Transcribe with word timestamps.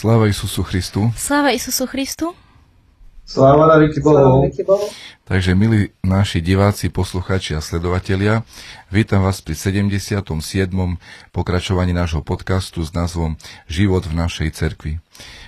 Sláva 0.00 0.26
Isusu 0.28 0.62
Christu. 0.62 1.12
Sláva 1.16 1.52
Isusu 1.52 1.86
Christu. 1.86 2.32
Sláva 3.26 3.66
na 3.66 3.76
veky 3.78 4.00
Bohu. 4.00 4.48
Takže, 5.30 5.54
milí 5.54 5.94
naši 6.02 6.42
diváci, 6.42 6.90
poslucháči 6.90 7.54
a 7.54 7.62
sledovatelia, 7.62 8.42
vítam 8.90 9.22
vás 9.22 9.38
pri 9.38 9.54
77. 9.54 10.26
pokračovaní 11.30 11.94
nášho 11.94 12.18
podcastu 12.18 12.82
s 12.82 12.90
názvom 12.90 13.38
Život 13.70 14.10
v 14.10 14.18
našej 14.18 14.50
cerkvi. 14.50 14.98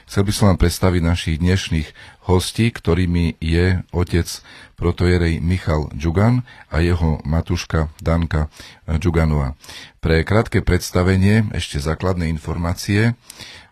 Chcel 0.06 0.22
by 0.22 0.30
som 0.30 0.44
vám 0.54 0.62
predstaviť 0.62 1.02
našich 1.02 1.36
dnešných 1.42 1.88
hostí, 2.30 2.70
ktorými 2.70 3.42
je 3.42 3.82
otec 3.90 4.30
protojerej 4.78 5.42
Michal 5.42 5.90
Džugan 5.98 6.46
a 6.70 6.78
jeho 6.78 7.18
matuška 7.26 7.90
Danka 7.98 8.54
Džuganová. 8.86 9.58
Pre 9.98 10.22
krátke 10.22 10.62
predstavenie 10.62 11.50
ešte 11.50 11.82
základné 11.82 12.30
informácie. 12.30 13.18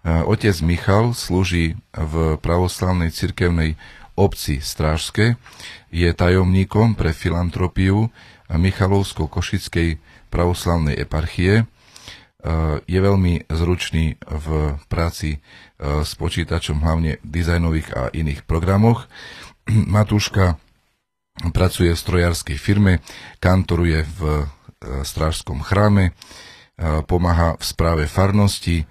Otec 0.02 0.58
Michal 0.66 1.14
slúži 1.14 1.78
v 1.94 2.34
pravoslavnej 2.42 3.14
cirkevnej 3.14 3.78
obci 4.18 4.62
Strážske, 4.62 5.36
je 5.90 6.08
tajomníkom 6.10 6.94
pre 6.94 7.10
filantropiu 7.10 8.10
Michalovsko-Košickej 8.50 10.02
pravoslavnej 10.30 10.98
eparchie. 10.98 11.62
E, 11.62 11.64
je 12.86 12.98
veľmi 12.98 13.46
zručný 13.50 14.18
v 14.22 14.46
práci 14.86 15.36
e, 15.36 15.38
s 16.02 16.14
počítačom, 16.14 16.82
hlavne 16.82 17.22
v 17.22 17.26
dizajnových 17.26 17.88
a 17.94 18.02
iných 18.10 18.46
programoch. 18.46 19.06
Matúška 19.70 20.58
pracuje 21.54 21.94
v 21.94 22.02
strojárskej 22.02 22.56
firme, 22.58 23.02
kantoruje 23.38 24.06
v 24.18 24.20
e, 24.22 24.44
strážskom 25.04 25.60
chráme, 25.60 26.16
pomáha 26.80 27.60
v 27.60 27.64
správe 27.68 28.04
farnosti, 28.08 28.88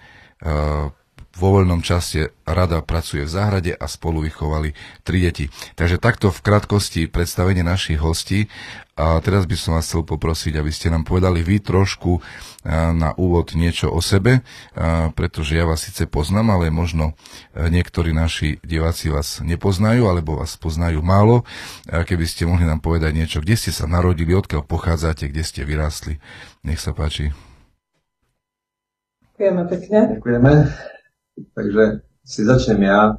vo 1.39 1.55
voľnom 1.55 1.79
čase 1.79 2.35
rada 2.43 2.83
pracuje 2.83 3.23
v 3.23 3.31
záhrade 3.31 3.71
a 3.71 3.87
spolu 3.87 4.27
vychovali 4.27 4.75
tri 5.07 5.23
deti. 5.23 5.47
Takže 5.79 5.95
takto 5.95 6.35
v 6.35 6.43
krátkosti 6.43 7.07
predstavenie 7.07 7.63
našich 7.63 8.03
hostí. 8.03 8.51
A 8.99 9.15
teraz 9.23 9.47
by 9.47 9.55
som 9.55 9.79
vás 9.79 9.87
chcel 9.87 10.03
poprosiť, 10.03 10.59
aby 10.59 10.67
ste 10.75 10.91
nám 10.91 11.07
povedali 11.07 11.39
vy 11.39 11.63
trošku 11.63 12.19
na 12.67 13.15
úvod 13.15 13.55
niečo 13.55 13.87
o 13.87 14.03
sebe, 14.03 14.43
pretože 15.15 15.55
ja 15.55 15.63
vás 15.63 15.87
síce 15.87 16.03
poznám, 16.03 16.59
ale 16.59 16.67
možno 16.67 17.15
niektorí 17.55 18.11
naši 18.11 18.59
diváci 18.59 19.07
vás 19.07 19.39
nepoznajú, 19.39 20.03
alebo 20.11 20.43
vás 20.43 20.59
poznajú 20.59 20.99
málo. 20.99 21.47
Keby 21.87 22.27
ste 22.27 22.43
mohli 22.43 22.67
nám 22.67 22.83
povedať 22.83 23.15
niečo, 23.15 23.39
kde 23.39 23.55
ste 23.55 23.71
sa 23.71 23.87
narodili, 23.87 24.35
odkiaľ 24.35 24.67
pochádzate, 24.67 25.31
kde 25.31 25.47
ste 25.47 25.63
vyrástli. 25.63 26.19
Nech 26.67 26.83
sa 26.83 26.91
páči. 26.91 27.31
Ďakujeme 29.39 29.63
pekne. 29.71 29.99
Ďakujeme. 30.19 30.51
Takže 31.53 32.05
si 32.25 32.41
začnem 32.45 32.81
ja. 32.83 33.17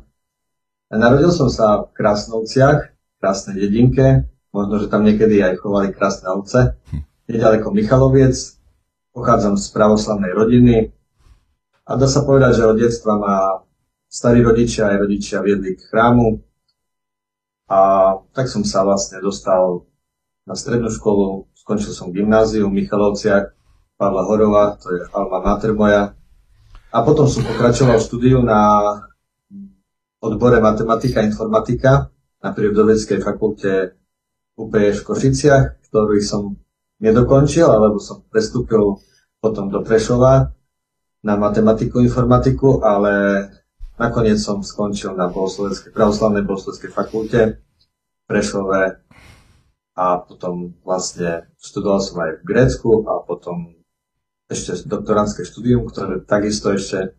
Narodil 0.91 1.31
som 1.31 1.47
sa 1.47 1.87
v 1.87 1.95
Krásnovciach, 1.95 2.95
krásnej 3.23 3.69
dedinke, 3.69 4.27
možno, 4.51 4.83
že 4.83 4.91
tam 4.91 5.07
niekedy 5.07 5.39
aj 5.39 5.61
chovali 5.63 5.95
krásne 5.95 6.33
ovce. 6.35 6.81
Nedaleko 7.31 7.71
Michaloviec, 7.71 8.35
pochádzam 9.15 9.55
z 9.55 9.67
pravoslavnej 9.71 10.33
rodiny. 10.35 10.77
A 11.87 11.95
dá 11.95 12.11
sa 12.11 12.27
povedať, 12.27 12.59
že 12.59 12.67
od 12.67 12.77
detstva 12.79 13.15
ma 13.19 13.37
starí 14.11 14.43
rodičia 14.43 14.91
aj 14.91 14.97
rodičia 15.07 15.39
viedli 15.43 15.79
k 15.79 15.87
chrámu. 15.87 16.43
A 17.71 17.79
tak 18.35 18.51
som 18.51 18.67
sa 18.67 18.83
vlastne 18.83 19.23
dostal 19.23 19.87
na 20.43 20.59
strednú 20.59 20.91
školu, 20.91 21.47
skončil 21.55 21.95
som 21.95 22.11
gymnáziu 22.11 22.67
v 22.67 22.83
Michalovciach, 22.83 23.55
Pavla 23.95 24.27
Horova, 24.27 24.75
to 24.83 24.91
je 24.91 25.01
alma 25.15 25.39
mater 25.39 25.71
moja, 25.71 26.19
a 26.91 26.99
potom 27.07 27.31
som 27.31 27.47
pokračoval 27.47 28.03
v 28.03 28.07
štúdiu 28.07 28.39
na 28.43 28.83
odbore 30.21 30.59
matematika 30.59 31.23
a 31.23 31.27
informatika 31.27 32.11
na 32.43 32.51
prírodovedeckej 32.51 33.19
fakulte 33.23 33.95
UPE 34.59 34.99
v 34.99 35.05
Košiciach, 35.07 35.89
ktorý 35.89 36.21
som 36.21 36.59
nedokončil, 37.01 37.65
alebo 37.65 37.97
som 38.03 38.27
prestúpil 38.29 39.01
potom 39.41 39.73
do 39.73 39.81
Prešova 39.81 40.53
na 41.25 41.35
matematiku 41.37 42.01
a 42.01 42.05
informatiku, 42.05 42.85
ale 42.85 43.47
nakoniec 43.97 44.37
som 44.37 44.61
skončil 44.61 45.17
na 45.17 45.33
pravoslavnej 45.95 46.45
bohoslovenskej 46.45 46.91
fakulte 46.93 47.41
v 47.57 48.25
Prešove 48.29 48.83
a 49.97 50.07
potom 50.21 50.77
vlastne 50.85 51.49
študoval 51.61 52.01
som 52.01 52.17
aj 52.21 52.31
v 52.41 52.47
Grécku 52.47 52.91
a 53.09 53.21
potom 53.25 53.80
ešte 54.51 54.91
doktorantské 54.91 55.47
štúdium, 55.47 55.87
ktoré 55.87 56.27
takisto 56.27 56.75
ešte 56.75 57.15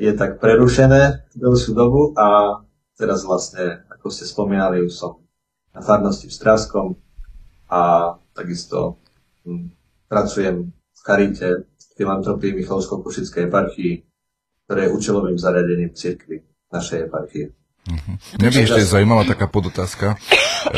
je 0.00 0.08
tak 0.16 0.40
prerušené 0.40 1.28
dlhšiu 1.36 1.76
dobu 1.76 2.16
a 2.16 2.58
teraz 2.96 3.28
vlastne, 3.28 3.84
ako 3.92 4.08
ste 4.08 4.24
spomínali, 4.24 4.80
už 4.80 4.92
som 4.96 5.20
na 5.76 5.84
farnosti 5.84 6.32
v 6.32 6.34
Straskom 6.34 6.86
a 7.68 8.14
takisto 8.32 9.04
hm, 9.44 9.68
pracujem 10.08 10.72
v 10.72 11.00
Karite 11.04 11.50
v 11.68 11.84
filantropii 11.92 12.56
Michalovsko-Košickej 12.56 13.52
eparchii, 13.52 13.94
ktoré 14.64 14.88
je 14.88 14.94
účelovým 14.96 15.36
zariadením 15.36 15.92
cirkvi 15.92 16.40
našej 16.72 17.08
eparchie. 17.08 17.52
Uh-huh. 17.82 18.14
Mňa 18.38 18.50
by 18.54 18.58
ešte 18.62 18.82
zaujímala 18.86 19.26
taká 19.26 19.50
podotázka, 19.50 20.14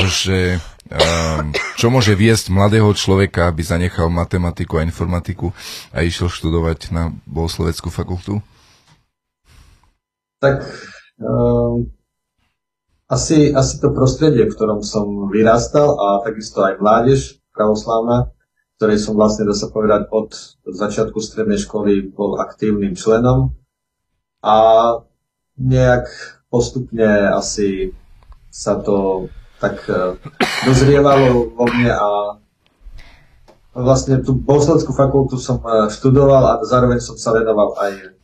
že 0.09 0.57
um, 0.89 1.53
čo 1.77 1.93
môže 1.93 2.17
viesť 2.17 2.49
mladého 2.49 2.89
človeka, 2.97 3.53
aby 3.53 3.61
zanechal 3.61 4.09
matematiku 4.09 4.81
a 4.81 4.87
informatiku 4.89 5.53
a 5.93 6.01
išiel 6.01 6.33
študovať 6.33 6.97
na 6.97 7.13
Bohosloveckú 7.29 7.93
fakultu? 7.93 8.41
Tak 10.41 10.65
um, 11.21 11.93
asi, 13.05 13.53
asi 13.53 13.85
to 13.85 13.93
prostredie, 13.93 14.49
v 14.49 14.55
ktorom 14.57 14.81
som 14.81 15.29
vyrastal 15.29 16.01
a 16.01 16.25
takisto 16.25 16.65
aj 16.65 16.81
mládež 16.81 17.37
pravoslávna, 17.53 18.33
ktorej 18.81 18.97
som 18.97 19.13
vlastne, 19.13 19.45
dá 19.45 19.53
sa 19.53 19.69
povedať, 19.69 20.09
od 20.09 20.33
začiatku 20.65 21.21
strednej 21.21 21.61
školy 21.61 22.17
bol 22.17 22.41
aktívnym 22.41 22.97
členom 22.97 23.53
a 24.41 24.57
nejak 25.61 26.09
postupne 26.55 27.35
asi 27.35 27.91
sa 28.47 28.79
to 28.79 29.27
tak 29.59 29.83
uh, 29.91 30.15
dozrievalo 30.63 31.51
vo 31.59 31.67
mne 31.67 31.91
a 31.91 32.09
vlastne 33.75 34.23
tú 34.23 34.39
bohosloveckú 34.39 34.95
fakultu 34.95 35.35
som 35.35 35.59
uh, 35.67 35.91
študoval 35.91 36.43
a 36.47 36.55
zároveň 36.63 37.03
som 37.03 37.19
sa 37.19 37.35
venoval 37.35 37.75
aj, 37.83 38.15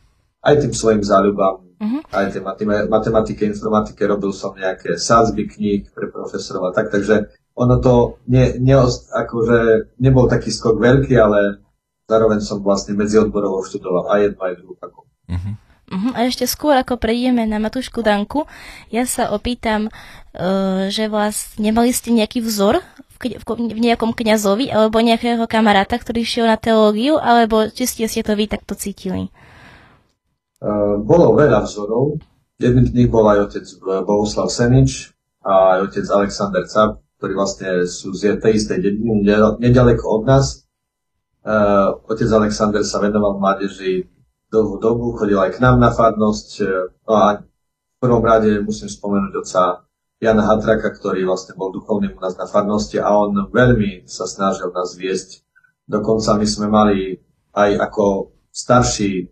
aj 0.47 0.55
tým 0.63 0.71
svojim 0.71 1.03
záľubám, 1.03 1.59
uh-huh. 1.59 2.01
aj 2.07 2.31
tej 2.31 2.41
matematike, 2.87 3.43
informatike, 3.43 4.07
robil 4.07 4.31
som 4.31 4.55
nejaké 4.55 4.95
sádzby 4.95 5.51
kníh 5.51 5.83
pre 5.91 6.07
profesorov 6.07 6.71
a 6.71 6.75
tak, 6.75 6.87
takže 6.87 7.35
ono 7.51 7.83
to 7.83 8.23
ne, 8.31 8.55
ne, 8.63 8.79
akože 9.11 9.91
nebol 9.99 10.31
taký 10.31 10.55
skok 10.55 10.79
veľký, 10.79 11.19
ale 11.19 11.59
zároveň 12.07 12.39
som 12.39 12.63
vlastne 12.63 12.95
medziodborovo 12.95 13.59
študoval 13.67 14.07
aj 14.07 14.19
jednu, 14.23 14.39
aj 14.39 14.53
druhú 14.55 14.73
fakultu. 14.79 15.11
Uh-huh. 15.27 15.53
Uh-huh. 15.91 16.15
A 16.15 16.23
ešte 16.23 16.47
skôr, 16.47 16.79
ako 16.79 16.95
prejdeme 16.95 17.43
na 17.43 17.59
Matušku 17.59 17.99
Danku, 17.99 18.47
ja 18.87 19.03
sa 19.03 19.27
opýtam, 19.35 19.91
uh, 19.91 20.87
že 20.87 21.11
vlastne 21.11 21.67
nemali 21.67 21.91
ste 21.91 22.15
nejaký 22.15 22.39
vzor 22.39 22.79
v, 23.19 23.35
v, 23.35 23.43
v 23.75 23.79
nejakom 23.91 24.15
kňazovi 24.15 24.71
alebo 24.71 25.03
nejakého 25.03 25.43
kamaráta, 25.51 25.99
ktorý 25.99 26.23
šiel 26.23 26.47
na 26.47 26.55
teológiu, 26.55 27.19
alebo 27.19 27.67
či 27.67 27.83
ste, 27.91 28.07
ste 28.07 28.23
to 28.23 28.39
vy 28.39 28.47
takto 28.47 28.71
cítili? 28.79 29.27
Uh, 30.63 30.95
bolo 31.03 31.35
veľa 31.35 31.67
vzorov. 31.67 32.23
Jedným 32.55 32.87
z 32.87 32.93
nich 32.95 33.09
bol 33.11 33.27
aj 33.27 33.51
otec 33.51 33.65
Bohuslav 33.83 34.47
Senič 34.47 35.11
a 35.43 35.75
aj 35.75 35.91
otec 35.91 36.05
Alexander 36.07 36.63
Cap, 36.71 37.03
ktorí 37.19 37.33
vlastne 37.35 37.83
sú 37.83 38.15
z 38.15 38.39
tej 38.39 38.63
istej 38.63 38.79
dediny, 38.79 39.27
nedaleko 39.59 40.21
od 40.21 40.23
nás. 40.23 40.63
Uh, 41.41 41.99
otec 42.07 42.29
Alexander 42.31 42.85
sa 42.85 43.01
venoval 43.01 43.41
mládeži 43.41 44.07
dlhú 44.51 44.77
dobu, 44.83 45.15
chodil 45.15 45.39
aj 45.39 45.57
k 45.57 45.63
nám 45.63 45.79
na 45.79 45.89
farnosť. 45.89 46.49
E, 46.59 46.63
no 47.07 47.13
a 47.15 47.39
v 47.39 47.97
prvom 47.97 48.21
rade 48.21 48.59
musím 48.59 48.91
spomenúť 48.91 49.33
oca 49.39 49.87
Jana 50.21 50.45
Hatraka, 50.45 50.93
ktorý 50.93 51.25
vlastne 51.25 51.57
bol 51.57 51.73
duchovným 51.73 52.13
u 52.13 52.19
nás 52.21 52.37
na 52.37 52.45
farnosti 52.45 53.01
a 53.01 53.09
on 53.09 53.49
veľmi 53.49 54.05
sa 54.05 54.29
snažil 54.29 54.69
nás 54.69 54.93
viesť. 54.93 55.41
Dokonca 55.87 56.37
my 56.37 56.45
sme 56.45 56.67
mali 56.69 57.17
aj 57.57 57.71
ako 57.89 58.35
starší 58.51 59.31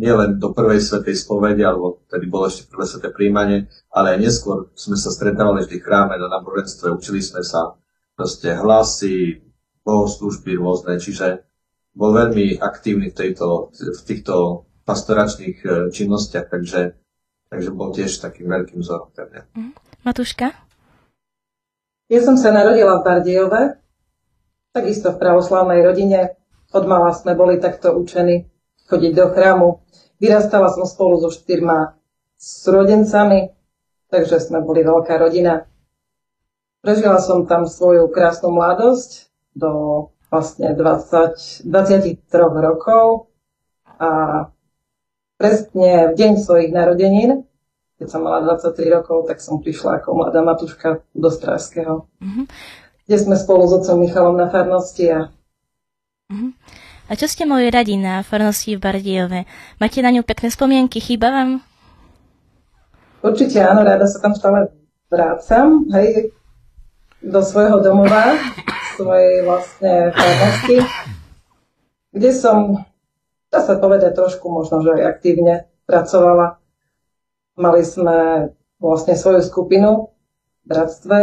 nielen 0.00 0.40
do 0.40 0.56
prvej 0.56 0.80
svetej 0.80 1.12
spovede, 1.12 1.60
alebo 1.60 2.00
tedy 2.08 2.24
bolo 2.24 2.48
ešte 2.48 2.72
prvé 2.72 2.88
sveté 2.88 3.12
príjmanie, 3.12 3.68
ale 3.92 4.16
aj 4.16 4.18
neskôr 4.24 4.72
sme 4.72 4.96
sa 4.96 5.12
stretávali 5.12 5.66
vždy 5.66 5.76
v 5.76 5.84
chráme 5.84 6.16
na 6.16 6.30
náboženstve, 6.40 6.88
učili 6.88 7.20
sme 7.20 7.44
sa 7.44 7.76
proste 8.16 8.56
hlasy, 8.56 9.44
bohoslúžby 9.84 10.56
rôzne, 10.56 10.96
čiže 10.96 11.49
bol 11.94 12.10
veľmi 12.14 12.58
aktívny 12.62 13.10
v, 13.10 13.16
tejto, 13.16 13.74
v 13.74 14.00
týchto 14.06 14.66
pastoračných 14.86 15.58
e, 15.62 15.68
činnostiach, 15.90 16.46
takže, 16.50 16.94
takže 17.50 17.70
bol 17.74 17.90
tiež 17.90 18.10
takým 18.22 18.50
veľkým 18.50 18.80
vzorom 18.82 19.10
pre 19.14 19.26
mňa. 19.30 19.42
Mm. 19.54 19.72
Matuška? 20.06 20.48
Ja 22.10 22.20
som 22.26 22.34
sa 22.34 22.50
narodila 22.50 22.98
v 22.98 23.04
Bardejove, 23.06 23.62
takisto 24.74 25.14
v 25.14 25.20
pravoslavnej 25.20 25.82
rodine. 25.84 26.34
Od 26.70 26.86
mala 26.86 27.10
sme 27.14 27.34
boli 27.34 27.58
takto 27.58 27.94
učení 27.94 28.50
chodiť 28.90 29.12
do 29.14 29.26
chrámu. 29.30 29.68
vyrastala 30.18 30.70
som 30.74 30.86
spolu 30.86 31.22
so 31.22 31.30
štyrma 31.30 31.94
rodencami, 32.66 33.54
takže 34.10 34.42
sme 34.42 34.62
boli 34.62 34.82
veľká 34.82 35.18
rodina. 35.22 35.70
Prežila 36.80 37.20
som 37.20 37.44
tam 37.44 37.68
svoju 37.68 38.08
krásnu 38.08 38.50
mladosť 38.50 39.30
do 39.54 39.70
vlastne 40.30 40.72
20, 40.72 41.66
23 41.66 42.22
rokov 42.38 43.28
a 43.98 44.10
presne 45.34 46.10
v 46.10 46.14
deň 46.14 46.32
svojich 46.38 46.70
narodenín, 46.70 47.44
keď 47.98 48.06
som 48.08 48.24
mala 48.24 48.46
23 48.46 48.96
rokov, 48.96 49.28
tak 49.28 49.42
som 49.42 49.60
prišla 49.60 50.00
ako 50.00 50.16
mladá 50.16 50.40
matuška 50.40 51.04
do 51.12 51.28
Strážského, 51.28 52.08
mm-hmm. 52.22 52.44
kde 53.04 53.16
sme 53.18 53.36
spolu 53.36 53.66
s 53.66 53.76
otcom 53.76 54.00
Michalom 54.00 54.38
na 54.38 54.48
farnosti 54.48 55.04
a 55.10 55.20
mm-hmm. 56.30 56.52
A 57.10 57.18
čo 57.18 57.26
ste 57.26 57.42
mohli 57.42 57.66
radi 57.74 57.98
na 57.98 58.22
farnosti 58.22 58.78
v 58.78 58.82
Bardejove? 58.86 59.42
Máte 59.82 59.98
na 59.98 60.14
ňu 60.14 60.22
pekné 60.22 60.46
spomienky? 60.46 61.02
Chýba 61.02 61.34
vám? 61.34 61.58
Určite 63.18 63.58
áno, 63.66 63.82
rada 63.82 64.06
sa 64.06 64.22
tam 64.22 64.30
stále 64.38 64.70
vrácam, 65.10 65.90
hej, 65.90 66.30
do 67.18 67.42
svojho 67.42 67.82
domova, 67.82 68.38
svojej 69.00 69.34
vlastne 69.48 70.12
farnosti, 70.12 70.76
kde 72.12 72.30
som, 72.36 72.84
dá 73.48 73.64
sa 73.64 73.80
povedať, 73.80 74.12
trošku 74.12 74.44
možno, 74.52 74.84
že 74.84 75.00
aj 75.00 75.16
aktívne 75.16 75.54
pracovala. 75.88 76.60
Mali 77.56 77.80
sme 77.80 78.50
vlastne 78.76 79.16
svoju 79.16 79.40
skupinu 79.40 80.12
v 80.64 80.66
bratstve 80.68 81.18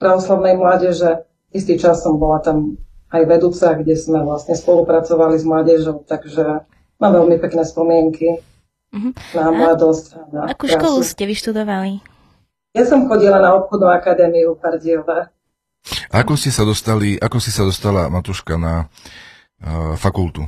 pravoslavnej 0.00 0.56
mládeže. 0.56 1.28
Istý 1.52 1.76
čas 1.76 2.00
som 2.00 2.16
bola 2.16 2.40
tam 2.40 2.80
aj 3.10 3.22
vedúca, 3.26 3.74
kde 3.74 3.98
sme 3.98 4.22
vlastne 4.22 4.54
spolupracovali 4.54 5.36
s 5.36 5.44
mládežou, 5.44 6.06
takže 6.06 6.64
mám 7.02 7.12
veľmi 7.12 7.36
pekné 7.42 7.66
spomienky 7.66 8.38
uh-huh. 8.94 9.12
na 9.34 9.50
mladosť. 9.50 10.06
A 10.14 10.20
na 10.30 10.40
Akú 10.46 10.70
krásu. 10.70 10.78
školu 10.78 10.98
ste 11.02 11.24
vyštudovali? 11.26 12.00
Ja 12.70 12.86
som 12.86 13.10
chodila 13.10 13.42
na 13.42 13.58
obchodnú 13.58 13.90
akadémiu 13.90 14.54
v 14.54 14.62
Pardiove. 15.80 16.12
Ako 16.12 16.32
ste 16.36 16.50
sa 16.52 16.62
dostali, 16.66 17.16
ako 17.16 17.38
si 17.40 17.50
sa 17.50 17.62
dostala, 17.64 18.12
Matuška, 18.12 18.58
na 18.60 18.86
uh, 18.86 19.96
fakultu? 19.96 20.44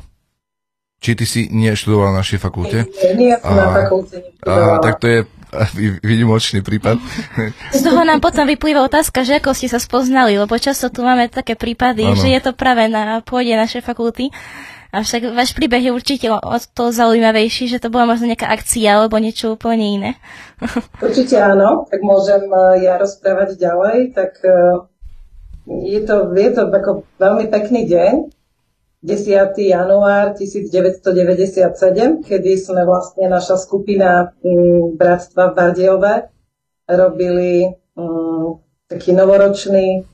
Či 1.02 1.18
ty 1.18 1.24
si 1.26 1.40
neštudovala 1.50 2.14
na 2.14 2.22
našej 2.22 2.38
fakulte? 2.38 2.86
Nie, 2.86 3.12
nie 3.18 3.34
som 3.42 3.58
na 3.58 3.74
fakulte 3.74 4.22
a, 4.46 4.78
tak 4.78 5.02
to 5.02 5.06
je 5.10 5.20
výnimočný 6.00 6.64
prípad. 6.64 6.96
Z 7.76 7.84
toho 7.84 8.00
nám 8.06 8.24
potom 8.24 8.48
vyplýva 8.48 8.86
otázka, 8.88 9.20
že 9.20 9.36
ako 9.36 9.52
ste 9.52 9.68
sa 9.68 9.76
spoznali, 9.76 10.38
lebo 10.40 10.56
často 10.56 10.88
tu 10.88 11.04
máme 11.04 11.28
také 11.28 11.58
prípady, 11.58 12.08
ano. 12.08 12.16
že 12.16 12.32
je 12.32 12.40
to 12.40 12.56
práve 12.56 12.88
na 12.88 13.20
pôde 13.20 13.52
našej 13.52 13.84
fakulty. 13.84 14.32
Avšak 14.92 15.32
váš 15.32 15.56
príbeh 15.56 15.88
je 15.88 15.92
určite 15.92 16.28
o, 16.28 16.36
o 16.36 16.56
to 16.60 16.92
zaujímavejší, 16.92 17.64
že 17.64 17.80
to 17.80 17.88
bola 17.88 18.04
možno 18.04 18.28
nejaká 18.28 18.52
akcia 18.52 19.00
alebo 19.00 19.16
niečo 19.16 19.56
úplne 19.56 19.86
iné. 19.88 20.10
Určite 21.00 21.40
áno, 21.40 21.88
tak 21.88 22.04
môžem 22.04 22.44
e, 22.44 22.84
ja 22.84 23.00
rozprávať 23.00 23.56
ďalej. 23.56 24.12
Tak 24.12 24.32
e, 24.44 24.52
je 25.66 26.00
to, 26.02 26.34
je 26.34 26.50
to 26.50 26.62
ako 26.66 27.06
veľmi 27.18 27.46
pekný 27.46 27.86
deň, 27.86 28.14
10. 29.02 29.58
január 29.58 30.38
1997, 30.38 32.22
kedy 32.22 32.50
sme 32.54 32.86
vlastne 32.86 33.26
naša 33.26 33.58
skupina 33.58 34.30
mm, 34.46 34.94
Bratstva 34.94 35.50
v 35.50 35.54
Bardejove 35.58 36.14
robili 36.86 37.66
m, 37.66 38.02
mm, 38.02 38.46
taký 38.86 39.10
novoročný 39.10 40.06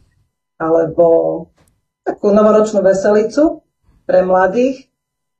alebo 0.57 1.07
takú 2.01 2.33
novoročnú 2.33 2.81
veselicu 2.81 3.61
pre 4.09 4.25
mladých. 4.25 4.89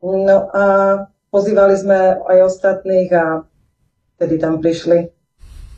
No 0.05 0.53
a 0.53 0.65
pozývali 1.33 1.75
sme 1.75 2.21
aj 2.21 2.39
ostatných 2.53 3.11
a 3.17 3.49
tedy 4.21 4.37
tam 4.37 4.61
prišli 4.61 5.18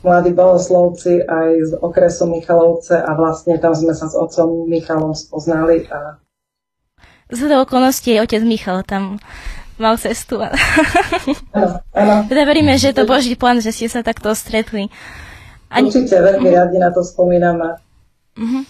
mladí 0.01 0.33
bohoslovci 0.33 1.21
aj 1.25 1.49
z 1.61 1.71
okresu 1.81 2.25
Michalovce 2.29 2.97
a 2.97 3.11
vlastne 3.13 3.57
tam 3.61 3.73
sme 3.77 3.93
sa 3.93 4.09
s 4.09 4.17
otcom 4.17 4.65
Michalom 4.65 5.13
spoznali 5.13 5.85
a 5.89 6.21
z 7.31 7.47
okolností 7.47 8.19
otec 8.19 8.43
Michal 8.43 8.83
tam 8.83 9.15
mal 9.79 9.95
cestu. 9.95 10.43
Teda 12.29 12.43
veríme, 12.43 12.75
že 12.75 12.91
je 12.91 12.95
to 13.01 13.07
Boží 13.07 13.39
plán, 13.39 13.63
že 13.63 13.71
ste 13.71 13.87
sa 13.87 14.03
takto 14.03 14.35
stretli. 14.35 14.91
Ani... 15.71 15.87
Určite, 15.87 16.19
veľmi 16.19 16.51
radi 16.51 16.75
na 16.75 16.91
to 16.91 16.99
spomíname. 17.01 17.79
Uh-huh. 18.35 18.63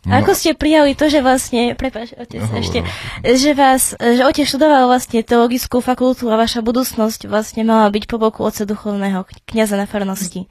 No. 0.00 0.16
Ako 0.16 0.32
ste 0.32 0.56
prijali 0.56 0.96
to, 0.96 1.12
že 1.12 1.20
vlastne, 1.20 1.76
prepáč, 1.76 2.16
otec, 2.16 2.40
no, 2.40 2.56
ešte, 2.56 2.80
že 3.20 3.52
vás, 3.52 3.92
že 4.00 4.24
otec 4.24 4.48
študoval 4.48 4.88
vlastne 4.88 5.20
teologickú 5.20 5.84
fakultu 5.84 6.32
a 6.32 6.40
vaša 6.40 6.64
budúcnosť 6.64 7.28
vlastne 7.28 7.68
mala 7.68 7.84
byť 7.92 8.08
po 8.08 8.16
boku 8.16 8.40
oca 8.40 8.64
duchovného 8.64 9.28
kniaza 9.44 9.76
na 9.76 9.84
farnosti. 9.84 10.48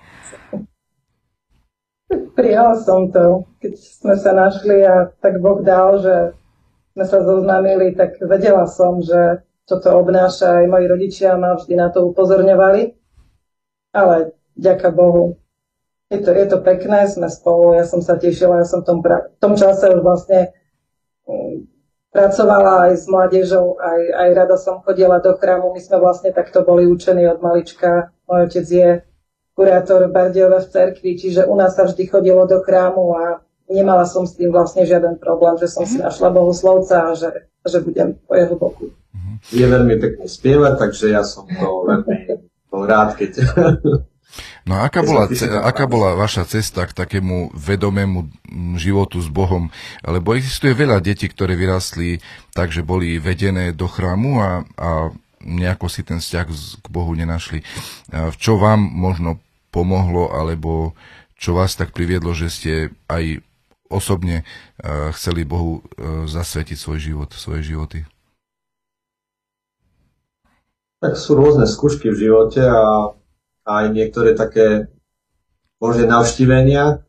Prijala 2.37 2.77
som 2.77 3.09
to, 3.09 3.49
keď 3.57 3.73
sme 3.73 4.15
sa 4.21 4.37
našli 4.37 4.85
a 4.85 5.09
tak 5.17 5.41
Boh 5.41 5.65
dal, 5.65 5.97
že 5.97 6.37
sme 6.93 7.05
sa 7.09 7.25
zoznámili, 7.25 7.97
tak 7.97 8.21
vedela 8.21 8.69
som, 8.69 9.01
že 9.01 9.41
toto 9.65 9.97
obnáša 9.97 10.61
aj 10.61 10.65
moji 10.69 10.85
rodičia 10.85 11.41
ma 11.41 11.57
vždy 11.57 11.73
na 11.73 11.89
to 11.89 12.05
upozorňovali. 12.05 12.93
Ale 13.97 14.37
ďaká 14.53 14.93
Bohu. 14.93 15.38
Je 16.09 16.17
to, 16.17 16.33
je 16.33 16.45
to 16.49 16.57
pekné, 16.65 17.05
sme 17.05 17.29
spolu, 17.29 17.77
ja 17.77 17.85
som 17.85 18.01
sa 18.01 18.17
tešila, 18.17 18.65
ja 18.65 18.67
som 18.67 18.81
v 18.81 18.87
tom, 18.89 18.99
pra- 19.05 19.29
v 19.29 19.37
tom 19.37 19.53
čase 19.53 19.93
už 19.93 20.01
vlastne 20.01 20.57
um, 21.29 21.69
pracovala 22.09 22.89
aj 22.89 22.93
s 22.97 23.05
mládežou, 23.05 23.77
aj, 23.77 24.01
aj 24.17 24.29
rada 24.33 24.57
som 24.57 24.81
chodila 24.81 25.21
do 25.21 25.37
chrámu. 25.37 25.69
My 25.69 25.77
sme 25.77 26.01
vlastne 26.01 26.33
takto 26.33 26.65
boli 26.65 26.89
učení 26.89 27.29
od 27.29 27.45
malička. 27.45 28.09
Môj 28.25 28.49
otec 28.49 28.65
je 28.65 28.89
kurátor 29.53 30.09
Bardejova 30.09 30.65
v 30.65 30.71
cerkvi, 30.73 31.13
čiže 31.13 31.45
u 31.45 31.53
nás 31.53 31.77
sa 31.77 31.85
vždy 31.85 32.09
chodilo 32.09 32.49
do 32.49 32.57
chrámu 32.65 33.13
a 33.13 33.23
nemala 33.69 34.09
som 34.09 34.25
s 34.25 34.33
tým 34.33 34.49
vlastne 34.49 34.89
žiaden 34.89 35.21
problém, 35.21 35.61
že 35.61 35.69
som 35.69 35.85
si 35.85 36.01
mhm. 36.01 36.09
našla 36.09 36.29
bohoslovca 36.33 36.95
a 37.05 37.13
že, 37.13 37.53
že 37.69 37.85
budem 37.85 38.17
po 38.25 38.33
jeho 38.33 38.57
boku. 38.57 38.89
Je 39.53 39.63
veľmi 39.63 39.95
pekne 40.01 40.25
spievať, 40.25 40.73
takže 40.75 41.13
ja 41.13 41.21
som 41.21 41.45
to 41.45 41.85
veľmi 41.85 42.49
bol 42.73 42.83
rád, 42.89 43.13
keď... 43.13 43.31
No 44.69 44.77
a 44.77 44.85
aká 44.85 45.01
bola, 45.01 45.25
aká 45.65 45.89
bola 45.89 46.13
vaša 46.13 46.45
cesta 46.45 46.85
k 46.85 46.93
takému 46.93 47.57
vedomému 47.57 48.29
životu 48.77 49.17
s 49.17 49.25
Bohom? 49.25 49.73
Lebo 50.05 50.37
existuje 50.37 50.77
veľa 50.77 51.01
detí, 51.01 51.25
ktoré 51.25 51.57
vyrastli 51.57 52.21
tak, 52.53 52.69
že 52.69 52.85
boli 52.85 53.17
vedené 53.17 53.73
do 53.73 53.89
chrámu 53.89 54.37
a, 54.37 54.61
a 54.77 55.09
nejako 55.41 55.89
si 55.89 56.05
ten 56.05 56.21
vzťah 56.21 56.45
k 56.85 56.87
Bohu 56.93 57.17
nenašli. 57.17 57.65
V 58.13 58.35
čo 58.37 58.61
vám 58.61 58.77
možno 58.77 59.41
pomohlo, 59.73 60.37
alebo 60.37 60.93
čo 61.33 61.57
vás 61.57 61.73
tak 61.73 61.89
priviedlo, 61.89 62.37
že 62.37 62.53
ste 62.53 62.73
aj 63.09 63.41
osobne 63.89 64.45
uh, 64.45 65.09
chceli 65.17 65.49
Bohu 65.49 65.81
uh, 65.81 66.29
zasvetiť 66.29 66.77
svoj 66.77 66.99
život, 67.01 67.29
svoje 67.33 67.73
životy? 67.73 68.05
Tak 71.01 71.17
sú 71.17 71.33
rôzne 71.33 71.65
skúšky 71.65 72.13
v 72.13 72.29
živote 72.29 72.61
a 72.61 73.17
aj 73.69 73.85
niektoré 73.93 74.33
také 74.33 74.89
Božie 75.77 76.09
navštívenia. 76.09 77.05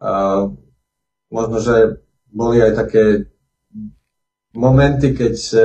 Uh, 0.00 0.56
možno, 1.28 1.60
že 1.60 2.00
boli 2.32 2.64
aj 2.64 2.72
také 2.72 3.04
momenty, 4.56 5.12
keď 5.12 5.34
uh, 5.52 5.60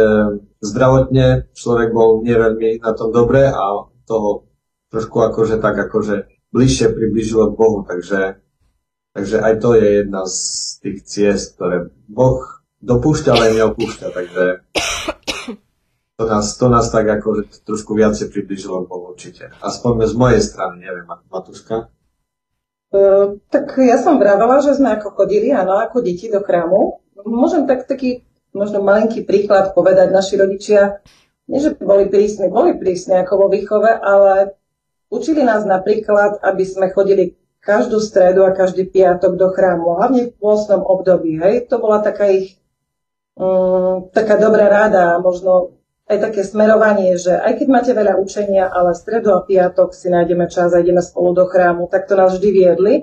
zdravotne 0.60 1.48
človek 1.56 1.96
bol 1.96 2.20
neveľmi 2.28 2.84
na 2.84 2.92
tom 2.92 3.16
dobre 3.16 3.48
a 3.48 3.88
toho 4.04 4.52
trošku 4.92 5.24
akože 5.24 5.64
tak 5.64 5.80
akože 5.80 6.28
bližšie 6.52 6.92
približilo 6.92 7.54
k 7.54 7.58
Bohu, 7.58 7.80
takže 7.88 8.44
Takže 9.14 9.46
aj 9.46 9.54
to 9.62 9.78
je 9.78 9.88
jedna 10.02 10.26
z 10.26 10.38
tých 10.82 10.98
ciest, 11.06 11.54
ktoré 11.56 11.94
Boh 12.10 12.42
dopúšťa, 12.82 13.30
ale 13.30 13.54
neopúšťa, 13.62 14.08
takže 14.10 14.44
to 16.18 16.24
nás, 16.30 16.58
to 16.58 16.68
nás 16.70 16.88
tak 16.94 17.10
ako 17.10 17.50
trošku 17.66 17.98
viacej 17.98 18.30
približilo 18.30 18.86
Bohu 18.86 19.18
určite. 19.18 19.50
Aspoň 19.60 20.08
z 20.10 20.16
mojej 20.16 20.42
strany, 20.42 20.86
neviem, 20.86 21.10
Matuška. 21.10 21.90
Uh, 22.94 23.42
tak 23.50 23.74
ja 23.82 23.98
som 23.98 24.22
vravela, 24.22 24.62
že 24.62 24.78
sme 24.78 24.94
ako 24.94 25.18
chodili, 25.18 25.50
áno, 25.50 25.82
ako 25.82 26.06
deti 26.06 26.30
do 26.30 26.46
chrámu. 26.46 27.02
Môžem 27.26 27.66
tak 27.66 27.90
taký 27.90 28.22
možno 28.54 28.86
malinký 28.86 29.26
príklad 29.26 29.74
povedať. 29.74 30.14
Naši 30.14 30.38
rodičia, 30.38 31.02
nie 31.50 31.58
že 31.58 31.74
boli 31.74 32.06
prísni, 32.06 32.54
boli 32.54 32.78
prísni 32.78 33.18
ako 33.18 33.34
vo 33.34 33.48
výchove, 33.50 33.90
ale 33.90 34.54
učili 35.10 35.42
nás 35.42 35.66
napríklad, 35.66 36.38
aby 36.46 36.64
sme 36.64 36.94
chodili 36.94 37.34
každú 37.64 37.98
stredu 37.98 38.46
a 38.46 38.54
každý 38.54 38.86
piatok 38.86 39.40
do 39.40 39.50
chrámu, 39.50 39.98
hlavne 39.98 40.30
v 40.30 40.36
pôstnom 40.38 40.86
období. 40.86 41.42
Hej. 41.42 41.74
To 41.74 41.82
bola 41.82 42.06
taká 42.06 42.30
ich 42.30 42.62
um, 43.34 44.06
taká 44.14 44.38
dobrá 44.38 44.70
rada 44.70 45.18
možno 45.18 45.74
aj 46.04 46.18
také 46.20 46.42
smerovanie, 46.44 47.16
že 47.16 47.32
aj 47.32 47.64
keď 47.64 47.68
máte 47.72 47.92
veľa 47.96 48.20
učenia, 48.20 48.68
ale 48.68 48.92
v 48.92 49.02
stredu 49.02 49.30
a 49.32 49.46
piatok 49.48 49.96
si 49.96 50.12
nájdeme 50.12 50.52
čas 50.52 50.76
a 50.76 50.84
ideme 50.84 51.00
spolu 51.00 51.32
do 51.32 51.46
chrámu, 51.48 51.88
tak 51.88 52.12
to 52.12 52.20
nás 52.20 52.36
vždy 52.36 52.50
viedli. 52.52 52.96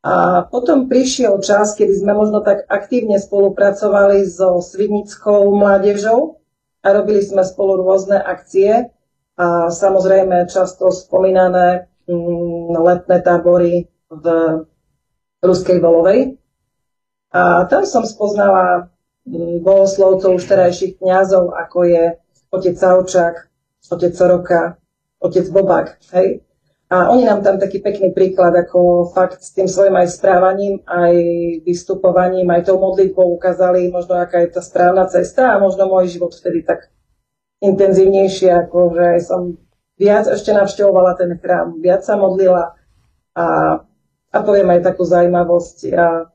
A 0.00 0.44
potom 0.48 0.88
prišiel 0.88 1.40
čas, 1.44 1.76
kedy 1.76 1.92
sme 1.92 2.16
možno 2.16 2.40
tak 2.40 2.64
aktívne 2.68 3.20
spolupracovali 3.20 4.24
so 4.24 4.60
Svidnickou 4.64 5.52
mládežou 5.52 6.40
a 6.80 6.88
robili 6.96 7.20
sme 7.20 7.44
spolu 7.44 7.84
rôzne 7.84 8.16
akcie 8.16 8.88
a 9.36 9.68
samozrejme 9.68 10.48
často 10.48 10.88
spomínané 10.88 11.88
mm, 12.08 12.80
letné 12.80 13.16
tábory 13.20 13.92
v 14.08 14.24
Ruskej 15.44 15.80
Volovej. 15.80 16.36
A 17.32 17.68
tam 17.68 17.84
som 17.84 18.04
spoznala 18.04 18.88
bohoslovcov 19.62 20.36
už 20.36 20.44
terajších 20.44 20.98
kňazov, 20.98 21.54
ako 21.54 21.78
je 21.86 22.04
otec 22.50 22.74
Saučák, 22.74 23.34
otec 23.90 24.12
Soroka, 24.14 24.76
otec 25.22 25.46
Bobák. 25.48 25.98
Hej? 26.14 26.42
A 26.90 27.06
oni 27.14 27.22
nám 27.22 27.46
tam 27.46 27.62
taký 27.62 27.78
pekný 27.78 28.10
príklad, 28.10 28.50
ako 28.50 29.10
fakt 29.14 29.38
s 29.46 29.54
tým 29.54 29.70
svojim 29.70 29.94
aj 29.94 30.10
správaním, 30.10 30.82
aj 30.90 31.14
vystupovaním, 31.62 32.50
aj 32.50 32.66
tou 32.66 32.82
modlitbou 32.82 33.30
ukázali 33.38 33.86
možno, 33.94 34.18
aká 34.18 34.42
je 34.42 34.50
tá 34.50 34.58
správna 34.58 35.06
cesta 35.06 35.54
a 35.54 35.62
možno 35.62 35.86
môj 35.86 36.10
život 36.10 36.34
vtedy 36.34 36.66
tak 36.66 36.90
intenzívnejšie, 37.62 38.50
ako 38.66 38.98
že 38.98 39.22
som 39.22 39.54
viac 40.00 40.26
ešte 40.26 40.50
navštevovala 40.50 41.14
ten 41.14 41.30
chrám, 41.38 41.78
viac 41.78 42.02
sa 42.02 42.18
modlila 42.18 42.74
a, 43.38 43.46
a 44.34 44.38
poviem 44.42 44.74
aj 44.74 44.90
takú 44.90 45.06
zaujímavosť. 45.06 45.76
Ja, 45.94 46.26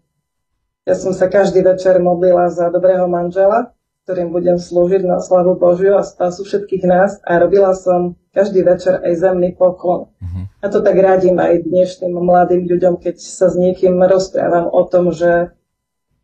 ja 0.85 0.93
som 0.93 1.17
sa 1.17 1.25
každý 1.25 1.65
večer 1.65 1.97
modlila 1.97 2.53
za 2.53 2.69
dobrého 2.69 3.09
manžela, 3.09 3.73
ktorým 4.05 4.29
budem 4.29 4.61
slúžiť 4.61 5.01
na 5.01 5.17
slavu 5.17 5.57
Božiu 5.57 5.97
a 5.97 6.05
spásu 6.05 6.45
všetkých 6.45 6.85
nás 6.85 7.17
a 7.25 7.41
robila 7.41 7.73
som 7.73 8.13
každý 8.37 8.61
večer 8.61 9.01
aj 9.01 9.17
zemný 9.17 9.57
poklon. 9.57 10.13
Uh-huh. 10.13 10.45
A 10.61 10.69
to 10.69 10.85
tak 10.85 10.93
radím 11.01 11.41
aj 11.41 11.65
dnešným 11.65 12.13
mladým 12.13 12.69
ľuďom, 12.69 13.01
keď 13.01 13.17
sa 13.17 13.49
s 13.49 13.57
niekým 13.57 13.97
rozprávam 13.97 14.69
o 14.69 14.85
tom, 14.85 15.09
že 15.09 15.57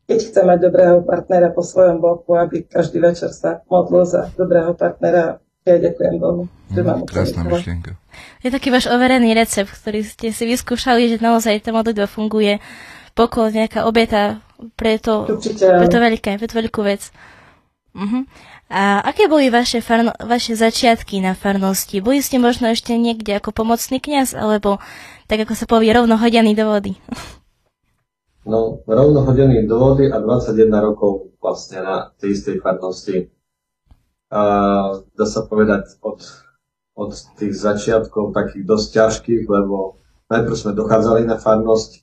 keď 0.05 0.19
chce 0.29 0.41
mať 0.45 0.59
dobrého 0.61 0.97
partnera 1.01 1.49
po 1.49 1.65
svojom 1.65 1.97
boku, 1.97 2.37
aby 2.37 2.69
každý 2.69 3.01
večer 3.01 3.33
sa 3.33 3.65
modlil 3.65 4.05
za 4.05 4.29
dobrého 4.37 4.77
partnera. 4.77 5.41
Ja 5.61 5.77
ďakujem 5.77 6.15
Bohu, 6.17 6.49
že 6.73 6.81
mám 6.81 7.05
Krásna 7.05 7.45
myšlienka. 7.45 7.93
Je 8.41 8.49
taký 8.49 8.73
váš 8.73 8.89
overený 8.89 9.37
recept, 9.37 9.69
ktorý 9.69 10.01
ste 10.01 10.33
si 10.33 10.43
vyskúšali, 10.49 11.05
že 11.05 11.21
naozaj 11.21 11.61
tá 11.61 11.69
modlitba 11.69 12.09
funguje, 12.09 12.57
pokol, 13.13 13.53
nejaká 13.53 13.85
obeta 13.85 14.41
pre 14.77 15.01
to, 15.01 15.27
Určite, 15.27 15.65
pre 15.65 15.87
to 15.89 15.97
veľké, 15.97 16.31
pre 16.37 16.47
to 16.47 16.55
veľkú 16.57 16.81
vec. 16.85 17.09
Uh-huh. 17.91 18.23
A 18.71 19.03
aké 19.03 19.27
boli 19.27 19.51
vaše, 19.51 19.83
farno, 19.83 20.15
vaše 20.23 20.55
začiatky 20.55 21.19
na 21.19 21.35
farnosti? 21.35 21.99
Boli 21.99 22.23
ste 22.23 22.39
možno 22.39 22.71
ešte 22.71 22.95
niekde 22.95 23.35
ako 23.35 23.51
pomocný 23.51 23.99
kňaz, 23.99 24.31
alebo 24.31 24.79
tak 25.27 25.43
ako 25.43 25.53
sa 25.59 25.67
povie, 25.67 25.91
rovno 25.91 26.15
hodený 26.15 26.55
do 26.55 26.67
vody? 26.71 26.95
No, 28.41 28.81
rovno 28.89 29.21
hodený 29.21 29.69
do 29.69 29.77
vody 29.77 30.09
a 30.09 30.17
21 30.17 30.73
rokov 30.81 31.29
vlastne 31.37 31.85
na 31.85 32.09
tej 32.17 32.33
istej 32.33 32.57
farnosti. 32.65 33.29
A 34.33 34.41
dá 35.13 35.25
sa 35.29 35.45
povedať 35.45 36.01
od, 36.01 36.25
od 36.97 37.11
tých 37.37 37.53
začiatkov 37.53 38.33
takých 38.33 38.65
dosť 38.65 38.87
ťažkých, 38.97 39.43
lebo 39.45 40.01
najprv 40.33 40.55
sme 40.57 40.73
dochádzali 40.73 41.21
na 41.29 41.37
farnosť, 41.37 42.01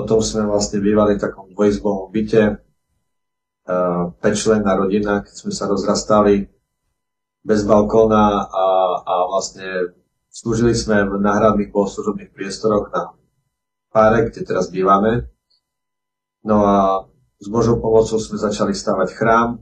potom 0.00 0.24
sme 0.24 0.48
vlastne 0.48 0.80
bývali 0.80 1.20
v 1.20 1.22
takom 1.28 1.52
dvojizbovom 1.52 2.08
byte, 2.08 2.56
pečlená 4.24 4.72
rodina, 4.74 5.20
keď 5.20 5.34
sme 5.36 5.52
sa 5.52 5.68
rozrastali 5.68 6.48
bez 7.44 7.64
balkóna 7.64 8.48
a, 8.48 8.66
a 9.04 9.14
vlastne 9.28 9.96
slúžili 10.32 10.72
sme 10.72 11.04
v 11.04 11.20
náhradných 11.20 11.72
bohoslužobných 11.72 12.32
priestoroch 12.32 12.88
na 12.92 13.12
páre, 13.92 14.28
kde 14.28 14.44
teraz 14.44 14.72
bývame. 14.72 15.28
No 16.44 16.64
a 16.64 16.78
s 17.40 17.46
Božou 17.48 17.80
pomocou 17.80 18.16
sme 18.20 18.40
začali 18.40 18.72
stavať 18.72 19.08
chrám. 19.12 19.60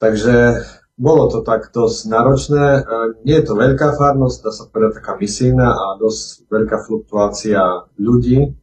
Takže 0.00 0.64
bolo 0.98 1.30
to 1.30 1.40
tak 1.40 1.72
dosť 1.72 1.98
náročné. 2.10 2.64
E, 2.78 2.82
nie 3.24 3.36
je 3.40 3.46
to 3.48 3.54
veľká 3.56 3.96
farnosť, 3.96 4.36
dá 4.44 4.50
sa 4.52 4.64
povedať 4.68 5.00
taká 5.00 5.12
misijná 5.16 5.68
a 5.72 5.84
dosť 5.96 6.48
veľká 6.52 6.76
fluktuácia 6.84 7.88
ľudí, 7.96 8.61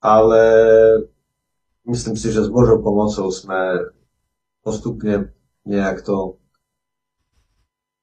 ale 0.00 0.42
myslím 1.86 2.16
si, 2.16 2.32
že 2.32 2.44
s 2.44 2.50
Božou 2.50 2.78
pomocou 2.82 3.30
sme 3.30 3.90
postupne 4.62 5.34
nejak 5.66 6.02
to 6.04 6.38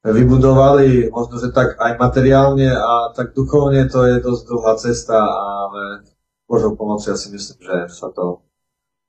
vybudovali, 0.06 1.10
možno, 1.10 1.42
že 1.42 1.50
tak 1.50 1.82
aj 1.82 1.98
materiálne 1.98 2.70
a 2.70 3.10
tak 3.18 3.34
duchovne 3.34 3.90
to 3.90 4.06
je 4.06 4.22
dosť 4.22 4.44
dlhá 4.46 4.74
cesta, 4.78 5.18
ale 5.18 6.06
Božou 6.46 6.78
pomocou 6.78 7.10
ja 7.10 7.18
si 7.18 7.34
myslím, 7.34 7.58
že 7.58 7.78
sa 7.90 8.14
to, 8.14 8.46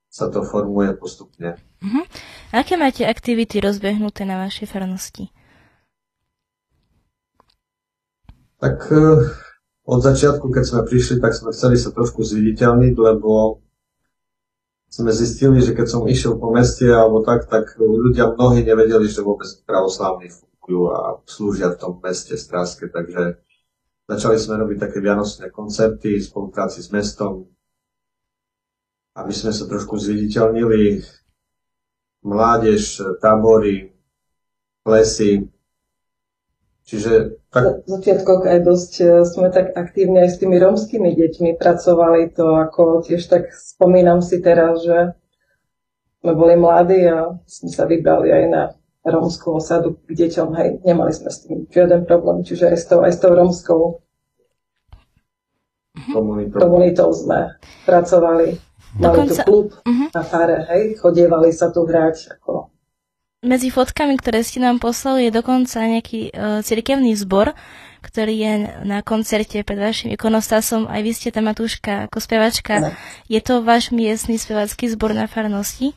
sa 0.08 0.32
to 0.32 0.40
formuje 0.40 0.96
postupne. 0.96 1.60
Uh-huh. 1.84 2.04
Aké 2.48 2.80
máte 2.80 3.04
aktivity 3.04 3.60
rozbehnuté 3.60 4.24
na 4.24 4.40
vašej 4.48 4.72
farnosti? 4.72 5.28
Tak 8.56 8.88
eh, 8.88 9.20
od 9.86 10.00
začiatku, 10.02 10.50
keď 10.50 10.64
sme 10.66 10.82
prišli, 10.82 11.22
tak 11.22 11.38
sme 11.38 11.54
chceli 11.54 11.78
sa 11.78 11.94
trošku 11.94 12.26
zviditeľniť, 12.26 12.94
lebo 12.98 13.62
sme 14.90 15.14
zistili, 15.14 15.62
že 15.62 15.78
keď 15.78 15.86
som 15.86 16.02
išiel 16.10 16.42
po 16.42 16.50
meste 16.50 16.90
alebo 16.90 17.22
tak, 17.22 17.46
tak 17.46 17.78
ľudia 17.78 18.34
mnohí 18.34 18.66
nevedeli, 18.66 19.06
že 19.06 19.22
vôbec 19.22 19.46
pravoslavní 19.62 20.30
fungujú 20.30 20.90
a 20.90 21.22
slúžia 21.26 21.70
v 21.74 21.78
tom 21.78 21.92
meste 22.02 22.34
Stráske, 22.34 22.90
takže 22.90 23.38
začali 24.10 24.36
sme 24.38 24.58
robiť 24.58 24.78
také 24.90 24.98
vianočné 24.98 25.54
koncerty 25.54 26.18
v 26.18 26.26
spolupráci 26.26 26.82
s 26.82 26.90
mestom, 26.90 27.46
aby 29.14 29.30
sme 29.30 29.54
sa 29.54 29.70
trošku 29.70 29.94
zviditeľnili. 29.98 31.02
Mládež, 32.26 33.06
tábory, 33.22 33.94
lesy. 34.82 35.46
Čiže 36.86 37.42
tak... 37.50 37.82
V 37.82 37.98
začiatkoch 37.98 38.46
aj 38.46 38.58
dosť 38.62 38.92
e, 39.02 39.06
sme 39.26 39.50
tak 39.50 39.74
aktívne 39.74 40.22
aj 40.22 40.38
s 40.38 40.38
tými 40.38 40.62
romskými 40.62 41.18
deťmi 41.18 41.58
pracovali 41.58 42.30
to, 42.30 42.46
ako 42.62 43.02
tiež 43.02 43.26
tak 43.26 43.50
spomínam 43.50 44.22
si 44.22 44.38
teraz, 44.38 44.86
že 44.86 45.18
sme 46.22 46.32
boli 46.38 46.54
mladí 46.54 47.02
a 47.10 47.42
sme 47.42 47.70
sa 47.74 47.90
vybrali 47.90 48.30
aj 48.30 48.44
na 48.46 48.62
rómskú 49.02 49.58
osadu 49.58 49.98
k 50.06 50.14
deťom, 50.14 50.48
hej, 50.58 50.68
nemali 50.86 51.10
sme 51.10 51.30
s 51.30 51.46
tým 51.46 51.66
žiaden 51.66 52.06
problém, 52.06 52.46
čiže 52.46 52.70
aj 52.70 52.78
s 52.78 52.84
tou, 52.86 53.02
aj 53.02 53.12
s 53.14 53.18
tou 53.18 53.32
rómskou 53.34 53.82
komunitou. 56.14 56.58
komunitou 56.58 57.08
sme 57.10 57.58
pracovali. 57.82 58.62
Mali 58.96 59.02
Dokonca... 59.02 59.42
tu 59.42 59.46
klub 59.46 59.68
uh-huh. 59.74 60.08
na 60.14 60.22
fare, 60.22 60.70
hej, 60.70 61.02
chodievali 61.02 61.50
sa 61.50 61.74
tu 61.74 61.82
hrať. 61.82 62.38
Ako... 62.38 62.70
Medzi 63.44 63.68
fotkami, 63.68 64.16
ktoré 64.16 64.40
ste 64.40 64.64
nám 64.64 64.80
poslali, 64.80 65.28
je 65.28 65.36
dokonca 65.36 65.76
nejaký 65.76 66.32
uh, 66.32 66.64
cirkevný 66.64 67.12
zbor, 67.20 67.52
ktorý 68.00 68.32
je 68.32 68.52
na 68.88 69.04
koncerte 69.04 69.60
pred 69.60 69.76
vašim 69.76 70.08
ikonostasom. 70.16 70.88
Aj 70.88 71.04
vy 71.04 71.12
ste 71.12 71.28
tam, 71.28 71.52
Matúška, 71.52 72.08
ako 72.08 72.16
spevačka. 72.16 72.74
Ne. 72.80 72.90
Je 73.28 73.36
to 73.44 73.60
váš 73.60 73.92
miestny 73.92 74.40
spevacký 74.40 74.88
zbor 74.88 75.12
na 75.12 75.28
farnosti? 75.28 75.92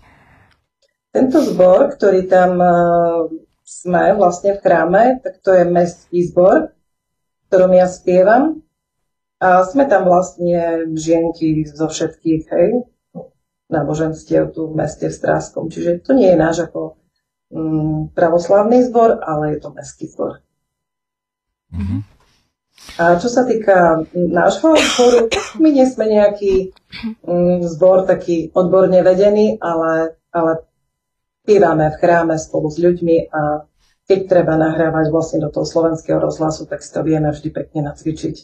Tento 1.15 1.39
zbor, 1.39 1.95
ktorý 1.95 2.27
tam 2.27 2.59
uh, 2.59 3.31
sme 3.63 4.19
vlastne 4.19 4.59
v 4.59 4.61
chráme, 4.61 5.03
tak 5.23 5.39
to 5.39 5.55
je 5.55 5.63
mestský 5.63 6.27
zbor, 6.27 6.75
v 6.75 7.43
ktorom 7.47 7.71
ja 7.71 7.87
spievam. 7.87 8.67
A 9.39 9.63
sme 9.63 9.87
tam 9.87 10.11
vlastne 10.11 10.91
žienky 10.91 11.63
zo 11.63 11.87
všetkých, 11.87 12.43
hej, 12.51 12.83
náboženstiev 13.71 14.51
tu 14.51 14.67
v 14.67 14.75
meste 14.75 15.07
v 15.07 15.15
Stráskom. 15.15 15.71
Čiže 15.71 16.03
to 16.03 16.11
nie 16.11 16.27
je 16.27 16.35
náš 16.35 16.67
ako 16.67 16.98
pravoslavný 18.13 18.85
zbor, 18.85 19.19
ale 19.25 19.57
je 19.57 19.59
to 19.59 19.69
mestský 19.73 20.05
zbor. 20.09 20.41
Mm-hmm. 21.73 22.01
A 23.01 23.19
čo 23.19 23.27
sa 23.27 23.43
týka 23.43 24.05
nášho 24.13 24.77
zboru, 24.77 25.27
my 25.63 25.69
nie 25.73 25.85
sme 25.89 26.09
nejaký 26.09 26.71
um, 27.25 27.61
zbor 27.65 28.07
taký 28.07 28.53
odborne 28.55 29.01
vedený, 29.03 29.59
ale, 29.59 30.15
ale 30.31 30.69
Spívame 31.49 31.89
v 31.89 31.97
chráme 31.97 32.37
spolu 32.37 32.69
s 32.69 32.77
ľuďmi 32.77 33.33
a 33.33 33.65
keď 34.05 34.19
treba 34.29 34.53
nahrávať 34.53 35.09
vlastne 35.09 35.41
do 35.41 35.49
toho 35.49 35.65
slovenského 35.65 36.21
rozhlasu, 36.21 36.69
tak 36.69 36.85
si 36.85 36.93
to 36.93 37.01
vieme 37.01 37.25
vždy 37.25 37.49
pekne 37.49 37.89
nacvičiť 37.89 38.35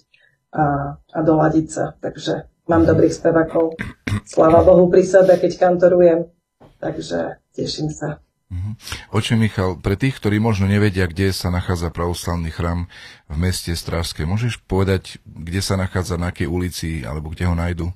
a, 0.57 0.97
a 0.97 1.19
doladiť 1.21 1.67
sa. 1.69 1.93
Takže 2.01 2.49
mám 2.65 2.81
dobrých 2.89 3.13
spevakov. 3.13 3.77
Sláva 4.25 4.65
Bohu 4.65 4.89
pri 4.89 5.05
sebe, 5.05 5.37
keď 5.37 5.53
kantorujem. 5.53 6.33
Takže 6.81 7.37
teším 7.53 7.93
sa. 7.93 8.25
Mhm. 8.45 8.71
Oče 9.09 9.35
Michal, 9.35 9.81
pre 9.81 9.97
tých, 9.97 10.21
ktorí 10.21 10.37
možno 10.37 10.69
nevedia, 10.69 11.09
kde 11.09 11.33
sa 11.33 11.49
nachádza 11.49 11.89
pravoslavný 11.89 12.53
chrám 12.53 12.85
v 13.25 13.35
meste 13.41 13.73
Strážske, 13.73 14.23
môžeš 14.23 14.61
povedať, 14.69 15.17
kde 15.25 15.65
sa 15.65 15.75
nachádza, 15.75 16.21
na 16.21 16.29
akej 16.29 16.45
ulici, 16.45 17.01
alebo 17.01 17.33
kde 17.33 17.49
ho 17.49 17.55
nájdu? 17.57 17.89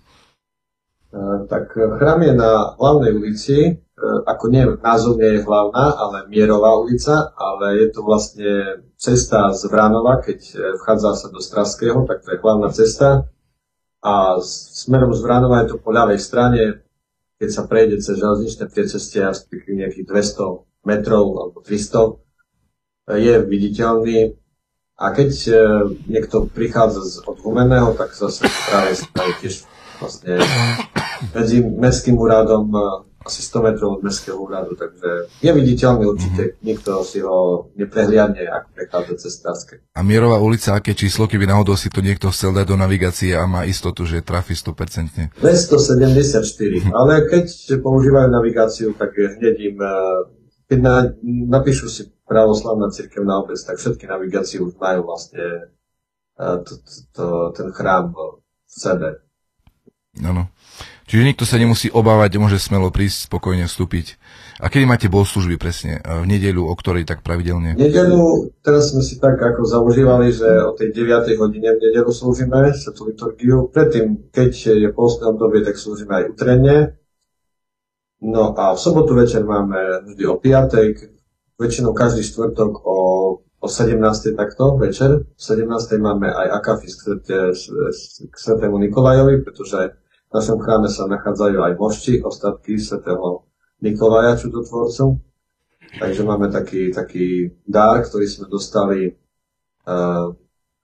Tak 1.49 1.73
chrám 1.73 2.21
je 2.21 2.33
na 2.33 2.77
hlavnej 2.77 3.13
ulici, 3.13 3.77
E, 3.99 4.07
ako 4.23 4.45
nie, 4.47 4.63
názov 4.79 5.19
nie 5.19 5.39
je 5.39 5.43
hlavná, 5.43 5.85
ale 5.99 6.17
Mierová 6.31 6.79
ulica, 6.79 7.35
ale 7.35 7.83
je 7.83 7.87
to 7.91 7.99
vlastne 8.07 8.51
cesta 8.95 9.51
z 9.51 9.67
Vránova, 9.67 10.23
keď 10.23 10.39
e, 10.39 10.53
vchádza 10.79 11.19
sa 11.19 11.27
do 11.27 11.43
Straského, 11.43 12.07
tak 12.07 12.23
to 12.23 12.31
je 12.31 12.39
hlavná 12.39 12.71
cesta. 12.71 13.27
A 13.99 14.39
smerom 14.71 15.11
z 15.11 15.19
Vránova 15.19 15.67
je 15.67 15.75
to 15.75 15.77
po 15.83 15.91
ľavej 15.91 16.15
strane, 16.15 16.79
keď 17.39 17.49
sa 17.49 17.63
prejde 17.65 18.03
cez 18.03 18.19
železničné 18.19 18.67
asi 19.23 19.47
nejakých 19.71 20.05
200 20.05 20.85
metrov 20.85 21.25
alebo 21.39 21.57
300, 21.63 22.19
je 23.15 23.33
viditeľný. 23.41 24.37
A 24.99 25.15
keď 25.15 25.31
e, 25.47 25.51
niekto 26.11 26.51
prichádza 26.51 27.01
z 27.07 27.15
odhumeného, 27.23 27.95
tak 27.95 28.11
zase 28.11 28.43
práve 28.67 28.99
je 28.99 29.33
tiež 29.39 29.55
vlastne 30.03 30.43
medzi 31.31 31.63
mestským 31.63 32.19
úradom 32.19 32.67
e, 32.67 32.79
asi 33.19 33.41
100 33.43 33.65
metrov 33.67 33.99
od 33.99 34.01
mestského 34.03 34.39
úradu, 34.39 34.79
takže 34.79 35.27
je 35.43 35.51
viditeľný 35.51 36.07
určite, 36.07 36.43
mm-hmm. 36.55 36.63
nikto 36.63 37.03
si 37.03 37.19
ho 37.19 37.67
neprehliadne, 37.75 38.47
ako 38.47 38.67
prechádza 38.71 39.13
cez 39.19 39.33
Tarske. 39.43 39.75
A 39.93 39.99
Mierová 40.01 40.39
ulica, 40.39 40.75
aké 40.75 40.95
číslo, 40.95 41.27
keby 41.27 41.45
náhodou 41.47 41.75
si 41.75 41.91
to 41.91 41.99
niekto 41.99 42.31
chcel 42.31 42.55
dať 42.55 42.65
do 42.65 42.77
navigácie 42.79 43.35
a 43.35 43.43
má 43.43 43.67
istotu, 43.67 44.07
že 44.07 44.23
trafi 44.23 44.55
100%? 44.55 45.35
274, 45.35 45.43
mm-hmm. 45.43 46.93
ale 46.95 47.27
keď 47.27 47.45
používajú 47.83 48.27
navigáciu, 48.31 48.95
tak 48.95 49.11
hneď 49.15 49.55
im, 49.59 49.77
e, 49.83 49.95
keď 50.71 50.79
na, 50.79 50.95
napíšu 51.59 51.91
si 51.91 52.07
pravoslavná 52.23 52.87
cirkevná 52.93 53.41
obec, 53.43 53.59
tak 53.59 53.81
všetky 53.81 54.07
navigácie 54.07 54.61
už 54.63 54.77
majú 54.79 55.09
vlastne 55.09 55.75
to, 56.39 56.63
to, 56.63 56.75
to, 57.11 57.25
ten 57.51 57.69
chrám 57.75 58.15
v 58.15 58.39
sebe. 58.65 59.09
Áno. 60.23 60.51
Čiže 61.09 61.25
nikto 61.25 61.41
sa 61.41 61.57
nemusí 61.57 61.89
obávať, 61.89 62.37
môže 62.37 62.61
smelo 62.61 62.93
prísť, 62.93 63.25
spokojne 63.25 63.65
vstúpiť. 63.65 64.21
A 64.61 64.69
kedy 64.69 64.85
máte 64.85 65.09
služby 65.09 65.57
presne? 65.57 66.05
V 66.05 66.29
nedeľu, 66.29 66.69
o 66.69 66.75
ktorej 66.77 67.09
tak 67.09 67.25
pravidelne? 67.25 67.73
V 67.73 67.81
nedeľu, 67.81 68.53
teraz 68.61 68.93
sme 68.93 69.01
si 69.01 69.17
tak 69.17 69.41
ako 69.41 69.65
zaužívali, 69.65 70.29
že 70.29 70.45
o 70.45 70.77
tej 70.77 70.93
9. 70.93 71.33
hodine 71.41 71.73
v 71.73 71.89
nedeľu 71.89 72.13
slúžime 72.13 72.69
svetú 72.77 73.09
liturgiu. 73.09 73.73
Predtým, 73.73 74.29
keď 74.29 74.51
je 74.85 74.89
postné 74.93 75.33
obdobie, 75.33 75.65
tak 75.65 75.81
slúžime 75.81 76.13
aj 76.13 76.37
utrenne. 76.37 76.77
No 78.21 78.53
a 78.53 78.77
v 78.77 78.79
sobotu 78.79 79.17
večer 79.17 79.41
máme 79.41 80.05
vždy 80.13 80.23
o 80.29 80.37
5 80.37 81.57
väčšinou 81.57 81.97
každý 81.97 82.21
štvrtok 82.21 82.85
o, 82.85 82.97
o 83.41 83.67
17. 83.67 83.97
takto 84.37 84.77
večer. 84.77 85.25
V 85.25 85.41
17. 85.41 85.65
máme 85.97 86.29
aj 86.29 86.47
akafis 86.53 87.01
k, 87.01 87.17
k 88.29 88.35
svetému 88.37 88.77
Nikolajovi, 88.77 89.41
pretože 89.41 89.98
v 90.29 90.31
našom 90.37 90.61
chráme 90.61 90.89
sa 90.93 91.09
nachádzajú 91.09 91.57
aj 91.57 91.73
mošti, 91.81 92.13
ostatky 92.21 92.77
svetého 92.77 93.49
Nikolaja 93.81 94.37
čudotvorcu. 94.37 95.17
Takže 95.89 96.21
máme 96.21 96.53
taký, 96.53 96.93
taký 96.93 97.57
dar, 97.65 98.05
ktorý 98.05 98.29
sme 98.29 98.45
dostali 98.45 99.09
uh, 99.09 100.37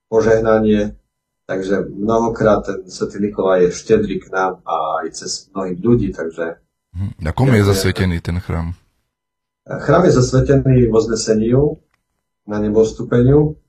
požehnanie. 0.10 0.98
Takže 1.46 1.86
mnohokrát 1.94 2.66
ten 2.66 2.90
svetý 2.90 3.22
Nikolaj 3.22 3.70
je 3.70 3.78
štedrý 3.78 4.18
k 4.18 4.34
nám 4.34 4.66
a 4.66 5.06
aj 5.06 5.14
cez 5.14 5.54
mnohých 5.54 5.78
ľudí, 5.78 6.10
takže... 6.10 6.58
A 7.22 7.32
komu 7.38 7.54
je 7.54 7.70
zasvetený 7.70 8.18
ten 8.26 8.42
chrám? 8.42 8.74
Chrám 9.66 10.10
je 10.10 10.18
zasvetený 10.18 10.90
zneseniu 10.90 11.78
na 12.50 12.58
nebostupeniu 12.58 13.62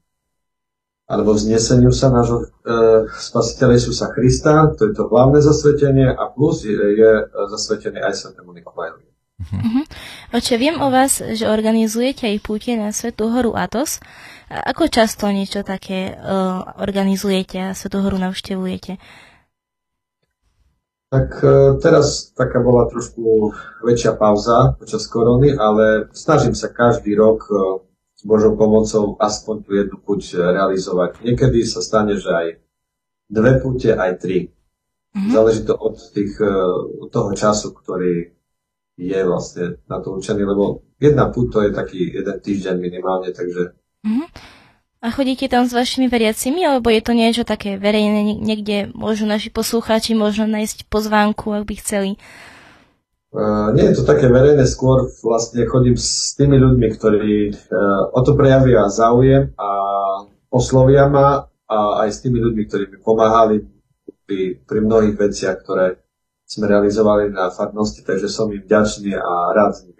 alebo 1.06 1.38
vzneseniu 1.38 1.94
sa 1.94 2.10
nášho 2.10 2.42
e, 2.42 2.46
spasiteľa 3.14 3.78
Isusa 3.78 4.10
Krista, 4.10 4.74
to 4.74 4.90
je 4.90 4.92
to 4.94 5.06
hlavné 5.06 5.38
zasvetenie 5.38 6.10
a 6.10 6.34
plus 6.34 6.66
je, 6.66 6.74
je 6.74 7.10
zasvetený 7.30 8.02
aj 8.02 8.14
svetému 8.26 8.50
Nikolajovi. 8.50 9.06
Uh-huh. 9.36 9.84
Oče, 10.32 10.56
viem 10.56 10.80
o 10.80 10.88
vás, 10.90 11.20
že 11.20 11.46
organizujete 11.46 12.26
aj 12.26 12.38
púte 12.42 12.72
na 12.74 12.90
Svetú 12.90 13.28
horu 13.30 13.52
Atos. 13.54 14.00
Ako 14.48 14.88
často 14.88 15.28
niečo 15.28 15.60
také 15.60 16.16
uh, 16.16 16.80
organizujete 16.80 17.70
a 17.70 17.76
Svetú 17.76 18.00
horu 18.00 18.16
navštevujete? 18.16 18.96
Tak 21.06 21.28
e, 21.38 21.78
teraz 21.78 22.34
taká 22.34 22.58
bola 22.58 22.90
trošku 22.90 23.54
väčšia 23.86 24.18
pauza 24.18 24.74
počas 24.74 25.06
korony, 25.06 25.54
ale 25.54 26.10
snažím 26.10 26.50
sa 26.50 26.66
každý 26.66 27.14
rok 27.14 27.46
e, 27.46 27.54
s 28.16 28.22
Božou 28.24 28.56
pomocou 28.56 29.20
aspoň 29.20 29.56
tú 29.62 29.70
jednu 29.76 29.96
puť 30.00 30.40
realizovať. 30.40 31.20
Niekedy 31.20 31.68
sa 31.68 31.84
stane, 31.84 32.16
že 32.16 32.32
aj 32.32 32.46
dve 33.28 33.60
pute, 33.60 33.92
aj 33.92 34.12
tri. 34.18 34.48
Mm-hmm. 35.12 35.32
Záleží 35.32 35.62
to 35.68 35.76
od, 35.76 35.96
tých, 36.12 36.36
e, 36.40 36.56
od 37.00 37.08
toho 37.12 37.30
času, 37.36 37.76
ktorý 37.76 38.32
je 38.96 39.20
vlastne 39.28 39.80
na 39.88 40.00
to 40.00 40.16
určený, 40.16 40.44
lebo 40.48 40.84
jedna 40.96 41.28
púť 41.28 41.46
to 41.52 41.58
je 41.68 41.70
taký 41.76 42.00
jeden 42.16 42.36
týždeň 42.40 42.76
minimálne, 42.80 43.32
takže 43.32 43.76
mm-hmm. 44.04 44.28
A 45.04 45.12
chodíte 45.12 45.46
tam 45.46 45.68
s 45.68 45.76
vašimi 45.76 46.08
veriacimi, 46.08 46.64
alebo 46.64 46.88
je 46.88 47.04
to 47.04 47.12
niečo 47.12 47.44
také 47.44 47.76
verejné, 47.76 48.40
niekde 48.40 48.90
môžu 48.96 49.28
naši 49.28 49.52
poslucháči 49.52 50.16
možno 50.16 50.48
nájsť 50.48 50.88
pozvánku, 50.88 51.52
ak 51.52 51.68
by 51.68 51.74
chceli? 51.78 52.10
Uh, 53.36 53.68
nie 53.76 53.92
je 53.92 54.00
to 54.00 54.08
také 54.08 54.32
verejné, 54.32 54.64
skôr 54.64 55.12
vlastne 55.20 55.68
chodím 55.68 55.92
s 55.92 56.32
tými 56.40 56.56
ľuďmi, 56.56 56.88
ktorí 56.88 57.52
uh, 57.52 58.08
o 58.16 58.20
to 58.24 58.32
prejavia 58.32 58.88
záujem 58.88 59.52
a 59.60 59.68
oslovia 60.48 61.04
ma 61.12 61.44
a 61.68 62.06
aj 62.06 62.16
s 62.16 62.18
tými 62.24 62.40
ľuďmi, 62.40 62.62
ktorí 62.64 62.84
mi 62.88 62.98
pomáhali 63.04 63.60
pri, 64.24 64.56
pri 64.64 64.78
mnohých 64.80 65.20
veciach, 65.20 65.56
ktoré 65.60 66.00
sme 66.48 66.64
realizovali 66.64 67.28
na 67.28 67.52
farnosti, 67.52 68.00
takže 68.06 68.32
som 68.32 68.48
im 68.48 68.64
vďačný 68.64 69.12
a 69.12 69.32
rád 69.52 69.76
s 69.76 69.84
nimi 69.84 69.95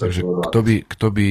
Takže 0.00 0.20
kto 0.20 0.58
by, 0.60 0.74
kto 0.84 1.06
by 1.08 1.28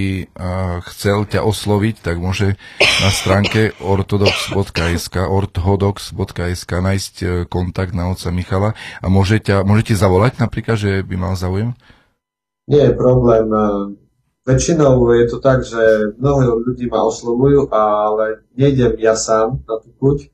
chcel 0.89 1.29
ťa 1.29 1.45
osloviť, 1.45 1.95
tak 2.01 2.17
môže 2.17 2.57
na 2.81 3.09
stránke 3.13 3.77
ortodox.sk 3.77 5.15
orthodox.sk 5.29 6.71
nájsť 6.73 7.15
uh, 7.21 7.29
kontakt 7.45 7.93
na 7.93 8.09
otca 8.09 8.33
Michala 8.33 8.73
a 8.99 9.05
môže 9.07 9.37
ťa, 9.39 9.61
môžete 9.61 9.93
zavolať 9.93 10.41
napríklad, 10.41 10.77
že 10.77 10.91
by 11.05 11.15
mal 11.15 11.33
záujem? 11.37 11.77
Nie 12.69 12.89
je 12.89 12.93
problém. 12.93 13.49
Väčšinou 14.45 15.01
je 15.13 15.25
to 15.29 15.37
tak, 15.41 15.61
že 15.65 16.13
mnoho 16.17 16.61
ľudí 16.65 16.89
ma 16.89 17.05
oslovujú, 17.05 17.69
ale 17.69 18.45
nejdem 18.57 18.97
ja 18.97 19.13
sám 19.13 19.61
na 19.65 19.77
tú 19.77 19.89
puť, 19.97 20.29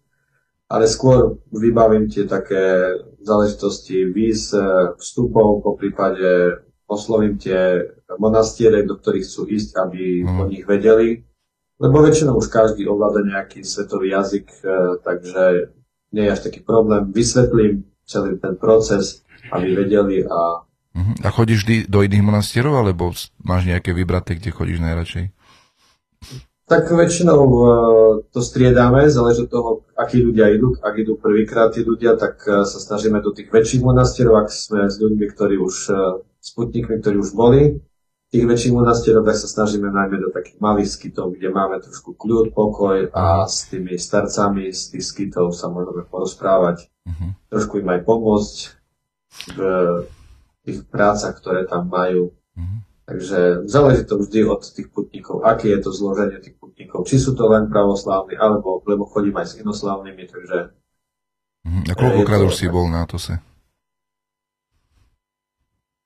ale 0.71 0.88
skôr 0.88 1.39
vybavím 1.51 2.07
tie 2.07 2.27
také 2.27 2.95
záležitosti 3.23 4.07
víz, 4.11 4.55
vstupov, 4.99 5.63
po 5.63 5.75
prípade 5.75 6.59
oslovím 6.86 7.38
tie 7.41 7.82
monastiere, 8.21 8.86
do 8.86 8.98
ktorých 8.98 9.26
chcú 9.26 9.41
ísť, 9.50 9.69
aby 9.82 10.21
mm. 10.21 10.38
o 10.38 10.45
nich 10.45 10.63
vedeli. 10.65 11.26
Lebo 11.76 12.00
väčšinou 12.00 12.39
už 12.39 12.48
každý 12.48 12.88
ovláda 12.88 13.19
nejaký 13.26 13.67
svetový 13.67 14.15
jazyk, 14.15 14.48
e, 14.63 14.69
takže 15.04 15.76
nie 16.15 16.24
je 16.24 16.32
až 16.32 16.41
taký 16.48 16.63
problém. 16.63 17.12
Vysvetlím 17.12 17.84
celý 18.08 18.39
ten 18.39 18.56
proces, 18.56 19.26
aby 19.52 19.76
vedeli 19.76 20.24
a... 20.24 20.63
Mm-hmm. 20.95 21.28
A 21.28 21.30
chodíš 21.36 21.67
vždy 21.67 21.76
do 21.91 22.00
iných 22.00 22.24
monastierov, 22.24 22.80
alebo 22.80 23.12
máš 23.43 23.67
nejaké 23.67 23.91
vybraté, 23.91 24.39
kde 24.39 24.56
chodíš 24.56 24.80
najradšej? 24.80 25.36
Tak 26.65 26.88
väčšinou 26.89 27.41
uh, 27.45 27.62
to 28.32 28.39
striedame, 28.39 29.06
záleží 29.12 29.45
od 29.45 29.52
toho, 29.52 29.69
akí 29.93 30.24
ľudia 30.24 30.50
idú. 30.56 30.74
Ak 30.80 30.95
idú 30.98 31.19
prvýkrát 31.19 31.76
tí 31.76 31.84
ľudia, 31.84 32.15
tak 32.15 32.39
uh, 32.48 32.63
sa 32.63 32.80
snažíme 32.80 33.19
do 33.19 33.36
tých 33.36 33.52
väčších 33.52 33.84
monastierov, 33.84 34.48
ak 34.48 34.50
sme 34.50 34.88
s 34.88 34.95
ľuďmi, 34.98 35.26
ktorí 35.36 35.60
už 35.60 35.76
sputnikmi, 36.45 37.01
ktorí 37.01 37.17
už 37.17 37.34
boli. 37.34 37.81
Tých 38.29 38.45
väčších 38.45 38.73
monastierov 38.73 39.25
sa 39.31 39.47
snažíme 39.47 39.89
najmä 39.89 40.17
do 40.21 40.29
takých 40.29 40.62
malých 40.62 40.89
skytov, 40.91 41.34
kde 41.38 41.49
máme 41.49 41.81
trošku 41.81 42.13
kľud, 42.13 42.53
pokoj 42.53 43.10
a 43.13 43.45
s 43.45 43.69
tými 43.69 43.97
starcami 43.97 44.69
z 44.69 44.97
tých 44.97 45.05
skytov 45.05 45.53
sa 45.55 45.69
môžeme 45.71 46.03
porozprávať, 46.05 46.89
uh-huh. 47.05 47.31
trošku 47.53 47.79
im 47.81 47.89
aj 47.89 48.01
pomôcť 48.03 48.55
v 49.55 49.60
tých 50.67 50.79
prácach, 50.89 51.38
ktoré 51.38 51.69
tam 51.69 51.88
majú. 51.88 52.34
Uh-huh. 52.34 52.77
Takže 53.05 53.69
záleží 53.69 54.03
to 54.10 54.17
vždy 54.17 54.39
od 54.49 54.62
tých 54.65 54.89
putníkov, 54.89 55.45
aké 55.45 55.69
je 55.71 55.79
to 55.86 55.93
zloženie 55.93 56.41
tých 56.41 56.58
putníkov, 56.58 57.05
či 57.05 57.21
sú 57.21 57.38
to 57.38 57.45
len 57.45 57.69
pravoslávni, 57.69 58.36
alebo 58.36 58.81
lebo 58.89 59.05
chodím 59.05 59.38
aj 59.38 59.53
s 59.53 59.58
inoslávnymi, 59.62 60.23
takže... 60.27 60.58
Uh-huh. 61.65 61.84
A 61.88 61.93
koľkokrát 61.93 62.41
už 62.41 62.58
si 62.58 62.67
bol 62.67 62.89
na 62.89 63.05
to 63.05 63.21
se? 63.21 63.38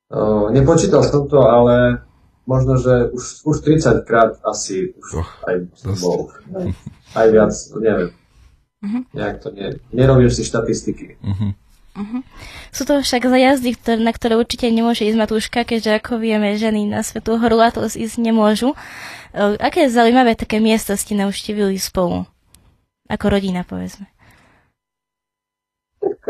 Uh, 0.10 0.50
nepočítal 0.50 1.06
som 1.06 1.30
to, 1.30 1.38
ale 1.38 2.02
možno, 2.50 2.82
že 2.82 3.13
už, 3.13 3.45
už 3.45 3.56
30 3.62 4.10
krát 4.10 4.41
asi 4.41 4.98
už 4.98 5.22
oh, 5.22 5.30
aj 5.45 5.56
bol. 6.02 6.34
Aj, 6.58 6.65
aj 7.13 7.28
viac, 7.30 7.54
neviem. 7.78 8.10
Uh-huh. 8.82 9.02
Nejak 9.13 9.38
to 9.45 9.54
ne, 9.54 9.78
nerobím 9.93 10.34
si 10.34 10.41
štatistiky. 10.41 11.22
Uh-huh. 11.22 11.54
Uh-huh. 11.93 12.22
Sú 12.74 12.89
to 12.89 13.06
však 13.06 13.30
zajazdy, 13.30 13.78
ktoré, 13.78 14.02
na 14.02 14.10
ktoré 14.10 14.34
určite 14.34 14.65
nemôže 14.74 15.06
ísť 15.06 15.19
Matúška, 15.19 15.62
keďže 15.62 16.02
ako 16.02 16.17
vieme, 16.17 16.58
ženy 16.58 16.89
na 16.89 17.06
Svetú 17.06 17.38
horu 17.38 17.62
to 17.69 17.86
ísť 17.86 18.17
nemôžu. 18.17 18.74
Uh, 19.30 19.62
aké 19.62 19.86
zaujímavé 19.86 20.34
také 20.34 20.58
miesta 20.58 20.98
ste 20.98 21.13
navštívili 21.13 21.78
spolu? 21.78 22.26
Ako 23.13 23.30
rodina, 23.30 23.62
povedzme. 23.62 24.10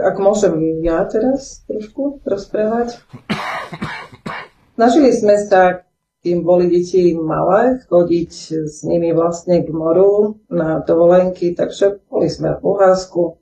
Ak 0.02 0.18
môžem 0.18 0.82
ja 0.82 1.04
teraz 1.06 1.62
trošku 1.68 2.24
rozprávať. 2.24 3.00
Snažili 4.80 5.12
sme 5.12 5.36
sa, 5.38 5.84
kým 6.24 6.44
boli 6.44 6.72
deti 6.72 7.16
malé, 7.16 7.84
chodiť 7.84 8.32
s 8.68 8.84
nimi 8.88 9.12
vlastne 9.12 9.64
k 9.64 9.70
moru 9.72 10.40
na 10.48 10.80
dovolenky, 10.84 11.56
takže 11.56 12.04
boli 12.08 12.32
sme 12.32 12.56
v 12.56 12.64
Bulharsku, 12.64 13.40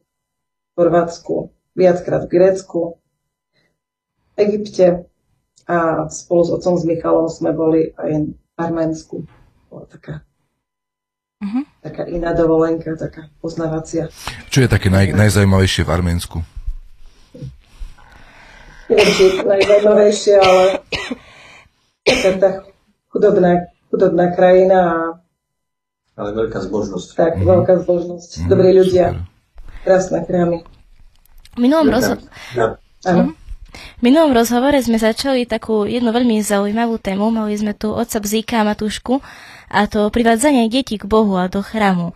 Chorvátsku, 0.77 1.53
viackrát 1.73 2.25
v 2.25 2.31
Grécku, 2.37 2.81
v 4.17 4.35
Egypte 4.37 5.09
a 5.65 6.05
spolu 6.09 6.41
s 6.45 6.49
otcom 6.53 6.75
s 6.77 6.85
Michalom 6.85 7.27
sme 7.29 7.49
boli 7.55 7.93
aj 7.97 8.29
v 8.29 8.37
Arménsku. 8.57 9.25
bola 9.73 9.85
taká, 9.89 10.26
uh-huh. 11.43 11.63
taká 11.83 12.03
iná 12.09 12.33
dovolenka, 12.33 12.95
taká 12.97 13.29
poznávacia. 13.41 14.09
Čo 14.49 14.65
je 14.65 14.69
také 14.69 14.89
naj, 14.89 15.13
najzaujímavejšie 15.13 15.83
v 15.85 15.91
Arménsku? 15.93 16.37
Neviem, 18.87 19.09
či 19.13 19.23
je 19.27 19.31
najzaujímavejšie, 19.43 20.35
ale 20.39 20.63
taká 22.07 22.29
tá 22.39 22.49
chudobná, 23.11 23.67
chudobná 23.91 24.31
krajina 24.31 24.77
a 24.79 24.97
ale 26.17 26.33
veľká 26.33 26.59
zbožnosť. 26.65 27.07
Tak, 27.13 27.31
mm-hmm. 27.37 27.45
veľká 27.45 27.73
zbožnosť. 27.85 28.29
Mm-hmm. 28.33 28.49
Dobrí 28.49 28.69
ľudia. 28.73 29.05
Krásne 29.85 30.25
krámy. 30.25 30.65
V 31.53 31.59
minulom, 31.61 31.93
rozho- 31.93 32.17
ja. 32.57 32.81
Mhm. 33.05 33.37
v 33.97 34.01
minulom 34.01 34.33
rozhovore 34.33 34.77
sme 34.81 34.97
začali 34.97 35.45
takú 35.45 35.85
jednu 35.85 36.09
veľmi 36.09 36.41
zaujímavú 36.41 36.97
tému. 36.97 37.29
Mali 37.29 37.53
sme 37.53 37.77
tu 37.77 37.93
otca 37.93 38.17
Bzíka 38.17 38.65
a 38.65 38.67
Matušku 38.67 39.21
a 39.67 39.87
to 39.87 40.07
privádzanie 40.07 40.71
detí 40.71 40.95
k 40.95 41.05
Bohu 41.05 41.35
a 41.35 41.51
do 41.51 41.59
chrámu. 41.59 42.15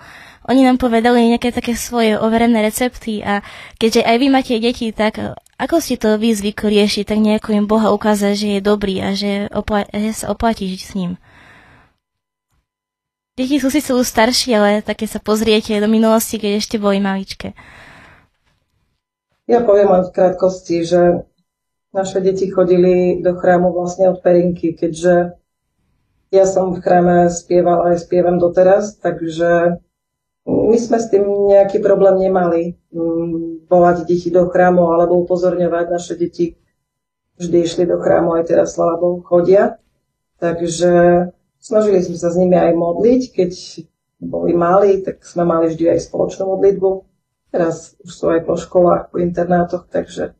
Oni 0.49 0.65
nám 0.65 0.81
povedali 0.81 1.29
nejaké 1.29 1.53
také 1.53 1.77
svoje 1.77 2.17
overené 2.17 2.65
recepty 2.65 3.21
a 3.21 3.45
keďže 3.77 4.01
aj 4.01 4.15
vy 4.17 4.27
máte 4.33 4.57
deti, 4.57 4.89
tak 4.89 5.37
ako 5.61 5.77
ste 5.77 6.01
to 6.01 6.17
vy 6.17 6.33
zvykli 6.33 6.81
riešiť, 6.81 7.05
tak 7.05 7.21
nejako 7.21 7.53
im 7.53 7.69
Boha 7.69 7.93
ukázať, 7.93 8.33
že 8.33 8.47
je 8.57 8.61
dobrý 8.65 8.97
a 9.05 9.13
že, 9.13 9.45
opla- 9.53 9.85
že 9.93 10.17
sa 10.17 10.33
oplatí 10.33 10.65
žiť 10.65 10.81
s 10.81 10.93
ním? 10.97 11.11
Deti 13.37 13.61
sú 13.61 13.69
síce 13.69 13.93
už 13.93 14.03
staršie, 14.03 14.53
ale 14.57 14.71
také 14.81 15.05
sa 15.05 15.21
pozriete 15.21 15.77
do 15.77 15.85
minulosti, 15.85 16.41
keď 16.41 16.57
ešte 16.57 16.81
boli 16.81 16.97
maličké. 16.97 17.53
Ja 19.45 19.61
poviem 19.61 19.93
len 19.93 20.03
v 20.09 20.13
krátkosti, 20.13 20.83
že 20.83 21.01
naše 21.93 22.23
deti 22.23 22.49
chodili 22.49 23.21
do 23.21 23.37
chrámu 23.37 23.71
vlastne 23.75 24.09
od 24.09 24.23
perinky, 24.23 24.73
keďže 24.73 25.40
ja 26.31 26.47
som 26.47 26.71
v 26.71 26.79
chráme 26.79 27.27
spieval 27.27 27.91
aj 27.91 28.07
spievam 28.07 28.39
doteraz, 28.39 28.97
takže 28.97 29.83
my 30.47 30.77
sme 30.79 30.97
s 30.97 31.11
tým 31.11 31.27
nejaký 31.51 31.83
problém 31.83 32.31
nemali. 32.31 32.79
Mm, 32.95 33.67
volať 33.71 34.03
deti 34.03 34.27
do 34.27 34.51
chrámu 34.51 34.91
alebo 34.91 35.23
upozorňovať 35.23 35.85
naše 35.91 36.13
deti. 36.19 36.59
Vždy 37.39 37.57
išli 37.63 37.83
do 37.87 37.99
chrámu, 37.99 38.35
aj 38.35 38.51
teraz, 38.51 38.75
sláva 38.75 38.99
chodia. 39.23 39.79
Takže 40.41 40.91
Snažili 41.61 42.01
sme 42.01 42.17
sa 42.17 42.33
s 42.33 42.41
nimi 42.41 42.57
aj 42.57 42.73
modliť, 42.73 43.21
keď 43.37 43.51
boli 44.17 44.57
mali, 44.57 45.05
tak 45.05 45.21
sme 45.21 45.45
mali 45.45 45.69
vždy 45.69 45.93
aj 45.93 46.09
spoločnú 46.09 46.57
modlitbu. 46.57 46.89
Teraz 47.53 47.93
už 48.01 48.09
sú 48.09 48.25
aj 48.33 48.49
po 48.49 48.57
školách, 48.57 49.13
po 49.13 49.21
internátoch, 49.21 49.85
takže 49.85 50.33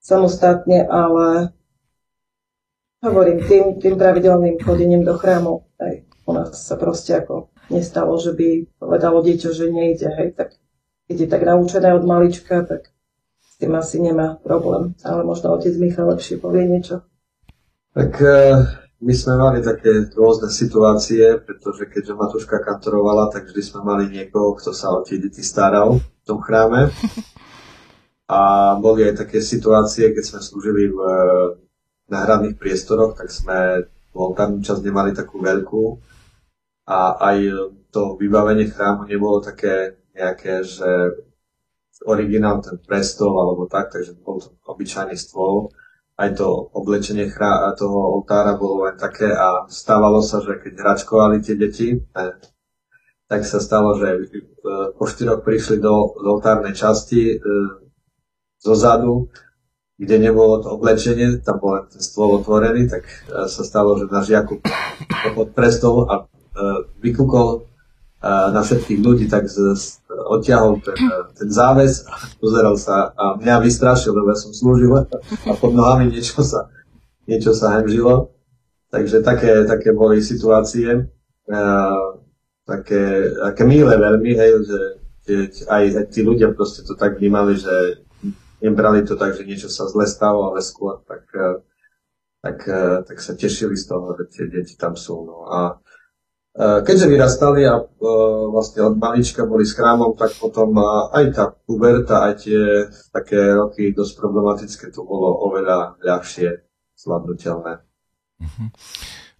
samostatne, 0.00 0.88
ale 0.88 1.52
hovorím, 3.02 3.38
tým, 3.44 3.64
tým 3.80 3.94
pravidelným 3.98 4.60
chodením 4.60 5.02
do 5.04 5.18
chrámu, 5.18 5.64
aj 5.80 6.04
u 6.26 6.32
nás 6.32 6.54
sa 6.54 6.76
proste 6.76 7.18
ako 7.18 7.50
nestalo, 7.68 8.16
že 8.16 8.32
by 8.32 8.78
povedalo 8.78 9.22
dieťa, 9.22 9.48
že 9.52 9.72
nejde, 9.72 10.08
hej, 10.16 10.28
tak 10.36 10.54
keď 11.06 11.16
je 11.20 11.28
tak 11.28 11.42
naučené 11.42 11.94
od 11.94 12.04
malička, 12.06 12.62
tak 12.66 12.90
s 13.42 13.54
tým 13.58 13.74
asi 13.78 14.02
nemá 14.02 14.38
problém. 14.42 14.94
Ale 15.06 15.22
možno 15.22 15.54
otec 15.54 15.74
Michal 15.78 16.10
lepšie 16.10 16.42
povie 16.42 16.66
niečo. 16.66 17.06
Tak 17.94 18.12
uh 18.20 18.86
my 18.96 19.12
sme 19.12 19.36
mali 19.36 19.60
také 19.60 20.08
rôzne 20.16 20.48
situácie, 20.48 21.36
pretože 21.44 21.84
keďže 21.84 22.16
Matuška 22.16 22.64
kantorovala, 22.64 23.28
tak 23.28 23.44
vždy 23.44 23.60
sme 23.60 23.80
mali 23.84 24.08
niekoho, 24.08 24.56
kto 24.56 24.72
sa 24.72 24.88
o 24.88 25.04
tie 25.04 25.20
deti 25.20 25.44
staral 25.44 26.00
v 26.00 26.24
tom 26.24 26.40
chráme. 26.40 26.88
A 28.26 28.72
boli 28.80 29.04
aj 29.04 29.22
také 29.22 29.44
situácie, 29.44 30.10
keď 30.16 30.24
sme 30.24 30.40
slúžili 30.40 30.88
v 30.88 30.98
náhradných 32.06 32.58
priestoroch, 32.58 33.18
tak 33.18 33.30
sme 33.30 33.86
oltárnu 34.16 34.62
časť 34.64 34.82
nemali 34.82 35.12
takú 35.12 35.42
veľkú. 35.42 35.84
A 36.86 37.18
aj 37.18 37.38
to 37.90 38.14
vybavenie 38.16 38.70
chrámu 38.70 39.10
nebolo 39.10 39.42
také 39.42 39.98
nejaké, 40.14 40.62
že 40.62 40.90
originál 42.06 42.62
ten 42.62 42.78
prestol 42.78 43.34
alebo 43.34 43.66
tak, 43.66 43.90
takže 43.90 44.16
bol 44.22 44.38
to 44.38 44.54
obyčajný 44.64 45.18
stôl. 45.18 45.74
Aj 46.16 46.32
to 46.32 46.72
oblečenie 46.72 47.28
chrá, 47.28 47.74
toho 47.76 48.20
oltára 48.20 48.56
bolo 48.56 48.88
len 48.88 48.96
také 48.96 49.28
a 49.28 49.68
stávalo 49.68 50.24
sa, 50.24 50.40
že 50.40 50.56
keď 50.64 50.72
hračkovali 50.80 51.44
tie 51.44 51.60
deti, 51.60 51.92
tak 53.26 53.44
sa 53.44 53.58
stalo, 53.60 53.98
že 54.00 54.08
e, 54.16 54.40
po 54.96 55.04
štyroch 55.04 55.42
prišli 55.42 55.76
do, 55.76 56.16
do 56.16 56.28
oltárnej 56.38 56.72
časti 56.72 57.34
e, 57.34 57.38
zo 58.56 58.74
zadu, 58.78 59.28
kde 59.96 60.16
nebolo 60.20 60.60
to 60.60 60.76
oblečenie, 60.76 61.40
tam 61.40 61.56
bol 61.56 61.88
ten 61.88 62.00
stôl 62.04 62.36
otvorený, 62.36 62.88
tak 62.88 63.08
e, 63.08 63.48
sa 63.48 63.62
stalo, 63.64 63.96
že 63.96 64.12
náš 64.12 64.28
Jakub 64.28 64.60
pod 65.32 65.48
prestol 65.56 66.08
a 66.08 66.14
vykúkol 67.04 67.68
na 68.26 68.60
všetkých 68.64 69.00
ľudí, 69.04 69.26
tak 69.28 69.46
z, 69.46 69.76
z, 69.76 70.00
odtiahol 70.08 70.80
ten, 70.80 70.96
ten 71.36 71.48
záves 71.52 72.02
a 72.08 72.16
pozeral 72.40 72.74
sa 72.80 73.12
a 73.12 73.36
mňa 73.36 73.62
vystrašil, 73.62 74.16
lebo 74.16 74.32
ja 74.32 74.38
som 74.38 74.50
slúžil 74.56 74.90
a 74.96 75.52
pod 75.52 75.72
nohami 75.76 76.10
niečo 76.10 76.42
sa, 76.42 76.72
niečo 77.28 77.52
sa 77.52 77.76
hemžilo. 77.78 78.32
Takže 78.88 79.20
také, 79.20 79.66
také 79.68 79.92
boli 79.92 80.24
situácie, 80.24 81.10
uh, 81.50 82.06
také, 82.64 83.34
také 83.52 83.62
milé 83.66 83.94
veľmi, 83.98 84.32
hej, 84.32 84.50
že 84.64 84.80
keď 85.26 85.50
aj, 85.68 85.84
aj 86.00 86.06
tí 86.14 86.20
ľudia 86.22 86.54
proste 86.54 86.86
to 86.86 86.94
tak 86.94 87.18
vnímali, 87.18 87.58
že 87.58 88.05
nebrali 88.62 89.04
to 89.04 89.16
tak, 89.16 89.36
že 89.36 89.44
niečo 89.44 89.68
sa 89.68 89.88
zle 89.88 90.06
stalo, 90.08 90.52
ale 90.52 90.64
skôr 90.64 91.02
tak, 91.04 91.24
tak, 92.40 92.58
tak 93.04 93.18
sa 93.20 93.32
tešili 93.36 93.76
z 93.76 93.84
toho, 93.88 94.16
že 94.16 94.24
tie 94.32 94.44
deti 94.48 94.74
tam 94.78 94.94
sú. 94.94 95.24
No. 95.24 95.48
A 95.48 95.58
Eh, 96.56 96.80
keďže 96.88 97.12
vyrastali 97.12 97.68
a 97.68 97.76
eh, 97.76 97.86
vlastne 98.48 98.88
od 98.88 98.96
malička 98.96 99.44
boli 99.44 99.68
s 99.68 99.76
chrámom, 99.76 100.16
tak 100.16 100.32
potom 100.40 100.72
eh, 100.72 101.20
aj 101.20 101.24
tá 101.36 101.44
puberta, 101.52 102.32
aj 102.32 102.48
tie 102.48 102.88
také 103.12 103.52
roky 103.52 103.92
dosť 103.92 104.16
problematické, 104.16 104.88
to 104.88 105.04
bolo 105.04 105.36
oveľa 105.52 106.00
ľahšie 106.00 106.64
zvládnutelné. 106.96 107.84
Uh-huh. 108.40 108.68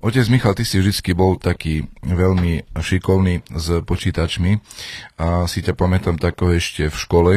Otec 0.05 0.29
Michal, 0.29 0.53
ty 0.53 0.69
si 0.69 0.77
vždy 0.77 1.17
bol 1.17 1.41
taký 1.41 1.89
veľmi 2.05 2.69
šikovný 2.77 3.49
s 3.49 3.81
počítačmi 3.81 4.61
a 5.17 5.49
si 5.49 5.65
ťa 5.65 5.73
pamätám 5.73 6.21
tako 6.21 6.53
ešte 6.53 6.93
v 6.93 6.97
škole, 7.01 7.33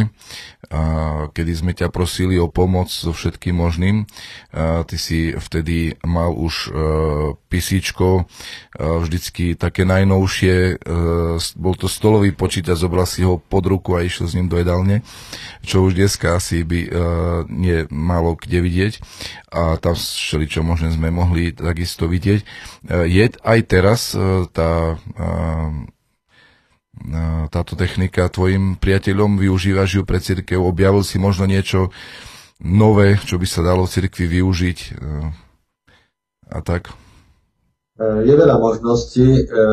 kedy 1.33 1.51
sme 1.57 1.73
ťa 1.73 1.89
prosili 1.89 2.37
o 2.37 2.45
pomoc 2.45 2.93
so 2.93 3.09
všetkým 3.09 3.57
možným. 3.57 4.05
Ty 4.53 4.95
si 5.01 5.33
vtedy 5.33 5.97
mal 6.05 6.29
už 6.29 6.55
uh, 6.69 6.73
písičko, 7.49 8.23
uh, 8.23 9.01
vždycky 9.01 9.57
také 9.57 9.81
najnovšie, 9.89 10.77
uh, 10.77 11.41
bol 11.57 11.73
to 11.73 11.89
stolový 11.89 12.37
počítač, 12.37 12.77
zobral 12.85 13.09
si 13.09 13.25
ho 13.25 13.41
pod 13.41 13.65
ruku 13.65 13.97
a 13.97 14.05
išiel 14.05 14.29
s 14.29 14.37
ním 14.37 14.45
do 14.45 14.61
jedálne, 14.61 15.01
čo 15.65 15.81
už 15.89 15.97
dneska 15.97 16.37
asi 16.37 16.61
by 16.61 16.79
nie 17.49 17.89
malo 17.89 18.37
kde 18.37 18.61
vidieť 18.61 18.93
a 19.49 19.81
tam 19.81 19.97
čo 19.97 20.61
možné 20.61 20.93
sme 20.93 21.09
mohli 21.09 21.51
takisto 21.51 22.05
vidieť. 22.05 22.39
Je 23.09 23.25
aj 23.41 23.59
teraz 23.65 24.13
tá 24.53 25.01
táto 27.49 27.73
technika 27.79 28.27
tvojim 28.27 28.75
priateľom, 28.75 29.39
využívaš 29.39 29.99
ju 29.99 30.03
pre 30.03 30.19
církev, 30.19 30.59
objavil 30.59 31.01
si 31.01 31.15
možno 31.15 31.47
niečo 31.47 31.89
nové, 32.59 33.15
čo 33.23 33.39
by 33.39 33.47
sa 33.47 33.63
dalo 33.63 33.87
cirkvi 33.87 34.27
využiť 34.39 34.79
a 36.49 36.59
tak? 36.65 36.89
E, 37.99 38.03
je 38.25 38.33
veľa 38.33 38.57
možností. 38.57 39.45
E, 39.45 39.65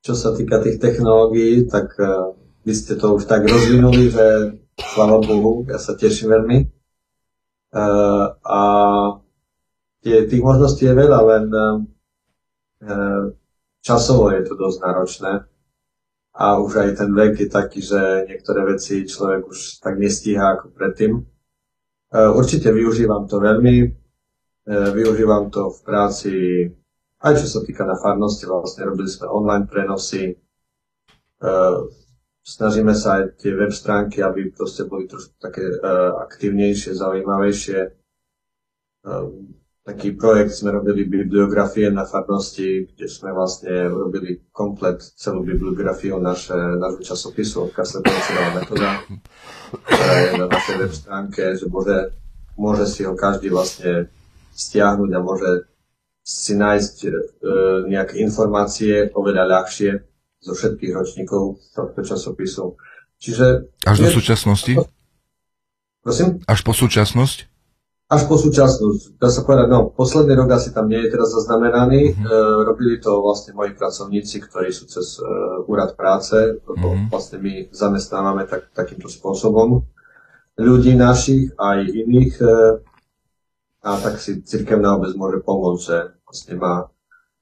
čo 0.00 0.16
sa 0.16 0.32
týka 0.32 0.64
tých 0.64 0.80
technológií, 0.80 1.68
tak 1.68 1.92
e, 1.98 2.38
vy 2.64 2.72
ste 2.72 2.96
to 2.96 3.18
už 3.18 3.26
tak 3.26 3.44
rozvinuli, 3.44 4.08
že 4.08 4.26
sláva 4.78 5.20
Bohu, 5.20 5.66
ja 5.68 5.76
sa 5.76 5.92
teším 5.92 6.32
veľmi. 6.40 6.58
A 8.42 8.62
tých 10.02 10.42
možností 10.42 10.90
je 10.90 10.94
veľa, 10.96 11.18
len 11.22 11.44
časovo 13.78 14.34
je 14.34 14.42
to 14.42 14.58
dosť 14.58 14.78
náročné 14.82 15.32
a 16.34 16.62
už 16.62 16.72
aj 16.76 16.90
ten 16.94 17.10
vek 17.10 17.34
je 17.40 17.48
taký, 17.50 17.80
že 17.82 18.30
niektoré 18.30 18.62
veci 18.62 19.02
človek 19.02 19.50
už 19.50 19.82
tak 19.82 19.98
nestíha 19.98 20.56
ako 20.56 20.70
predtým. 20.70 21.12
E, 21.18 21.22
určite 22.30 22.70
využívam 22.70 23.26
to 23.26 23.42
veľmi, 23.42 23.76
e, 23.82 23.88
využívam 24.94 25.50
to 25.50 25.74
v 25.74 25.78
práci, 25.82 26.32
aj 27.20 27.34
čo 27.34 27.46
sa 27.50 27.60
týka 27.66 27.82
na 27.82 27.98
farnosti, 27.98 28.46
vlastne 28.46 28.86
robili 28.86 29.10
sme 29.10 29.26
online 29.26 29.66
prenosy, 29.66 30.22
e, 30.30 30.34
snažíme 32.46 32.94
sa 32.94 33.20
aj 33.20 33.42
tie 33.42 33.50
web 33.52 33.74
stránky, 33.74 34.22
aby 34.22 34.54
proste 34.54 34.86
boli 34.86 35.10
trošku 35.10 35.34
také 35.36 35.66
aktívnejšie, 36.24 36.94
zaujímavejšie 36.94 37.78
taký 39.90 40.14
projekt 40.14 40.54
sme 40.54 40.70
robili 40.70 41.02
bibliografie 41.02 41.90
na 41.90 42.06
farnosti, 42.06 42.86
kde 42.94 43.10
sme 43.10 43.34
vlastne 43.34 43.90
robili 43.90 44.38
komplet 44.54 45.02
celú 45.18 45.42
bibliografiu 45.42 46.22
naše, 46.22 46.54
nášho 46.54 47.02
časopisu 47.02 47.66
od 47.66 47.70
Kasletovcová 47.74 48.54
metoda, 48.54 49.02
ktorá 49.74 50.14
je 50.14 50.30
na 50.38 50.46
našej 50.46 50.76
web 50.78 50.92
stránke, 50.94 51.42
že 51.58 51.66
môže, 51.66 52.14
môže 52.54 52.86
si 52.86 53.02
ho 53.02 53.18
každý 53.18 53.50
vlastne 53.50 54.06
stiahnuť 54.54 55.10
a 55.10 55.20
môže 55.20 55.50
si 56.22 56.54
nájsť 56.54 56.96
e, 57.02 57.10
nejaké 57.90 58.22
informácie 58.22 59.10
oveľa 59.10 59.44
ľahšie 59.58 59.90
zo 60.38 60.52
všetkých 60.54 60.92
ročníkov 60.94 61.58
tohto 61.74 62.00
časopisu. 62.06 62.78
Čiže... 63.18 63.74
Až 63.82 64.06
do 64.06 64.08
súčasnosti? 64.14 64.72
Prosím? 66.00 66.38
Až 66.46 66.60
po 66.62 66.72
súčasnosť? 66.72 67.49
Až 68.10 68.26
po 68.26 68.34
súčasnosť. 68.34 69.22
Dá 69.22 69.30
sa 69.30 69.46
povedať, 69.46 69.70
no, 69.70 69.94
posledný 69.94 70.34
rok 70.34 70.58
asi 70.58 70.74
tam 70.74 70.90
nie 70.90 70.98
je 70.98 71.14
teraz 71.14 71.30
zaznamenaný. 71.30 72.10
Mm-hmm. 72.10 72.26
E, 72.26 72.30
robili 72.66 72.98
to 72.98 73.22
vlastne 73.22 73.54
moji 73.54 73.78
pracovníci, 73.78 74.50
ktorí 74.50 74.74
sú 74.74 74.90
cez 74.90 75.22
e, 75.22 75.26
úrad 75.70 75.94
práce. 75.94 76.58
Mm-hmm. 76.58 77.06
Vlastne 77.06 77.38
my 77.38 77.70
zamestnávame 77.70 78.50
tak, 78.50 78.74
takýmto 78.74 79.06
spôsobom 79.06 79.86
ľudí 80.58 80.98
našich 80.98 81.54
aj 81.54 81.86
iných. 81.86 82.34
E, 82.42 82.50
a 83.80 83.90
tak 83.96 84.18
si 84.18 84.42
cirkevná 84.42 84.98
obec 84.98 85.14
môže 85.16 85.38
pomôcť, 85.40 85.80
že 85.80 85.96
vlastne 86.26 86.54
má, 86.58 86.74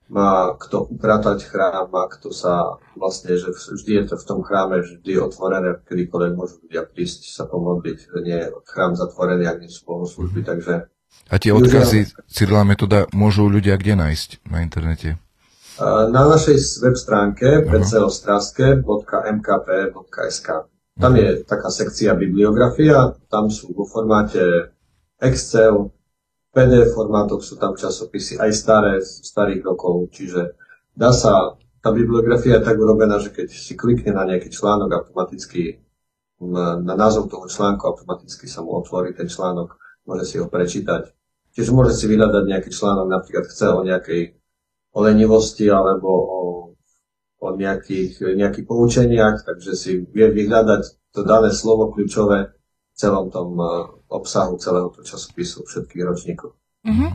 má 0.09 0.57
kto 0.57 0.89
upratať 0.89 1.45
chrám, 1.45 1.93
má 1.93 2.09
kto 2.09 2.33
sa 2.33 2.81
vlastne, 2.97 3.37
že 3.37 3.53
vždy 3.53 3.93
je 4.03 4.05
to 4.09 4.17
v 4.17 4.25
tom 4.25 4.41
chráme 4.41 4.81
vždy 4.81 5.21
otvorené, 5.21 5.85
kedykoľvek 5.85 6.33
môžu 6.33 6.65
ľudia 6.65 6.89
prísť 6.89 7.29
sa 7.29 7.45
pomodliť, 7.45 8.09
nie 8.25 8.41
je 8.41 8.49
chrám 8.65 8.97
zatvorený, 8.97 9.45
ak 9.45 9.61
nie 9.61 9.69
sú 9.69 9.85
služby, 9.85 10.49
takže... 10.49 10.89
A 11.29 11.37
tie 11.37 11.53
odkazy 11.53 12.09
Cyrila 12.29 12.65
metoda 12.65 13.05
môžu 13.13 13.49
ľudia 13.49 13.77
kde 13.77 13.97
nájsť 14.01 14.39
na 14.49 14.63
internete? 14.65 15.19
Na 15.79 16.27
našej 16.27 16.59
web 16.83 16.99
stránke 16.99 17.63
pcostraske.mkp.sk 17.69 20.49
Tam 20.99 21.15
je 21.15 21.45
taká 21.45 21.71
sekcia 21.71 22.15
bibliografia, 22.17 23.15
tam 23.29 23.51
sú 23.53 23.75
vo 23.77 23.85
formáte 23.85 24.73
Excel, 25.21 25.93
PDF 26.49 26.97
formátoch 26.97 27.45
sú 27.45 27.61
tam 27.61 27.77
časopisy, 27.77 28.41
aj 28.41 28.51
staré, 28.57 28.93
starých 29.05 29.61
rokov, 29.63 30.09
čiže 30.11 30.57
dá 30.97 31.13
sa, 31.13 31.55
tá 31.85 31.93
bibliografia 31.93 32.59
je 32.59 32.67
tak 32.67 32.81
urobená, 32.81 33.21
že 33.21 33.31
keď 33.31 33.53
si 33.53 33.77
klikne 33.77 34.17
na 34.17 34.25
nejaký 34.25 34.49
článok, 34.49 34.91
automaticky 34.91 35.85
na 36.39 36.95
názov 36.95 37.27
toho 37.27 37.51
článku 37.51 37.83
automaticky 37.83 38.47
sa 38.47 38.63
mu 38.63 38.79
otvorí 38.79 39.11
ten 39.11 39.27
článok, 39.27 39.75
môže 40.07 40.25
si 40.25 40.37
ho 40.39 40.47
prečítať. 40.47 41.11
Čiže 41.51 41.75
môže 41.75 41.99
si 41.99 42.07
vyhľadať 42.07 42.45
nejaký 42.47 42.71
článok, 42.71 43.07
napríklad 43.11 43.45
chce 43.51 43.67
o 43.75 43.83
nejakej 43.83 44.39
o 44.95 44.99
lenivosti 45.03 45.67
alebo 45.67 46.09
o, 46.09 46.41
o 47.43 47.47
nejakých, 47.55 48.39
nejakých 48.39 48.67
poučeniach, 48.67 49.43
takže 49.43 49.73
si 49.75 49.91
vie 50.01 50.27
vyhľadať 50.31 51.13
to 51.13 51.21
dané 51.27 51.51
slovo 51.51 51.91
kľúčové 51.91 52.55
v 52.55 52.95
celom 52.95 53.29
tom 53.35 53.59
obsahu 54.09 54.57
celého 54.57 54.89
toho 54.91 55.05
časopisu 55.05 55.69
všetkých 55.69 56.03
ročníkov. 56.05 56.57
Uh-huh. 56.89 57.11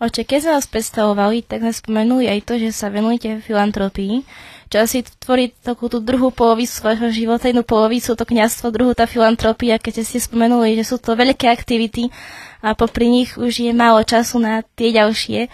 Oče, 0.00 0.24
keď 0.24 0.38
sme 0.40 0.52
vás 0.56 0.66
predstavovali, 0.70 1.44
tak 1.44 1.60
sme 1.60 1.74
spomenuli 1.74 2.30
aj 2.30 2.40
to, 2.48 2.54
že 2.56 2.72
sa 2.72 2.88
venujete 2.88 3.44
filantropii, 3.44 4.24
čo 4.68 4.84
asi 4.84 5.00
tvorí 5.00 5.52
takú 5.64 5.88
tú 5.88 6.04
druhú 6.04 6.28
polovicu 6.28 6.68
svojho 6.68 7.08
života, 7.08 7.48
jednu 7.48 7.64
polovicu 7.64 8.12
to 8.12 8.24
kniazstvo, 8.28 8.68
druhú 8.68 8.92
tá 8.92 9.08
filantropia, 9.08 9.80
keď 9.80 10.04
ste 10.04 10.20
spomenuli, 10.20 10.76
že 10.76 10.84
sú 10.84 11.00
to 11.00 11.16
veľké 11.16 11.48
aktivity 11.48 12.12
a 12.60 12.76
popri 12.76 13.08
nich 13.08 13.40
už 13.40 13.64
je 13.64 13.72
málo 13.72 14.04
času 14.04 14.36
na 14.42 14.60
tie 14.76 14.92
ďalšie. 14.92 15.48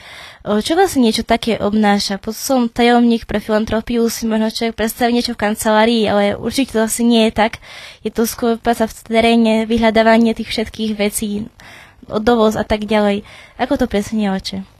Čo 0.44 0.72
vlastne 0.74 1.06
niečo 1.06 1.22
také 1.22 1.60
obnáša? 1.62 2.18
Pod 2.18 2.34
som 2.34 2.66
tajomník 2.66 3.24
pre 3.28 3.38
filantropiu, 3.38 4.08
si 4.10 4.26
možno 4.26 4.50
človek 4.50 4.76
predstaví 4.76 5.14
niečo 5.14 5.38
v 5.38 5.42
kancelárii, 5.46 6.02
ale 6.10 6.34
určite 6.34 6.74
to 6.74 6.84
asi 6.84 7.06
nie 7.06 7.30
je 7.30 7.38
tak. 7.38 7.62
Je 8.02 8.10
to 8.10 8.26
skôr 8.26 8.58
práca 8.58 8.90
v 8.90 8.94
teréne, 9.06 9.54
vyhľadávanie 9.64 10.34
tých 10.34 10.50
všetkých 10.50 10.92
vecí, 10.98 11.46
dovoz 12.08 12.58
a 12.58 12.64
tak 12.66 12.84
ďalej. 12.84 13.22
Ako 13.62 13.78
to 13.78 13.86
presne 13.86 14.34
oče? 14.34 14.73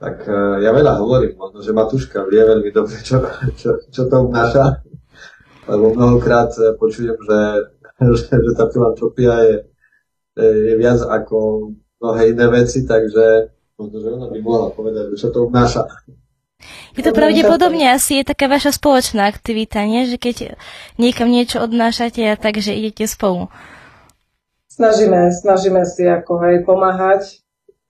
Tak 0.00 0.16
e, 0.24 0.64
ja 0.64 0.72
veľa 0.72 0.96
hovorím, 0.96 1.36
možno, 1.36 1.60
že 1.60 1.76
Matuška 1.76 2.24
vie 2.24 2.40
veľmi 2.40 2.72
dobre, 2.72 2.96
čo, 3.04 3.20
čo, 3.52 3.76
čo 3.92 4.02
to 4.08 4.16
obnáša, 4.24 4.80
lebo 5.68 5.92
mnohokrát 5.92 6.48
e, 6.56 6.72
počujem, 6.80 7.20
že, 7.20 7.40
že, 8.16 8.32
že 8.32 8.52
tá 8.56 8.64
filantropia 8.72 9.36
je 9.44 9.70
je 10.40 10.74
viac 10.78 11.00
ako 11.02 11.70
mnohé 12.00 12.32
iné 12.32 12.46
veci, 12.48 12.86
takže 12.86 13.52
možno, 13.76 13.96
že 14.00 14.08
ona 14.08 14.26
by 14.30 14.38
mohla 14.40 14.68
povedať, 14.72 15.12
čo 15.18 15.28
to 15.28 15.48
obnáša. 15.48 15.84
Je 16.92 17.00
to 17.00 17.16
pravdepodobne 17.16 17.88
asi 17.88 18.20
je 18.20 18.28
taká 18.28 18.44
vaša 18.44 18.76
spoločná 18.76 19.24
aktivita, 19.24 19.80
nie? 19.88 20.04
Že 20.04 20.16
keď 20.20 20.36
niekam 21.00 21.32
niečo 21.32 21.64
odnášate 21.64 22.20
a 22.28 22.36
takže 22.36 22.76
idete 22.76 23.08
spolu. 23.08 23.48
Snažíme, 24.68 25.32
snažíme 25.32 25.82
si 25.88 26.04
ako 26.04 26.40
aj 26.40 26.56
pomáhať, 26.68 27.22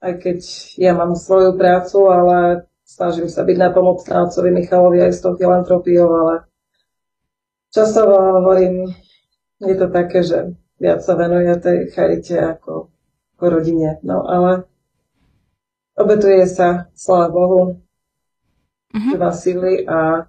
aj 0.01 0.13
keď 0.17 0.39
ja 0.81 0.93
mám 0.97 1.13
svoju 1.13 1.61
prácu, 1.61 2.09
ale 2.09 2.69
snažím 2.85 3.29
sa 3.29 3.45
byť 3.45 3.57
na 3.61 3.69
pomoc 3.71 4.03
otcovi 4.03 4.51
Michalovi 4.51 5.05
aj 5.05 5.13
s 5.13 5.21
tou 5.21 5.37
filantropiou, 5.37 6.09
ale 6.09 6.35
často 7.71 8.09
hovorím, 8.09 8.89
je 9.61 9.77
to 9.77 9.87
také, 9.93 10.25
že 10.25 10.57
viac 10.81 11.05
sa 11.05 11.15
venuje 11.15 11.53
tej 11.61 11.93
charite 11.93 12.41
ako, 12.41 12.89
ako 13.37 13.45
rodine. 13.45 14.01
No 14.01 14.25
ale 14.25 14.65
obetuje 15.95 16.49
sa, 16.49 16.89
sláva 16.97 17.29
Bohu, 17.29 17.85
mm-hmm. 18.97 19.21
má 19.21 19.31
sily 19.37 19.85
a 19.85 20.25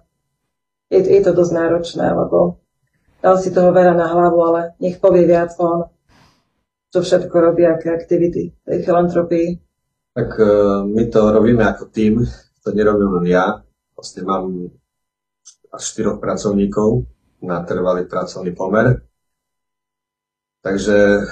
je, 0.92 1.00
je 1.00 1.20
to 1.24 1.32
dosť 1.32 1.52
náročné, 1.56 2.06
lebo 2.12 2.60
dal 3.24 3.40
si 3.40 3.48
toho 3.48 3.72
veľa 3.72 3.96
na 3.96 4.12
hlavu, 4.12 4.38
ale 4.52 4.60
nech 4.76 5.00
povie 5.00 5.24
viac 5.24 5.56
on, 5.56 5.88
čo 6.92 7.00
všetko 7.00 7.32
robí, 7.32 7.64
aké 7.64 7.88
aktivity 7.88 8.52
tej 8.60 8.78
filantropii. 8.84 9.48
Tak 10.12 10.28
uh, 10.36 10.84
my 10.84 11.08
to 11.08 11.20
robíme 11.32 11.64
ako 11.64 11.88
tým, 11.88 12.20
to 12.60 12.68
nerobím 12.76 13.16
len 13.20 13.26
ja. 13.32 13.64
Vlastne 13.96 14.28
mám 14.28 14.68
až 15.72 15.82
štyroch 15.82 16.20
pracovníkov 16.20 17.08
na 17.40 17.64
trvalý 17.64 18.04
pracovný 18.04 18.52
pomer 18.52 19.00
Takže 20.62 20.94
e, 20.94 21.22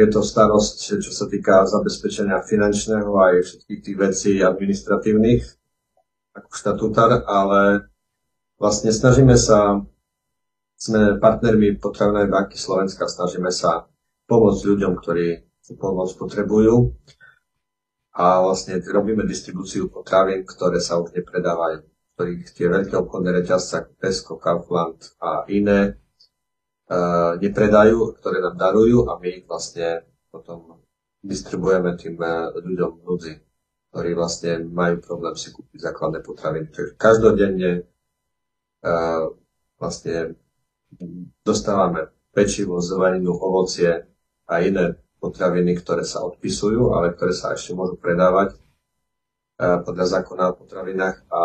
je 0.00 0.06
to 0.08 0.24
starosť, 0.24 1.04
čo 1.04 1.12
sa 1.12 1.28
týka 1.28 1.68
zabezpečenia 1.68 2.40
finančného 2.40 3.12
aj 3.12 3.44
všetkých 3.44 3.80
tých 3.84 3.96
vecí 4.00 4.32
administratívnych, 4.40 5.44
ako 6.32 6.48
štatútar, 6.48 7.28
ale 7.28 7.92
vlastne 8.56 8.88
snažíme 8.88 9.36
sa, 9.36 9.84
sme 10.80 11.20
partnermi 11.20 11.76
Potravinovej 11.76 12.32
banky 12.32 12.56
Slovenska, 12.56 13.04
snažíme 13.04 13.52
sa 13.52 13.84
pomôcť 14.30 14.62
ľuďom, 14.62 14.92
ktorí 15.02 15.42
tú 15.66 15.74
pomoc 15.74 16.14
potrebujú 16.14 16.94
a 18.14 18.42
vlastne 18.42 18.78
robíme 18.78 19.26
distribúciu 19.26 19.90
potravín, 19.90 20.46
ktoré 20.46 20.78
sa 20.78 21.02
už 21.02 21.14
nepredávajú, 21.14 21.82
ktorých 22.14 22.42
tie 22.54 22.66
veľké 22.70 22.94
obchodné 22.94 23.30
reťazce 23.42 23.74
ako 23.82 23.92
Tesco, 23.98 24.34
Kaufland 24.38 24.98
a 25.22 25.46
iné 25.50 25.94
uh, 25.94 27.38
nepredajú, 27.38 28.18
ktoré 28.18 28.42
nám 28.42 28.58
darujú 28.58 29.06
a 29.10 29.18
my 29.18 29.42
ich 29.42 29.46
vlastne 29.46 30.06
potom 30.30 30.82
distribuujeme 31.22 31.94
tým 31.98 32.18
uh, 32.18 32.50
ľuďom 32.54 33.02
núdzi, 33.06 33.34
ktorí 33.94 34.10
vlastne 34.18 34.66
majú 34.66 34.98
problém 35.02 35.34
si 35.38 35.54
kúpiť 35.54 35.78
základné 35.90 36.18
potraviny. 36.26 36.66
Takže 36.74 36.98
každodenne 36.98 37.86
uh, 38.82 39.30
vlastne 39.78 40.34
dostávame 41.46 42.10
pečivo, 42.34 42.82
zeleninu, 42.82 43.38
ovocie 43.38 44.09
a 44.50 44.58
iné 44.66 44.98
potraviny, 45.22 45.78
ktoré 45.78 46.02
sa 46.02 46.26
odpisujú, 46.26 46.90
ale 46.98 47.14
ktoré 47.14 47.30
sa 47.30 47.54
ešte 47.54 47.70
môžu 47.78 47.94
predávať 47.94 48.58
podľa 49.60 50.06
zákona 50.18 50.44
o 50.50 50.56
potravinách 50.56 51.16
a 51.28 51.42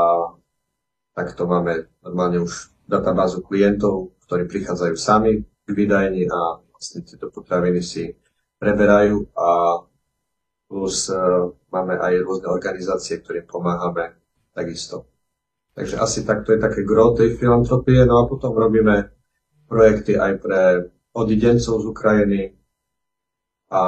takto 1.11 1.43
máme 1.43 1.91
normálne 1.99 2.47
už 2.47 2.71
databázu 2.87 3.43
klientov, 3.43 4.15
ktorí 4.23 4.47
prichádzajú 4.47 4.95
sami 4.95 5.43
k 5.43 5.69
vydajni 5.69 6.23
a 6.31 6.63
vlastne 6.71 7.03
tieto 7.03 7.27
potraviny 7.27 7.83
si 7.83 8.15
preberajú 8.55 9.35
a 9.35 9.79
plus 10.65 11.11
uh, 11.11 11.51
máme 11.69 11.99
aj 11.99 12.13
rôzne 12.23 12.47
organizácie, 12.49 13.21
ktorým 13.21 13.45
pomáhame 13.45 14.15
takisto. 14.55 15.11
Takže 15.75 15.99
asi 15.99 16.23
takto 16.23 16.55
je 16.55 16.59
také 16.63 16.87
gro 16.87 17.11
tej 17.11 17.35
filantropie. 17.35 18.07
No 18.07 18.23
a 18.23 18.29
potom 18.31 18.55
robíme 18.55 19.11
projekty 19.67 20.15
aj 20.15 20.31
pre 20.39 20.61
odidencov 21.11 21.83
z 21.83 21.85
Ukrajiny 21.85 22.41
a 23.75 23.81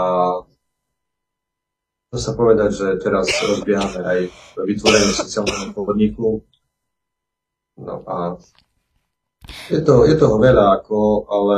to 2.12 2.18
sa 2.20 2.36
povedať, 2.36 2.72
že 2.76 2.88
teraz 3.00 3.28
rozbiehame 3.44 4.04
aj 4.04 4.20
vytvorenie 4.60 5.12
sociálneho 5.16 5.72
podniku. 5.72 6.44
No 7.80 8.04
a 8.04 8.36
je, 9.72 9.80
to, 9.80 10.04
je 10.04 10.16
toho 10.20 10.36
veľa, 10.40 10.84
ako, 10.84 11.28
ale 11.32 11.58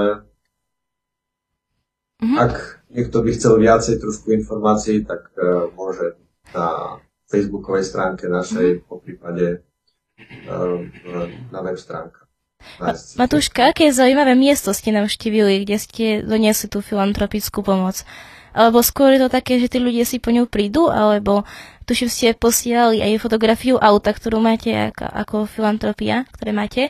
mm-hmm. 2.22 2.38
ak 2.38 2.54
niekto 2.94 3.26
by 3.26 3.30
chcel 3.34 3.58
viacej 3.58 3.98
trošku 3.98 4.30
informácií, 4.38 5.02
tak 5.06 5.34
uh, 5.38 5.74
môže 5.74 6.18
na 6.54 6.98
facebookovej 7.30 7.86
stránke 7.86 8.30
našej, 8.30 8.68
mm-hmm. 8.78 8.86
po 8.90 9.02
prípade 9.02 9.66
uh, 10.50 10.78
na 11.50 11.60
web 11.66 11.78
stránka. 11.82 12.29
Matúška, 13.20 13.76
aké 13.76 13.92
zaujímavé 13.92 14.40
miesto 14.40 14.72
ste 14.72 14.96
navštívili, 14.96 15.68
kde 15.68 15.76
ste 15.76 16.06
doniesli 16.24 16.72
tú 16.72 16.80
filantropickú 16.80 17.60
pomoc? 17.60 18.08
Alebo 18.56 18.82
skôr 18.82 19.14
je 19.14 19.22
to 19.22 19.30
také, 19.30 19.60
že 19.60 19.70
tí 19.70 19.78
ľudia 19.78 20.08
si 20.08 20.18
po 20.18 20.32
ňu 20.32 20.48
prídu, 20.50 20.88
alebo 20.90 21.44
tuším 21.86 22.10
ste 22.10 22.34
posielali 22.34 23.04
aj 23.04 23.22
fotografiu 23.22 23.76
auta, 23.78 24.16
ktorú 24.16 24.42
máte 24.42 24.72
ako, 24.74 25.06
ako 25.06 25.36
filantropia, 25.46 26.26
ktoré 26.34 26.52
máte. 26.56 26.84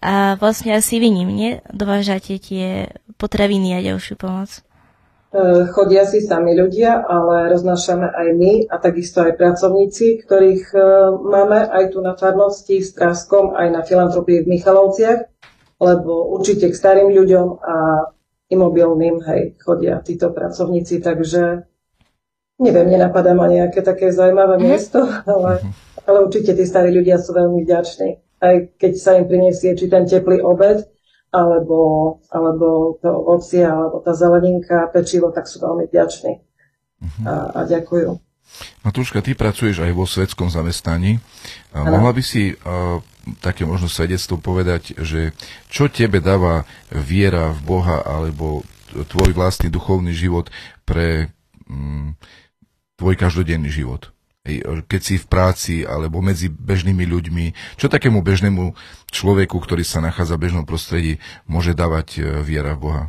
A 0.00 0.38
vlastne 0.38 0.76
asi 0.76 1.02
vy 1.02 1.10
ním, 1.10 1.28
nie? 1.34 1.50
Dovážate 1.74 2.38
tie 2.38 2.94
potraviny 3.18 3.76
a 3.76 3.84
ďalšiu 3.84 4.14
pomoc. 4.16 4.62
E, 5.36 5.68
chodia 5.68 6.08
si 6.08 6.24
sami 6.24 6.56
ľudia, 6.56 7.04
ale 7.04 7.52
roznášame 7.52 8.08
aj 8.08 8.28
my 8.40 8.52
a 8.72 8.80
takisto 8.80 9.20
aj 9.20 9.36
pracovníci, 9.36 10.24
ktorých 10.24 10.72
e, 10.72 10.80
máme 11.12 11.60
aj 11.60 11.92
tu 11.92 12.00
na 12.00 12.16
Farnosti, 12.16 12.80
v 12.80 12.88
Straskom, 12.88 13.52
aj 13.52 13.68
na 13.68 13.84
filantropii 13.84 14.48
v 14.48 14.50
Michalovciach, 14.56 15.20
lebo 15.76 16.32
určite 16.32 16.72
k 16.72 16.78
starým 16.78 17.12
ľuďom 17.12 17.46
a 17.60 17.76
imobilným, 18.48 19.20
hej, 19.28 19.60
chodia 19.60 20.00
títo 20.00 20.32
pracovníci, 20.32 21.04
takže 21.04 21.68
neviem, 22.56 22.96
nenapadá 22.96 23.36
ma 23.36 23.52
nejaké 23.52 23.84
také 23.84 24.08
zaujímavé 24.16 24.56
mhm. 24.56 24.64
miesto, 24.64 25.04
ale, 25.28 25.60
ale 26.08 26.16
určite 26.24 26.56
tí 26.56 26.64
starí 26.64 26.88
ľudia 26.88 27.20
sú 27.20 27.36
veľmi 27.36 27.60
vďační. 27.60 28.40
Aj 28.40 28.56
keď 28.80 28.92
sa 28.96 29.20
im 29.20 29.28
priniesie 29.28 29.76
či 29.76 29.84
ten 29.92 30.08
teplý 30.08 30.40
obed, 30.40 30.95
alebo, 31.34 31.78
alebo 32.30 32.96
to 33.02 33.08
ovocie, 33.10 33.66
alebo 33.66 34.00
tá 34.00 34.14
zeleninka, 34.16 34.88
pečivo, 34.94 35.34
tak 35.34 35.50
sú 35.50 35.60
veľmi 35.60 35.90
vďační 35.90 36.32
uh-huh. 36.38 37.24
a, 37.26 37.34
a 37.52 37.60
ďakujú. 37.66 38.18
Matúška, 38.86 39.20
ty 39.20 39.34
pracuješ 39.34 39.82
aj 39.82 39.92
vo 39.92 40.06
svetskom 40.06 40.48
zamestnaní. 40.48 41.18
Ano. 41.74 41.98
Mohla 41.98 42.14
by 42.14 42.22
si 42.22 42.54
uh, 42.54 43.02
také 43.42 43.66
možno 43.66 43.90
svedectvo 43.90 44.38
povedať, 44.38 44.94
že 45.02 45.34
čo 45.66 45.90
tebe 45.90 46.22
dáva 46.22 46.62
viera 46.94 47.50
v 47.50 47.60
Boha 47.66 48.06
alebo 48.06 48.62
tvoj 48.94 49.34
vlastný 49.34 49.68
duchovný 49.68 50.14
život 50.14 50.48
pre 50.86 51.34
um, 51.66 52.14
tvoj 52.96 53.18
každodenný 53.18 53.68
život? 53.68 54.15
Keď 54.86 55.00
si 55.02 55.14
v 55.18 55.26
práci 55.26 55.74
alebo 55.82 56.22
medzi 56.22 56.46
bežnými 56.46 57.02
ľuďmi, 57.02 57.76
čo 57.76 57.90
takému 57.90 58.22
bežnému 58.22 58.72
človeku, 59.10 59.58
ktorý 59.58 59.82
sa 59.82 59.98
nachádza 59.98 60.38
v 60.38 60.44
bežnom 60.46 60.64
prostredí, 60.64 61.18
môže 61.50 61.74
dávať 61.74 62.08
e, 62.16 62.20
viera 62.46 62.78
v 62.78 62.82
Boha? 62.82 63.04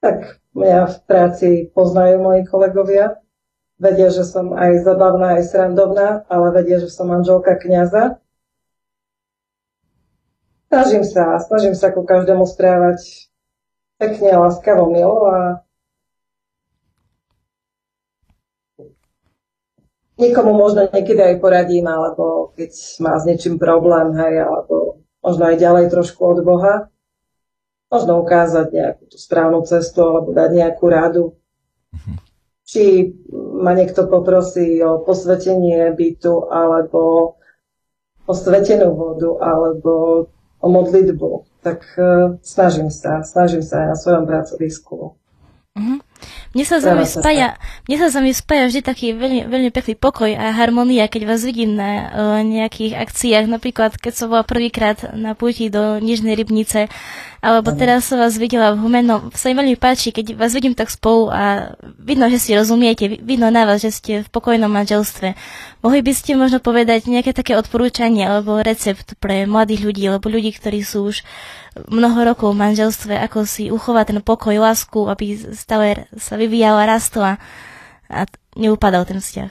Tak 0.00 0.40
mňa 0.54 0.80
v 0.88 0.96
práci 1.04 1.48
poznajú 1.74 2.22
moji 2.22 2.42
kolegovia, 2.46 3.18
vedia, 3.78 4.08
že 4.10 4.26
som 4.26 4.54
aj 4.54 4.82
zabavná, 4.82 5.38
aj 5.38 5.44
srandovná, 5.52 6.08
ale 6.26 6.46
vedia, 6.54 6.82
že 6.82 6.90
som 6.90 7.10
manželka 7.10 7.54
kniaza. 7.58 8.18
Snažím 10.68 11.04
sa, 11.04 11.40
snažím 11.40 11.72
sa 11.72 11.88
ku 11.88 12.04
každému 12.04 12.44
správať 12.44 13.30
pekne, 13.96 14.36
láskavo, 14.36 14.86
milo 14.92 15.26
a 15.26 15.64
Niekomu 20.18 20.50
možno 20.50 20.90
niekedy 20.90 21.22
aj 21.22 21.36
poradím, 21.38 21.86
alebo 21.86 22.50
keď 22.58 22.74
má 22.98 23.14
s 23.14 23.24
niečím 23.24 23.54
problém, 23.54 24.10
hej, 24.18 24.42
alebo 24.42 24.98
možno 25.22 25.46
aj 25.46 25.56
ďalej 25.62 25.94
trošku 25.94 26.18
od 26.26 26.38
Boha. 26.42 26.74
Možno 27.88 28.20
ukázať 28.20 28.66
nejakú 28.74 29.04
tú 29.06 29.16
správnu 29.16 29.62
cestu, 29.62 30.02
alebo 30.02 30.34
dať 30.34 30.50
nejakú 30.50 30.84
radu. 30.90 31.24
Mm-hmm. 31.94 32.16
Či 32.68 32.84
ma 33.62 33.72
niekto 33.78 34.10
poprosí 34.10 34.82
o 34.82 35.06
posvetenie 35.06 35.94
bytu, 35.94 36.50
alebo 36.50 37.34
o 38.26 38.32
svetenú 38.34 38.98
vodu, 38.98 39.38
alebo 39.38 40.26
o 40.58 40.66
modlitbu. 40.66 41.62
Tak 41.62 41.80
uh, 41.94 42.36
snažím 42.42 42.90
sa, 42.90 43.22
snažím 43.22 43.62
sa 43.62 43.86
aj 43.86 43.88
na 43.94 43.96
svojom 43.96 44.24
pracovisku. 44.26 45.14
Mm-hmm. 45.78 46.07
Mne 46.56 46.64
sa 46.64 46.80
za 46.80 46.96
spája, 47.04 47.60
mne 47.84 47.96
sa 48.00 48.08
za 48.08 48.24
spája 48.32 48.72
vždy 48.72 48.80
taký 48.80 49.06
veľmi, 49.12 49.52
veľmi 49.52 49.68
pekný 49.68 49.94
pokoj 50.00 50.32
a 50.32 50.56
harmonia, 50.56 51.04
keď 51.04 51.28
vás 51.28 51.44
vidím 51.44 51.76
na 51.76 52.08
uh, 52.08 52.40
nejakých 52.40 52.96
akciách, 52.96 53.44
napríklad 53.52 54.00
keď 54.00 54.12
som 54.16 54.32
bola 54.32 54.48
prvýkrát 54.48 55.12
na 55.12 55.36
púti 55.36 55.68
do 55.68 56.00
Nižnej 56.00 56.40
Rybnice, 56.40 56.88
alebo 57.38 57.70
teraz 57.70 58.10
som 58.10 58.18
vás 58.18 58.34
videla 58.34 58.74
v 58.74 58.82
Humenom. 58.82 59.30
Sa 59.30 59.46
mi 59.46 59.54
veľmi 59.54 59.78
páči, 59.78 60.10
keď 60.10 60.34
vás 60.34 60.50
vidím 60.50 60.74
tak 60.74 60.90
spolu 60.90 61.30
a 61.30 61.74
vidno, 61.94 62.26
že 62.26 62.42
si 62.42 62.50
rozumiete, 62.50 63.06
vidno 63.06 63.46
na 63.54 63.62
vás, 63.62 63.78
že 63.78 63.94
ste 63.94 64.12
v 64.26 64.28
pokojnom 64.28 64.66
manželstve. 64.66 65.38
Mohli 65.86 66.00
by 66.02 66.12
ste 66.18 66.34
možno 66.34 66.58
povedať 66.58 67.06
nejaké 67.06 67.30
také 67.30 67.54
odporúčanie 67.54 68.26
alebo 68.26 68.58
recept 68.58 69.14
pre 69.22 69.46
mladých 69.46 69.86
ľudí, 69.86 70.02
alebo 70.10 70.26
ľudí, 70.26 70.50
ktorí 70.50 70.82
sú 70.82 71.14
už 71.14 71.22
mnoho 71.86 72.26
rokov 72.26 72.58
v 72.58 72.60
manželstve, 72.62 73.14
ako 73.22 73.46
si 73.46 73.70
uchovať 73.70 74.04
ten 74.10 74.20
pokoj, 74.20 74.58
lásku, 74.58 75.06
aby 75.06 75.38
stále 75.54 76.10
sa 76.18 76.34
vyvíjala, 76.34 76.90
rastla 76.90 77.38
a 78.10 78.26
neupadal 78.58 79.06
ten 79.06 79.22
vzťah. 79.22 79.50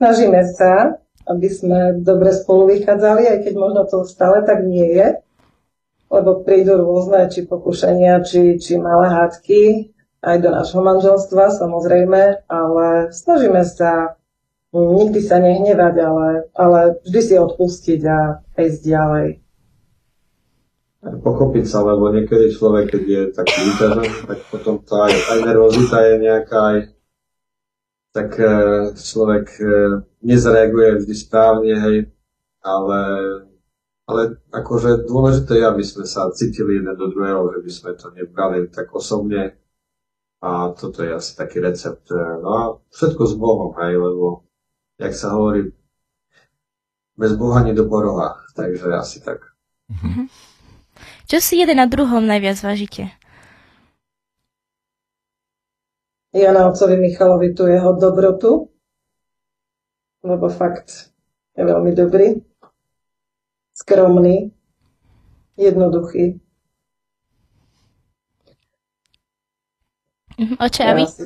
Snažíme 0.00 0.40
sa, 0.56 0.96
aby 1.28 1.48
sme 1.52 2.00
dobre 2.00 2.32
spolu 2.32 2.72
vychádzali, 2.72 3.28
aj 3.28 3.38
keď 3.44 3.54
možno 3.56 3.84
to 3.84 4.04
stále 4.08 4.40
tak 4.48 4.64
nie 4.64 4.96
je, 4.96 5.20
lebo 6.14 6.46
prídu 6.46 6.78
rôzne 6.78 7.26
či 7.26 7.42
pokušenia, 7.42 8.22
či, 8.22 8.62
či 8.62 8.78
malé 8.78 9.10
hádky, 9.10 9.90
aj 10.22 10.36
do 10.40 10.48
nášho 10.54 10.80
manželstva 10.80 11.50
samozrejme, 11.58 12.46
ale 12.46 12.86
snažíme 13.10 13.66
sa 13.66 14.14
nikdy 14.74 15.22
sa 15.22 15.38
nehnevať, 15.38 15.94
ale, 16.02 16.28
ale 16.50 16.80
vždy 17.06 17.20
si 17.22 17.34
odpustiť 17.38 18.00
a 18.10 18.42
ísť 18.58 18.80
ďalej. 18.82 19.28
Pochopiť 21.04 21.64
sa, 21.68 21.84
lebo 21.84 22.08
niekedy 22.10 22.48
človek, 22.56 22.96
keď 22.96 23.02
je 23.04 23.22
taký 23.36 23.58
vyťažený, 23.60 24.10
tak 24.24 24.38
potom 24.48 24.80
tá 24.80 25.04
aj, 25.04 25.14
aj 25.36 25.38
nervozita 25.44 25.98
je 26.00 26.14
nejaká, 26.16 26.58
aj, 26.58 26.78
tak 28.16 28.28
e, 28.40 28.52
človek 28.96 29.46
e, 29.60 29.64
nezareaguje 30.24 31.04
vždy 31.04 31.14
správne, 31.14 31.74
hej, 31.76 31.98
ale, 32.64 33.00
ale 34.04 34.36
akože 34.52 35.08
dôležité 35.08 35.60
je, 35.60 35.64
aby 35.64 35.84
sme 35.84 36.04
sa 36.04 36.28
cítili 36.32 36.80
jeden 36.80 36.92
do 36.92 37.08
druhého, 37.08 37.48
že 37.56 37.58
by 37.64 37.70
sme 37.72 37.90
to 37.96 38.06
nebrali 38.12 38.68
tak 38.68 38.92
osobne 38.92 39.56
a 40.44 40.76
toto 40.76 41.00
je 41.00 41.16
asi 41.16 41.32
taký 41.32 41.64
recept. 41.64 42.12
No 42.44 42.48
a 42.52 42.62
všetko 42.92 43.22
s 43.24 43.34
Bohom, 43.40 43.72
hej, 43.80 43.96
lebo, 43.96 44.44
jak 45.00 45.16
sa 45.16 45.32
hovorí, 45.32 45.72
bez 47.16 47.32
Boha 47.32 47.64
nie 47.64 47.72
do 47.72 47.88
poroha, 47.88 48.44
takže 48.52 48.92
asi 48.92 49.24
tak. 49.24 49.40
Mm-hmm. 49.88 50.26
Čo 51.24 51.38
si 51.40 51.56
jeden 51.56 51.80
na 51.80 51.88
druhom 51.88 52.20
najviac 52.20 52.60
vážite? 52.60 53.08
Ja 56.34 56.50
na 56.50 56.68
otcovi 56.68 56.98
Michalovi 56.98 57.54
tu 57.54 57.64
jeho 57.70 57.94
dobrotu, 57.96 58.68
lebo 60.26 60.50
fakt 60.50 61.14
je 61.54 61.62
veľmi 61.62 61.94
dobrý, 61.94 62.42
skromný, 63.74 64.54
jednoduchý. 65.56 66.40
Mhm, 70.38 70.54
oče, 70.58 70.82
a 70.82 70.92
vy? 70.94 71.02
Ja 71.02 71.06
si, 71.06 71.22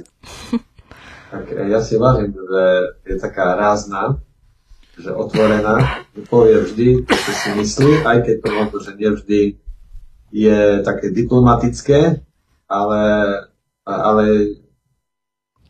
tak 1.30 1.44
ja 1.48 1.80
si 1.80 1.94
vážim, 1.96 2.32
že 2.32 2.64
je 3.08 3.16
taká 3.16 3.56
rázna, 3.56 4.20
že 4.98 5.14
otvorená, 5.14 6.04
že 6.12 6.26
povie 6.28 6.60
vždy 6.60 6.86
to, 7.08 7.14
čo 7.14 7.32
si 7.32 7.48
myslí, 7.56 7.92
aj 8.04 8.18
keď 8.26 8.36
to 8.42 8.48
možno, 8.52 8.78
že 8.84 8.92
nevždy 8.98 9.40
je 10.28 10.60
také 10.84 11.08
diplomatické, 11.08 12.20
ale, 12.68 13.02
ale 13.88 14.24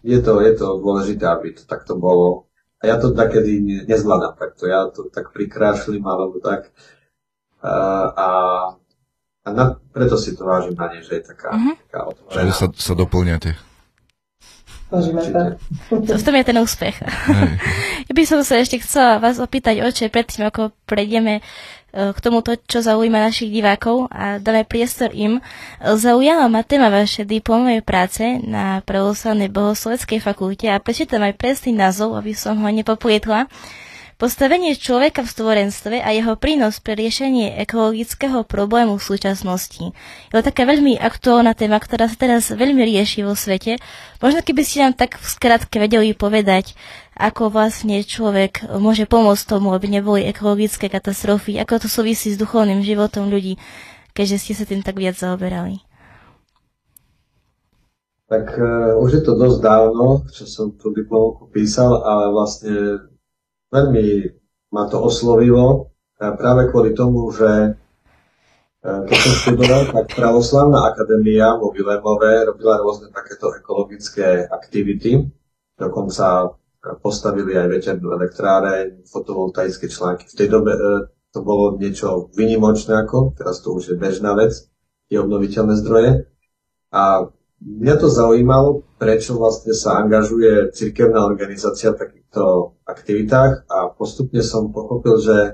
je 0.03 0.19
to, 0.19 0.43
je 0.43 0.53
to 0.59 0.67
dôležité, 0.83 1.25
aby 1.31 1.55
to 1.55 1.63
takto 1.63 1.95
bolo. 1.95 2.48
A 2.79 2.83
ja 2.87 2.97
to 3.03 3.11
takedy 3.11 3.59
nezvládam 3.91 4.39
takto, 4.39 4.71
ja 4.71 4.87
to 4.87 5.11
tak 5.11 5.35
prikrášlim 5.35 6.03
alebo 6.07 6.39
tak. 6.39 6.71
A, 7.59 7.73
a, 8.15 8.29
a 9.43 9.49
na, 9.51 9.83
preto 9.91 10.15
si 10.15 10.39
to 10.39 10.47
vážim 10.47 10.79
na 10.79 10.87
nej, 10.87 11.03
že 11.03 11.19
je 11.19 11.23
taká, 11.27 11.59
uh-huh. 11.59 11.75
taká 11.91 12.01
otvorená. 12.07 12.43
Že 12.47 12.53
sa, 12.55 12.67
sa 12.71 12.95
doplňate. 12.95 13.51
To, 15.91 16.15
v 16.17 16.25
tom 16.25 16.35
je 16.39 16.45
ten 16.49 16.57
úspech. 16.57 16.97
ja 18.09 18.13
by 18.15 18.25
som 18.25 18.41
sa 18.41 18.57
ešte 18.57 18.81
chcela 18.81 19.21
vás 19.21 19.37
opýtať, 19.37 19.85
oče, 19.85 20.09
predtým, 20.09 20.49
ako 20.49 20.73
prejdeme 20.89 21.45
k 21.89 22.19
tomuto, 22.21 22.53
čo 22.69 22.85
zaujíma 22.85 23.17
našich 23.17 23.49
divákov 23.49 24.13
a 24.13 24.37
dáme 24.37 24.69
priestor 24.69 25.09
im. 25.17 25.41
Zaujala 25.81 26.45
ma 26.53 26.61
téma 26.61 26.93
vaše 26.93 27.25
diplomovej 27.25 27.81
práce 27.81 28.25
na 28.45 28.85
pravoslavnej 28.85 29.49
bohosloveckej 29.49 30.21
fakulte 30.21 30.69
a 30.69 30.77
prečítam 30.85 31.25
aj 31.25 31.41
presný 31.41 31.73
názov, 31.73 32.21
aby 32.21 32.37
som 32.37 32.61
ho 32.61 32.69
nepoplietla. 32.69 33.49
Postavenie 34.19 34.75
človeka 34.75 35.23
v 35.23 35.31
stvorenstve 35.31 36.03
a 36.03 36.11
jeho 36.11 36.35
prínos 36.35 36.83
pre 36.83 36.99
riešenie 36.99 37.55
ekologického 37.63 38.43
problému 38.43 38.99
v 38.99 39.07
súčasnosti. 39.15 39.95
Je 39.95 40.35
to 40.35 40.43
taká 40.43 40.67
veľmi 40.67 40.99
aktuálna 40.99 41.55
téma, 41.55 41.79
ktorá 41.79 42.11
sa 42.11 42.19
teraz 42.19 42.51
veľmi 42.51 42.83
rieši 42.83 43.23
vo 43.23 43.39
svete. 43.39 43.79
Možno 44.19 44.43
keby 44.43 44.67
ste 44.67 44.83
nám 44.83 44.99
tak 44.99 45.23
v 45.23 45.23
skratke 45.23 45.79
vedeli 45.79 46.19
povedať, 46.19 46.75
ako 47.15 47.55
vlastne 47.55 48.03
človek 48.03 48.67
môže 48.83 49.07
pomôcť 49.07 49.55
tomu, 49.55 49.71
aby 49.71 49.87
neboli 49.87 50.27
ekologické 50.27 50.91
katastrofy, 50.91 51.55
ako 51.63 51.87
to 51.87 51.89
súvisí 51.89 52.35
s 52.35 52.43
duchovným 52.43 52.83
životom 52.83 53.31
ľudí, 53.31 53.55
keďže 54.19 54.37
ste 54.43 54.53
sa 54.59 54.67
tým 54.67 54.83
tak 54.83 54.99
viac 54.99 55.15
zaoberali. 55.15 55.79
Tak 58.27 58.51
uh, 58.51 58.99
už 58.99 59.11
je 59.15 59.23
to 59.23 59.39
dosť 59.39 59.63
dávno, 59.63 60.27
čo 60.35 60.43
som 60.43 60.75
tú 60.75 60.91
diplomovku 60.91 61.55
písal, 61.55 62.03
ale 62.03 62.35
vlastne 62.35 62.75
veľmi 63.73 64.05
ma 64.73 64.85
to 64.89 65.01
oslovilo 65.01 65.89
práve 66.19 66.69
kvôli 66.69 66.93
tomu, 66.93 67.31
že 67.31 67.79
keď 68.83 69.19
som 69.19 69.35
študoval, 69.43 69.83
tak 69.91 70.07
Pravoslavná 70.15 70.95
akadémia 70.95 71.59
vo 71.59 71.75
Vilemove 71.75 72.47
robila 72.47 72.79
rôzne 72.79 73.11
takéto 73.11 73.51
ekologické 73.59 74.47
aktivity. 74.47 75.19
Dokonca 75.75 76.55
postavili 77.03 77.59
aj 77.59 77.69
večernú 77.69 78.15
elektráreň, 78.17 79.05
fotovoltaické 79.05 79.91
články. 79.91 80.31
V 80.31 80.39
tej 80.39 80.49
dobe 80.49 80.73
e, 80.73 80.81
to 81.35 81.43
bolo 81.43 81.77
niečo 81.77 82.33
vynimočné 82.33 82.97
ako, 83.05 83.37
teraz 83.37 83.61
to 83.61 83.77
už 83.77 83.93
je 83.93 83.97
bežná 83.99 84.33
vec, 84.39 84.57
tie 85.11 85.19
obnoviteľné 85.21 85.75
zdroje. 85.85 86.11
A 86.95 87.29
mňa 87.61 87.95
to 87.99 88.09
zaujímalo, 88.09 88.88
prečo 88.99 89.39
vlastne 89.39 89.73
sa 89.73 90.03
angažuje 90.03 90.75
cirkevná 90.75 91.23
organizácia 91.23 91.95
v 91.95 92.03
takýchto 92.03 92.75
aktivitách. 92.83 93.71
A 93.71 93.95
postupne 93.95 94.43
som 94.43 94.75
pochopil, 94.75 95.17
že 95.23 95.37
e, 95.39 95.53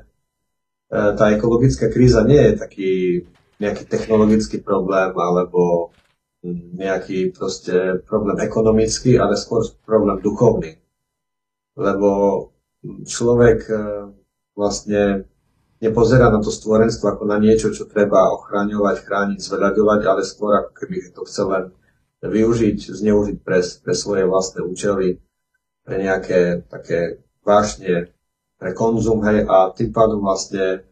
tá 0.91 1.31
ekologická 1.31 1.93
kríza 1.93 2.25
nie 2.25 2.41
je 2.41 2.53
taký 2.57 2.93
nejaký 3.61 3.85
technologický 3.87 4.65
problém 4.65 5.15
alebo 5.15 5.93
nejaký 6.75 7.33
proste 7.33 8.05
problém 8.05 8.41
ekonomický, 8.41 9.17
ale 9.21 9.37
skôr 9.37 9.65
problém 9.85 10.21
duchovný. 10.25 10.81
Lebo 11.77 12.09
človek 13.05 13.59
e, 13.69 13.77
vlastne 14.57 15.29
nepozerá 15.85 16.33
na 16.33 16.41
to 16.41 16.49
stvorenstvo 16.49 17.13
ako 17.13 17.25
na 17.29 17.37
niečo, 17.37 17.69
čo 17.77 17.85
treba 17.85 18.33
ochraňovať, 18.41 18.97
chrániť, 19.05 19.39
zveľaďovať, 19.41 20.01
ale 20.09 20.23
skôr 20.25 20.53
ako 20.65 20.73
keby 20.73 21.13
to 21.13 21.23
chcel 21.29 21.53
len 21.53 21.65
využiť, 22.25 22.79
zneužiť 22.97 23.37
pre, 23.45 23.61
pre 23.61 23.95
svoje 23.95 24.25
vlastné 24.25 24.65
účely, 24.65 25.21
pre 25.85 25.97
nejaké 26.01 26.65
také 26.73 27.21
vášne, 27.45 28.17
pre 28.57 28.73
konzum, 28.73 29.21
hej, 29.29 29.45
a 29.45 29.69
tým 29.77 29.93
pádom 29.93 30.25
vlastne 30.25 30.89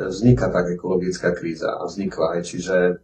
vzniká 0.00 0.48
tak 0.48 0.72
ekologická 0.72 1.36
kríza 1.36 1.76
a 1.76 1.84
vznikla, 1.84 2.40
hej, 2.40 2.42
čiže 2.56 2.76
e, 2.88 2.94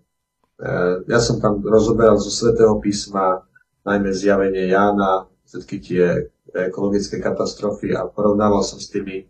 ja 1.08 1.20
som 1.20 1.40
tam 1.40 1.60
rozoberal 1.60 2.16
zo 2.16 2.32
Svetého 2.32 2.80
písma, 2.80 3.44
najmä 3.84 4.12
zjavenie 4.16 4.72
Jána, 4.72 5.28
všetky 5.44 5.76
tie 5.84 6.04
ekologické 6.52 7.20
katastrofy 7.20 7.92
a 7.92 8.08
porovnával 8.08 8.64
som 8.64 8.80
s 8.80 8.88
tými, 8.88 9.28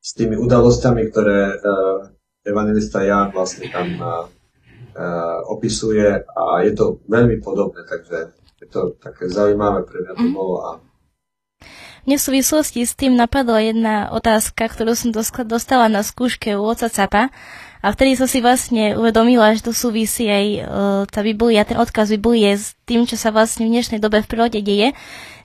s 0.00 0.10
tými 0.16 0.36
udalosťami, 0.40 1.02
ktoré 1.12 1.40
uh, 1.52 2.12
evangelista 2.44 3.04
Ján 3.04 3.30
vlastne 3.30 3.68
tam 3.68 3.86
opisuje 5.52 6.24
a 6.24 6.42
je 6.64 6.72
to 6.72 7.04
veľmi 7.08 7.40
podobné, 7.44 7.84
takže 7.84 8.32
je 8.60 8.66
to 8.72 8.96
také 8.96 9.28
zaujímavé 9.28 9.84
pre 9.84 10.00
mňa 10.00 10.12
to 10.16 10.26
mhm. 10.26 10.34
bolo 10.34 10.56
a 10.64 10.70
mne 12.06 12.22
v 12.22 12.26
súvislosti 12.30 12.86
s 12.86 12.94
tým 12.94 13.18
napadla 13.18 13.66
jedna 13.66 14.14
otázka, 14.14 14.70
ktorú 14.70 14.94
som 14.94 15.10
dostala 15.42 15.90
na 15.90 16.06
skúške 16.06 16.54
u 16.54 16.62
oca 16.62 16.86
Capa 16.86 17.34
a 17.82 17.86
vtedy 17.90 18.14
som 18.14 18.30
si 18.30 18.38
vlastne 18.38 18.94
uvedomila, 18.94 19.50
že 19.58 19.66
to 19.66 19.74
súvisí 19.74 20.30
aj 20.30 20.46
uh, 20.46 20.62
tá 21.10 21.26
Biblia, 21.26 21.66
ten 21.66 21.74
odkaz 21.74 22.14
Biblie 22.14 22.54
s 22.54 22.78
tým, 22.86 23.10
čo 23.10 23.18
sa 23.18 23.34
vlastne 23.34 23.66
v 23.66 23.74
dnešnej 23.74 23.98
dobe 23.98 24.22
v 24.22 24.30
prírode 24.30 24.62
deje, 24.62 24.94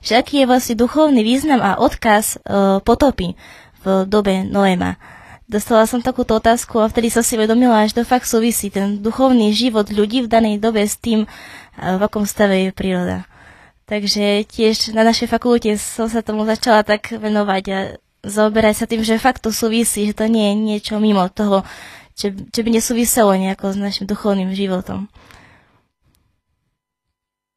že 0.06 0.14
aký 0.14 0.46
je 0.46 0.46
vlastne 0.46 0.78
duchovný 0.78 1.26
význam 1.26 1.58
a 1.58 1.82
odkaz 1.82 2.38
uh, 2.46 2.78
potopy 2.86 3.34
v 3.82 4.06
dobe 4.06 4.46
Noéma. 4.46 5.02
Dostala 5.52 5.84
som 5.84 6.00
takúto 6.00 6.40
otázku 6.40 6.80
a 6.80 6.88
vtedy 6.88 7.12
som 7.12 7.20
si 7.20 7.36
uvedomila, 7.36 7.84
že 7.84 8.00
to 8.00 8.08
fakt 8.08 8.24
súvisí 8.24 8.72
ten 8.72 9.04
duchovný 9.04 9.52
život 9.52 9.92
ľudí 9.92 10.24
v 10.24 10.32
danej 10.32 10.56
dobe 10.56 10.80
s 10.80 10.96
tým, 10.96 11.28
v 11.76 12.00
akom 12.00 12.24
stave 12.24 12.56
je 12.56 12.70
príroda. 12.72 13.28
Takže 13.84 14.48
tiež 14.48 14.96
na 14.96 15.04
našej 15.04 15.28
fakulte 15.28 15.76
som 15.76 16.08
sa 16.08 16.24
tomu 16.24 16.48
začala 16.48 16.80
tak 16.88 17.12
venovať 17.12 17.64
a 17.68 17.78
zaoberať 18.24 18.74
sa 18.80 18.86
tým, 18.88 19.04
že 19.04 19.20
fakt 19.20 19.44
to 19.44 19.52
súvisí, 19.52 20.08
že 20.08 20.16
to 20.16 20.24
nie 20.24 20.48
je 20.48 20.56
niečo 20.56 20.96
mimo 20.96 21.28
toho, 21.28 21.68
čo, 22.16 22.32
čo 22.32 22.60
by 22.64 22.70
nesúviselo 22.72 23.36
nejako 23.36 23.76
s 23.76 23.78
našim 23.78 24.08
duchovným 24.08 24.56
životom. 24.56 25.12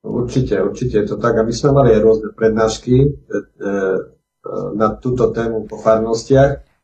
Určite, 0.04 0.60
určite 0.60 1.00
je 1.00 1.08
to 1.08 1.18
tak. 1.18 1.40
A 1.40 1.48
my 1.48 1.54
sme 1.56 1.72
mali 1.72 1.96
aj 1.96 2.02
rôzne 2.04 2.30
prednášky 2.36 2.96
e, 2.98 3.08
e, 3.08 3.76
na 4.76 4.94
túto 5.00 5.32
tému 5.32 5.64
po 5.64 5.80
farnostiach, 5.80 6.75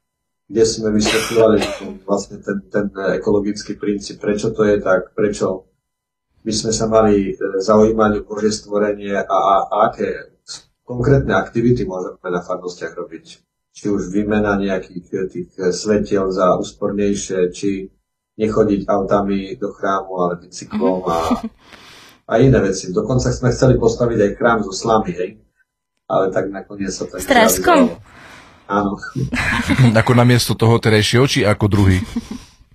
kde 0.52 0.64
sme 0.68 0.92
vysvetľovali 0.92 1.58
vlastne 2.04 2.44
ten, 2.44 2.60
ten 2.68 2.92
ekologický 2.92 3.80
princíp, 3.80 4.20
prečo 4.20 4.52
to 4.52 4.68
je 4.68 4.84
tak, 4.84 5.16
prečo 5.16 5.72
by 6.44 6.52
sme 6.52 6.72
sa 6.76 6.92
mali 6.92 7.32
e, 7.32 7.34
zaujímať 7.64 8.12
o 8.20 8.26
Božie 8.28 8.52
stvorenie 8.52 9.16
a, 9.16 9.24
a, 9.24 9.56
a 9.64 9.76
aké 9.88 10.36
konkrétne 10.84 11.40
aktivity 11.40 11.88
môžeme 11.88 12.20
na 12.28 12.44
farnostiach 12.44 12.98
robiť. 13.00 13.26
Či 13.72 13.86
už 13.88 14.12
výmena 14.12 14.60
nejakých 14.60 15.06
e, 15.08 15.18
tých 15.32 15.50
e, 15.56 15.72
svetiel 15.72 16.28
za 16.34 16.60
úspornejšie, 16.60 17.40
či 17.56 17.88
nechodiť 18.36 18.90
autami 18.92 19.56
do 19.56 19.72
chrámu, 19.72 20.12
ale 20.20 20.34
bicyklom 20.44 21.06
a, 21.08 21.18
a 22.28 22.34
iné 22.44 22.60
veci. 22.60 22.92
Dokonca 22.92 23.32
sme 23.32 23.56
chceli 23.56 23.80
postaviť 23.80 24.20
aj 24.20 24.32
chrám 24.36 24.60
zo 24.68 24.74
slamy, 24.76 25.12
hej? 25.16 25.32
Ale 26.12 26.28
tak 26.34 26.52
nakoniec 26.52 26.92
sa 26.92 27.08
to 27.08 27.22
Straskom? 27.24 27.96
Áno. 28.72 28.96
ako 30.02 30.12
namiesto 30.16 30.56
toho 30.56 30.80
terejšieho, 30.80 31.28
či 31.28 31.40
ako 31.44 31.68
druhý? 31.68 32.00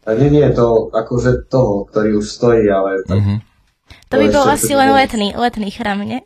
A 0.04 0.12
nie, 0.14 0.28
nie, 0.28 0.44
to 0.52 0.92
akože 0.92 1.48
toho, 1.48 1.88
ktorý 1.88 2.20
už 2.20 2.26
stojí, 2.28 2.68
ale 2.68 3.02
tak, 3.08 3.16
uh-huh. 3.16 3.38
To 4.06 4.22
by 4.22 4.26
bol 4.30 4.46
asi 4.46 4.70
len 4.70 4.94
letný, 4.94 5.34
letný 5.34 5.66
chrám, 5.74 6.06
nie? 6.06 6.22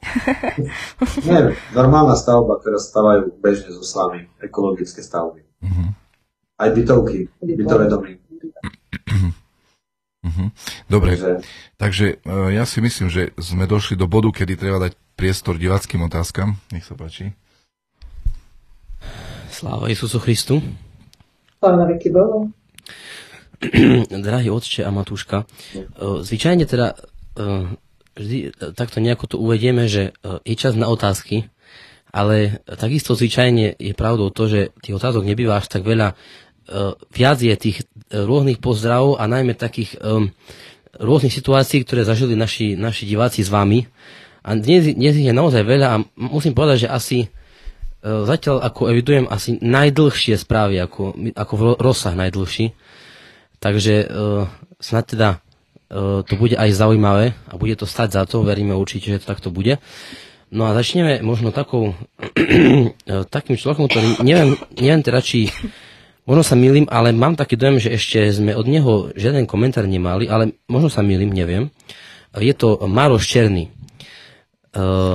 nie, 1.29 1.57
normálna 1.73 2.13
stavba, 2.13 2.61
ktorá 2.61 2.77
stavajú 2.77 3.41
bežne 3.41 3.73
zo 3.73 3.81
slamy, 3.81 4.29
ekologické 4.45 5.01
stavby. 5.01 5.41
Uh-huh. 5.65 5.97
Aj 6.61 6.69
bytovky, 6.77 7.33
bytové 7.41 7.89
domy. 7.89 8.21
Uh-huh. 10.21 10.53
Dobre, 10.93 11.17
takže, 11.17 11.33
takže 11.81 12.07
uh, 12.29 12.53
ja 12.53 12.69
si 12.69 12.85
myslím, 12.85 13.09
že 13.09 13.33
sme 13.41 13.65
došli 13.65 13.97
do 13.97 14.05
bodu, 14.05 14.29
kedy 14.29 14.61
treba 14.61 14.77
dať 14.77 14.93
priestor 15.17 15.57
diváckým 15.57 16.05
otázkam. 16.05 16.61
Nech 16.77 16.85
sa 16.85 16.93
páči. 16.93 17.33
Sláva 19.61 19.93
Isusu 19.93 20.17
Christu. 20.17 20.65
Sláva 21.61 21.85
veky 21.85 22.09
Bohu. 22.09 22.49
Drahý 24.25 24.49
otče 24.49 24.89
a 24.89 24.91
Matúška, 24.91 25.45
e, 25.45 25.85
zvyčajne 26.25 26.65
teda 26.65 26.97
Eh, 27.41 27.65
vždy 28.19 28.39
eh, 28.51 28.73
takto 28.75 28.99
nejako 28.99 29.25
to 29.31 29.37
uvedieme, 29.39 29.87
že 29.87 30.13
je 30.43 30.55
čas 30.59 30.75
na 30.75 30.91
otázky, 30.91 31.47
ale 32.11 32.59
takisto 32.67 33.15
zvyčajne 33.15 33.79
je 33.79 33.95
pravdou 33.95 34.35
to, 34.35 34.51
že 34.51 34.75
tých 34.83 34.99
otázok 34.99 35.23
nebýva 35.23 35.63
až 35.63 35.71
tak 35.71 35.87
veľa. 35.87 36.19
Viac 37.15 37.39
je 37.39 37.55
tých 37.55 37.87
rôznych 38.11 38.59
pozdravov 38.59 39.19
a 39.19 39.31
najmä 39.31 39.55
takých 39.55 39.95
rôznych 40.99 41.35
situácií, 41.35 41.87
ktoré 41.87 42.03
zažili 42.03 42.35
naši, 42.35 42.75
naši 42.75 43.07
diváci 43.07 43.47
s 43.47 43.51
vami. 43.51 43.87
A 44.43 44.59
dnes, 44.59 44.91
dnes 44.91 45.15
ich 45.19 45.31
je 45.31 45.35
naozaj 45.35 45.63
veľa 45.63 45.87
a 45.87 46.03
musím 46.19 46.55
povedať, 46.55 46.87
že 46.87 46.89
asi 46.91 47.19
zatiaľ 48.01 48.65
ako 48.65 48.89
evidujem 48.89 49.29
asi 49.29 49.61
najdlhšie 49.61 50.41
správy, 50.41 50.81
ako, 50.81 51.15
ako 51.37 51.53
v 51.57 51.63
rozsah 51.77 52.17
najdlhší. 52.17 52.73
Takže 53.61 54.09
snad 54.81 55.05
teda 55.05 55.45
E, 55.91 56.23
to 56.23 56.35
bude 56.39 56.55
aj 56.55 56.71
zaujímavé 56.71 57.35
a 57.51 57.59
bude 57.59 57.75
to 57.75 57.83
stať 57.83 58.15
za 58.15 58.23
to, 58.23 58.47
veríme 58.47 58.79
určite, 58.79 59.11
že 59.11 59.19
to 59.19 59.27
takto 59.27 59.51
bude. 59.51 59.83
No 60.55 60.71
a 60.71 60.75
začneme 60.75 61.19
možno 61.23 61.51
takou, 61.51 61.99
e, 62.39 62.95
takým 63.27 63.59
človekom, 63.59 63.91
ktorý 63.91 64.09
neviem, 64.23 64.55
neviem 64.79 65.03
teda, 65.03 65.19
či 65.19 65.51
možno 66.31 66.47
sa 66.47 66.55
milím, 66.55 66.87
ale 66.87 67.11
mám 67.11 67.35
taký 67.35 67.59
dojem, 67.59 67.83
že 67.83 67.91
ešte 67.91 68.23
sme 68.31 68.55
od 68.55 68.71
neho 68.71 69.11
žiaden 69.19 69.51
komentár 69.51 69.91
nemali, 69.91 70.31
ale 70.31 70.55
možno 70.71 70.95
sa 70.95 71.03
milím, 71.03 71.35
neviem. 71.35 71.75
Je 72.39 72.55
to 72.55 72.87
Maroš 72.87 73.27
Černý. 73.27 73.75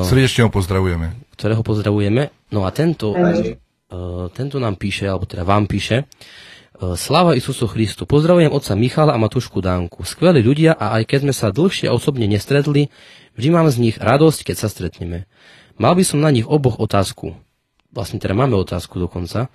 Srdečne 0.03 0.43
ho 0.43 0.51
pozdravujeme. 0.51 1.15
Ktorého 1.35 1.61
pozdravujeme. 1.61 2.31
No 2.55 2.63
a 2.63 2.71
tento, 2.71 3.11
uh, 3.11 4.31
tento 4.31 4.57
nám 4.57 4.79
píše, 4.79 5.05
alebo 5.11 5.27
teda 5.27 5.43
vám 5.43 5.67
píše, 5.67 6.07
E, 6.75 6.99
Sláva 6.99 7.35
Isusu 7.35 7.67
Christu. 7.71 8.03
Pozdravujem 8.03 8.51
otca 8.51 8.75
Michala 8.75 9.15
a 9.15 9.21
Matušku 9.21 9.63
Dánku. 9.63 10.03
Skvelí 10.03 10.43
ľudia 10.43 10.75
a 10.75 10.99
aj 10.99 11.03
keď 11.07 11.19
sme 11.27 11.33
sa 11.35 11.47
dlhšie 11.55 11.87
osobne 11.87 12.27
nestretli, 12.27 12.91
vždy 13.39 13.49
mám 13.51 13.67
z 13.71 13.77
nich 13.79 13.95
radosť, 13.95 14.51
keď 14.51 14.55
sa 14.59 14.67
stretneme. 14.67 15.27
Mal 15.79 15.93
by 15.95 16.03
som 16.03 16.19
na 16.19 16.31
nich 16.31 16.47
oboch 16.47 16.79
otázku. 16.79 17.35
Vlastne 17.95 18.19
teda 18.19 18.35
máme 18.35 18.59
otázku 18.59 18.99
dokonca. 18.99 19.47
E, 19.47 19.49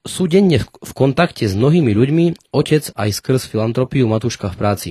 sú 0.00 0.22
denne 0.26 0.58
v 0.66 0.92
kontakte 0.96 1.46
s 1.46 1.54
mnohými 1.54 1.92
ľuďmi, 1.94 2.50
otec 2.50 2.90
aj 2.90 3.08
skrz 3.14 3.46
filantropiu 3.46 4.10
Matúška 4.10 4.50
v 4.50 4.58
práci. 4.58 4.90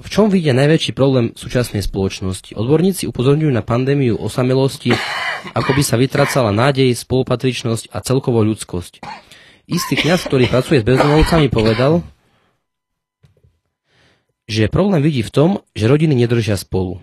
V 0.00 0.08
čom 0.08 0.32
vidia 0.32 0.56
najväčší 0.56 0.96
problém 0.96 1.36
súčasnej 1.36 1.84
spoločnosti? 1.84 2.56
Odborníci 2.56 3.04
upozorňujú 3.12 3.52
na 3.52 3.60
pandémiu 3.60 4.16
osamelosti, 4.16 4.96
ako 5.52 5.70
by 5.76 5.82
sa 5.84 6.00
vytracala 6.00 6.48
nádej, 6.48 6.96
spolupatričnosť 6.96 7.92
a 7.92 8.00
celkovo 8.00 8.40
ľudskosť. 8.40 9.04
Istý 9.68 9.94
kňaz, 10.00 10.24
ktorý 10.26 10.48
pracuje 10.48 10.80
s 10.80 10.88
bezdomovcami, 10.88 11.52
povedal, 11.52 12.00
že 14.48 14.72
problém 14.72 15.04
vidí 15.04 15.20
v 15.20 15.32
tom, 15.32 15.50
že 15.76 15.88
rodiny 15.88 16.16
nedržia 16.18 16.56
spolu. 16.56 16.98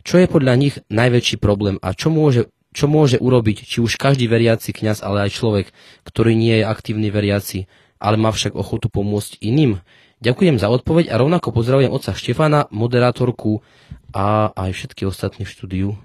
Čo 0.00 0.18
je 0.18 0.26
podľa 0.26 0.54
nich 0.56 0.74
najväčší 0.88 1.36
problém 1.38 1.76
a 1.84 1.92
čo 1.92 2.08
môže, 2.08 2.48
čo 2.72 2.88
môže 2.88 3.20
urobiť 3.20 3.68
či 3.68 3.78
už 3.84 4.00
každý 4.00 4.26
veriaci 4.26 4.72
kňaz, 4.72 5.04
ale 5.04 5.28
aj 5.28 5.36
človek, 5.36 5.66
ktorý 6.08 6.32
nie 6.34 6.60
je 6.60 6.64
aktívny 6.64 7.12
veriaci, 7.12 7.68
ale 8.00 8.16
má 8.16 8.32
však 8.32 8.56
ochotu 8.56 8.88
pomôcť 8.88 9.38
iným? 9.44 9.84
Ďakujem 10.20 10.60
za 10.60 10.68
odpoveď 10.68 11.08
a 11.08 11.16
rovnako 11.16 11.48
pozdravujem 11.48 11.88
otca 11.88 12.12
Štefana, 12.12 12.68
moderátorku 12.68 13.64
a 14.12 14.52
aj 14.52 14.76
všetky 14.76 15.08
ostatní 15.08 15.48
v 15.48 15.52
štúdiu. 15.56 15.96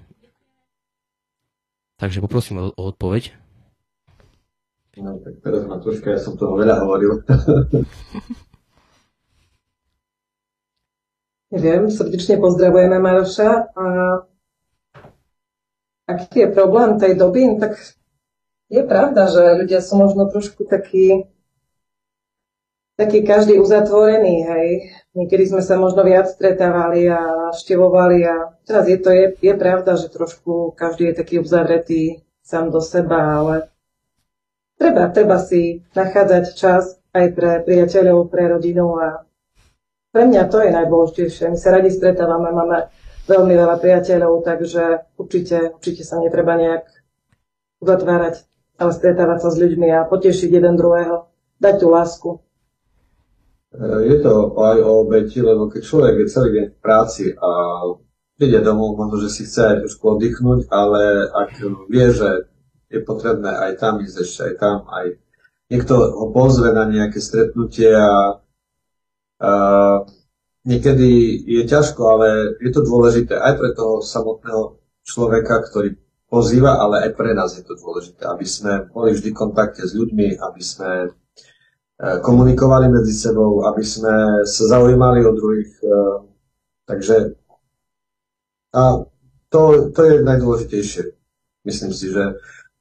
Takže 2.00 2.24
poprosím 2.24 2.64
o, 2.64 2.72
o 2.72 2.82
odpoveď. 2.88 3.36
No 4.96 5.20
tak 5.20 5.36
teraz 5.44 5.68
ma 5.68 5.76
troška, 5.76 6.16
ja 6.16 6.20
som 6.20 6.40
toho 6.40 6.56
veľa 6.56 6.80
hovoril. 6.80 7.20
Neviem, 11.52 11.92
srdečne 11.92 12.40
pozdravujeme 12.40 12.96
Maroša. 12.96 13.76
A 13.76 13.84
aký 16.08 16.48
je 16.48 16.56
problém 16.56 16.96
tej 16.96 17.20
doby? 17.20 17.52
No 17.52 17.60
tak 17.60 17.76
je 18.72 18.80
pravda, 18.80 19.28
že 19.28 19.60
ľudia 19.60 19.84
sú 19.84 20.00
možno 20.00 20.24
trošku 20.32 20.64
takí, 20.64 21.28
taký 22.96 23.22
každý 23.22 23.60
uzatvorený, 23.60 24.34
hej. 24.48 24.68
Niekedy 25.12 25.52
sme 25.52 25.62
sa 25.64 25.76
možno 25.76 26.04
viac 26.04 26.32
stretávali 26.32 27.08
a 27.08 27.52
števovali 27.52 28.24
a 28.24 28.56
teraz 28.64 28.88
je 28.88 28.98
to, 29.00 29.12
je, 29.12 29.24
je 29.40 29.54
pravda, 29.56 29.96
že 30.00 30.12
trošku 30.12 30.72
každý 30.76 31.12
je 31.12 31.14
taký 31.20 31.40
uzavretý 31.40 32.24
sám 32.40 32.72
do 32.72 32.80
seba, 32.80 33.40
ale 33.40 33.68
treba, 34.80 35.12
treba 35.12 35.36
si 35.40 35.84
nachádzať 35.92 36.44
čas 36.56 36.96
aj 37.12 37.26
pre 37.32 37.52
priateľov, 37.64 38.28
pre 38.28 38.48
rodinu 38.48 38.96
a 38.96 39.24
pre 40.12 40.24
mňa 40.24 40.48
to 40.48 40.64
je 40.64 40.70
najdôležitejšie. 40.72 41.52
My 41.52 41.58
sa 41.60 41.76
radi 41.76 41.92
stretávame, 41.92 42.48
máme 42.48 42.88
veľmi 43.28 43.52
veľa 43.52 43.76
priateľov, 43.76 44.40
takže 44.44 45.12
určite, 45.20 45.76
určite 45.76 46.02
sa 46.04 46.16
netreba 46.16 46.56
nejak 46.56 46.88
uzatvárať, 47.84 48.40
ale 48.80 48.90
stretávať 48.96 49.38
sa 49.44 49.48
s 49.52 49.60
ľuďmi 49.60 49.88
a 49.92 50.08
potešiť 50.08 50.48
jeden 50.48 50.80
druhého, 50.80 51.28
dať 51.60 51.74
tú 51.76 51.86
lásku. 51.92 52.45
Je 53.80 54.16
to 54.24 54.56
aj 54.56 54.78
o 54.80 54.90
obeti, 55.04 55.44
lebo 55.44 55.68
keď 55.68 55.82
človek 55.84 56.14
je 56.24 56.32
celý 56.32 56.48
deň 56.56 56.66
v 56.72 56.78
práci 56.80 57.24
a 57.36 57.50
príde 58.36 58.64
domov, 58.64 58.96
možno, 58.96 59.20
že 59.20 59.32
si 59.32 59.42
chce 59.44 59.60
aj 59.60 59.76
trošku 59.84 60.16
oddychnúť, 60.16 60.60
ale 60.72 61.28
ak 61.28 61.50
vie, 61.92 62.06
že 62.08 62.48
je 62.88 63.00
potrebné 63.04 63.52
aj 63.52 63.72
tam 63.80 64.00
ísť 64.00 64.16
ešte, 64.22 64.40
aj 64.48 64.54
tam, 64.56 64.76
aj 64.88 65.20
niekto 65.68 65.92
ho 65.92 66.32
pozve 66.32 66.72
na 66.72 66.88
nejaké 66.88 67.20
stretnutie 67.20 67.92
a 67.92 68.40
Uh, 69.36 70.08
niekedy 70.64 71.44
je 71.44 71.62
ťažko, 71.68 72.00
ale 72.08 72.56
je 72.56 72.72
to 72.72 72.80
dôležité 72.80 73.36
aj 73.36 73.60
pre 73.60 73.70
toho 73.76 74.00
samotného 74.00 74.80
človeka, 75.04 75.60
ktorý 75.68 75.92
pozýva, 76.32 76.80
ale 76.80 77.04
aj 77.04 77.10
pre 77.20 77.36
nás 77.36 77.52
je 77.52 77.60
to 77.60 77.76
dôležité, 77.76 78.24
aby 78.26 78.48
sme 78.48 78.88
boli 78.88 79.12
vždy 79.12 79.30
v 79.30 79.38
kontakte 79.38 79.84
s 79.84 79.92
ľuďmi, 79.92 80.40
aby 80.40 80.62
sme 80.64 81.12
komunikovali 81.96 82.92
medzi 82.92 83.16
sebou, 83.16 83.64
aby 83.64 83.80
sme 83.80 84.44
sa 84.44 84.64
zaujímali 84.68 85.24
o 85.24 85.32
druhých. 85.32 85.72
Uh, 85.80 86.28
takže 86.84 87.32
a 88.76 89.00
to, 89.48 89.88
to 89.96 90.00
je 90.04 90.14
najdôležitejšie. 90.20 91.02
Myslím 91.64 91.92
si, 91.96 92.12
že 92.12 92.36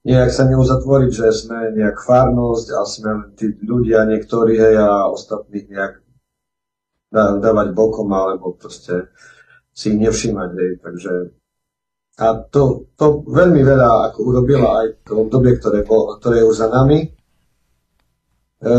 nejak 0.06 0.30
sa 0.30 0.44
neuzatvoriť, 0.46 1.12
že 1.16 1.28
sme 1.32 1.72
nejak 1.74 2.04
farnosť 2.04 2.68
a 2.76 2.82
sme 2.84 3.12
tí 3.40 3.56
ľudia 3.64 4.04
niektorí 4.06 4.60
hej, 4.60 4.76
a 4.78 5.10
ostatných 5.10 5.66
nejak 5.72 5.94
dávať 7.16 7.68
bokom 7.72 8.12
alebo 8.12 8.54
proste 8.60 9.10
si 9.72 9.96
ich 9.96 9.98
nevšímať. 9.98 10.50
Hej. 10.54 10.72
Takže, 10.84 11.14
a 12.20 12.26
to, 12.52 12.92
to 13.00 13.24
veľmi 13.24 13.64
veľa 13.64 14.12
ako 14.12 14.20
urobila 14.28 14.84
aj 14.84 15.08
to 15.08 15.26
obdobie, 15.26 15.56
ktoré, 15.58 15.88
bol, 15.88 16.20
ktoré 16.20 16.44
je 16.44 16.50
už 16.52 16.58
za 16.60 16.68
nami. 16.68 17.16
E, 18.66 18.72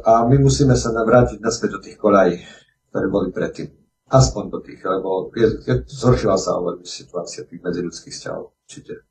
a 0.00 0.24
my 0.24 0.36
musíme 0.40 0.72
sa 0.72 0.88
navrátiť 0.96 1.44
naspäť 1.44 1.76
do 1.76 1.80
tých 1.84 2.00
kolají, 2.00 2.40
ktoré 2.88 3.06
boli 3.12 3.28
predtým. 3.28 3.68
Aspoň 4.08 4.42
do 4.52 4.58
tých, 4.64 4.80
lebo 4.84 5.32
je, 5.36 5.64
je, 5.64 5.74
zhoršila 5.88 6.36
sa 6.40 6.60
veľmi 6.60 6.84
situácia 6.84 7.44
tých 7.44 7.60
medziludských 7.60 8.14
vzťahov. 8.14 8.52
Určite. 8.64 9.04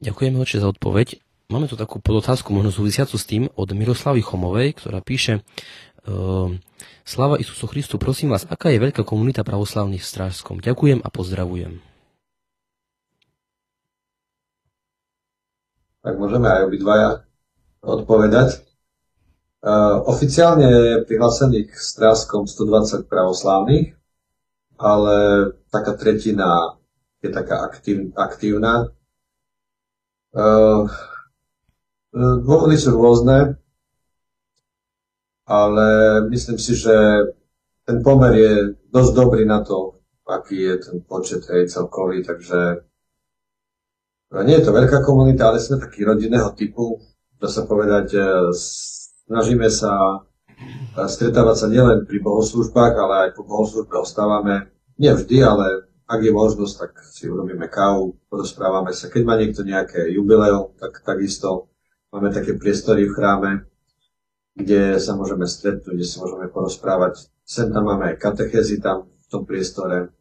Ďakujeme 0.00 0.36
oče 0.40 0.60
za 0.60 0.68
odpoveď. 0.72 1.20
Máme 1.50 1.66
tu 1.66 1.74
takú 1.74 1.98
podotázku, 1.98 2.54
možno 2.54 2.70
súvisiacu 2.70 3.18
s 3.18 3.26
tým, 3.26 3.50
od 3.58 3.68
Miroslavy 3.74 4.22
Chomovej, 4.22 4.78
ktorá 4.78 5.02
píše, 5.02 5.42
Ehm, 6.08 6.64
Slava 7.04 7.36
Isusu 7.36 7.66
Christu, 7.66 7.98
prosím 7.98 8.32
vás, 8.32 8.46
aká 8.48 8.72
je 8.72 8.80
veľká 8.80 9.04
komunita 9.04 9.44
pravoslavných 9.44 10.00
v 10.00 10.10
Strážskom? 10.10 10.62
Ďakujem 10.62 11.04
a 11.04 11.08
pozdravujem. 11.12 11.82
Tak 16.00 16.16
môžeme 16.16 16.48
aj 16.48 16.64
obidvaja 16.64 17.08
odpovedať. 17.84 18.64
Uh, 19.60 20.00
oficiálne 20.08 20.64
je 20.64 21.04
prihlásených 21.04 21.68
v 21.68 21.82
Strážskom 21.84 22.48
120 22.48 23.04
pravoslávnych, 23.04 23.92
ale 24.80 25.16
taká 25.68 25.92
tretina 26.00 26.80
je 27.20 27.28
taká 27.28 27.68
aktív, 27.68 28.16
aktívna. 28.16 28.88
Uh, 30.32 30.88
dôvody 32.16 32.80
sú 32.80 32.96
rôzne 32.96 33.60
ale 35.50 35.86
myslím 36.30 36.58
si, 36.62 36.78
že 36.78 36.94
ten 37.82 37.98
pomer 38.06 38.32
je 38.38 38.54
dosť 38.94 39.12
dobrý 39.18 39.42
na 39.42 39.66
to, 39.66 39.98
aký 40.22 40.62
je 40.62 40.74
ten 40.78 40.96
počet 41.02 41.42
hej, 41.50 41.66
celkový, 41.66 42.22
takže 42.22 42.86
no, 44.30 44.38
nie 44.46 44.54
je 44.54 44.64
to 44.64 44.70
veľká 44.70 45.02
komunita, 45.02 45.50
ale 45.50 45.58
sme 45.58 45.82
taký 45.82 46.06
rodinného 46.06 46.54
typu, 46.54 47.02
dá 47.40 47.48
sa 47.48 47.64
povedať, 47.64 48.12
e, 48.12 48.20
snažíme 49.26 49.72
sa 49.72 50.20
e, 50.20 51.08
stretávať 51.08 51.56
sa 51.56 51.66
nielen 51.72 52.04
pri 52.04 52.20
bohoslužbách, 52.20 52.94
ale 53.00 53.14
aj 53.26 53.30
po 53.32 53.48
bohoslužbe 53.48 53.96
ostávame, 53.96 54.68
nie 55.00 55.08
vždy, 55.08 55.40
ale 55.40 55.88
ak 56.04 56.20
je 56.20 56.32
možnosť, 56.34 56.74
tak 56.76 56.92
si 57.08 57.30
urobíme 57.30 57.70
kávu, 57.72 58.18
porozprávame 58.28 58.92
sa. 58.92 59.08
Keď 59.08 59.22
má 59.24 59.40
niekto 59.40 59.64
nejaké 59.64 60.12
jubileum, 60.12 60.76
tak 60.76 61.00
takisto 61.00 61.72
máme 62.12 62.28
také 62.28 62.58
priestory 62.58 63.08
v 63.08 63.14
chráme, 63.16 63.50
kde 64.52 65.00
sa 65.00 65.16
môžeme 65.16 65.48
stretnúť, 65.48 65.96
kde 65.96 66.04
sa 66.04 66.20
môžeme 66.20 66.52
porozprávať. 66.52 67.32
Sem 67.46 67.72
tam 67.72 67.88
máme 67.88 68.12
aj 68.12 68.20
katechézy 68.20 68.82
tam 68.82 69.08
v 69.08 69.26
tom 69.30 69.48
priestore. 69.48 70.12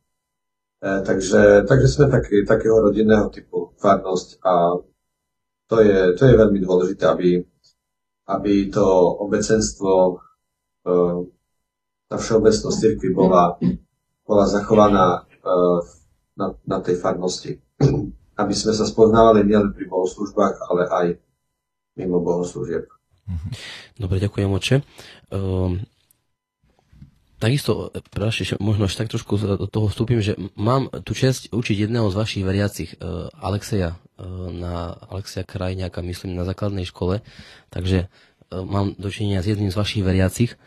E, 0.79 0.87
takže, 1.03 1.67
takže 1.67 1.87
sme 1.91 2.05
taký, 2.07 2.47
takého 2.47 2.79
rodinného 2.79 3.27
typu 3.33 3.75
farnosť 3.81 4.39
a 4.45 4.79
to 5.69 5.75
je, 5.85 6.17
to 6.17 6.25
je 6.25 6.33
veľmi 6.33 6.59
dôležité, 6.65 7.05
aby, 7.05 7.45
aby 8.25 8.53
to 8.73 8.85
obecenstvo, 9.21 9.93
e, 10.01 10.93
tá 12.09 12.17
všeobecnosť 12.17 12.77
cirkvi 12.81 13.13
bola, 13.13 13.53
bola 14.25 14.45
zachovaná 14.49 15.29
e, 15.29 15.49
na, 16.33 16.57
na 16.65 16.77
tej 16.81 16.97
farnosti. 16.97 17.61
Aby 18.39 18.55
sme 18.55 18.73
sa 18.73 18.87
spoznávali 18.87 19.45
nielen 19.45 19.75
pri 19.75 19.85
bohoslužbách, 19.85 20.55
ale 20.73 20.81
aj 20.89 21.07
mimo 21.99 22.23
bohoslúžieb. 22.23 22.87
Dobre, 23.99 24.17
ďakujem, 24.23 24.49
oče. 24.49 24.75
Um, 25.29 25.83
Takisto, 27.39 27.95
prečo, 28.11 28.59
možno 28.59 28.83
až 28.83 28.99
tak 28.99 29.07
trošku 29.07 29.39
do 29.39 29.63
toho 29.63 29.87
vstúpim, 29.87 30.19
že 30.19 30.35
mám 30.59 30.91
tu 31.07 31.15
čest 31.15 31.47
učiť 31.55 31.87
jedného 31.87 32.11
z 32.11 32.19
vašich 32.19 32.43
veriacich, 32.43 32.99
Alexeja, 33.39 33.95
na 34.51 34.99
Alexeja 35.07 35.47
Krajňáka, 35.47 36.03
myslím, 36.03 36.35
na 36.35 36.43
základnej 36.43 36.83
škole, 36.83 37.23
takže 37.71 38.07
uh, 38.07 38.65
mám 38.67 38.95
dočinenia 38.99 39.39
s 39.39 39.47
jedným 39.47 39.71
z 39.71 39.79
vašich 39.79 40.03
veriacich. 40.03 40.59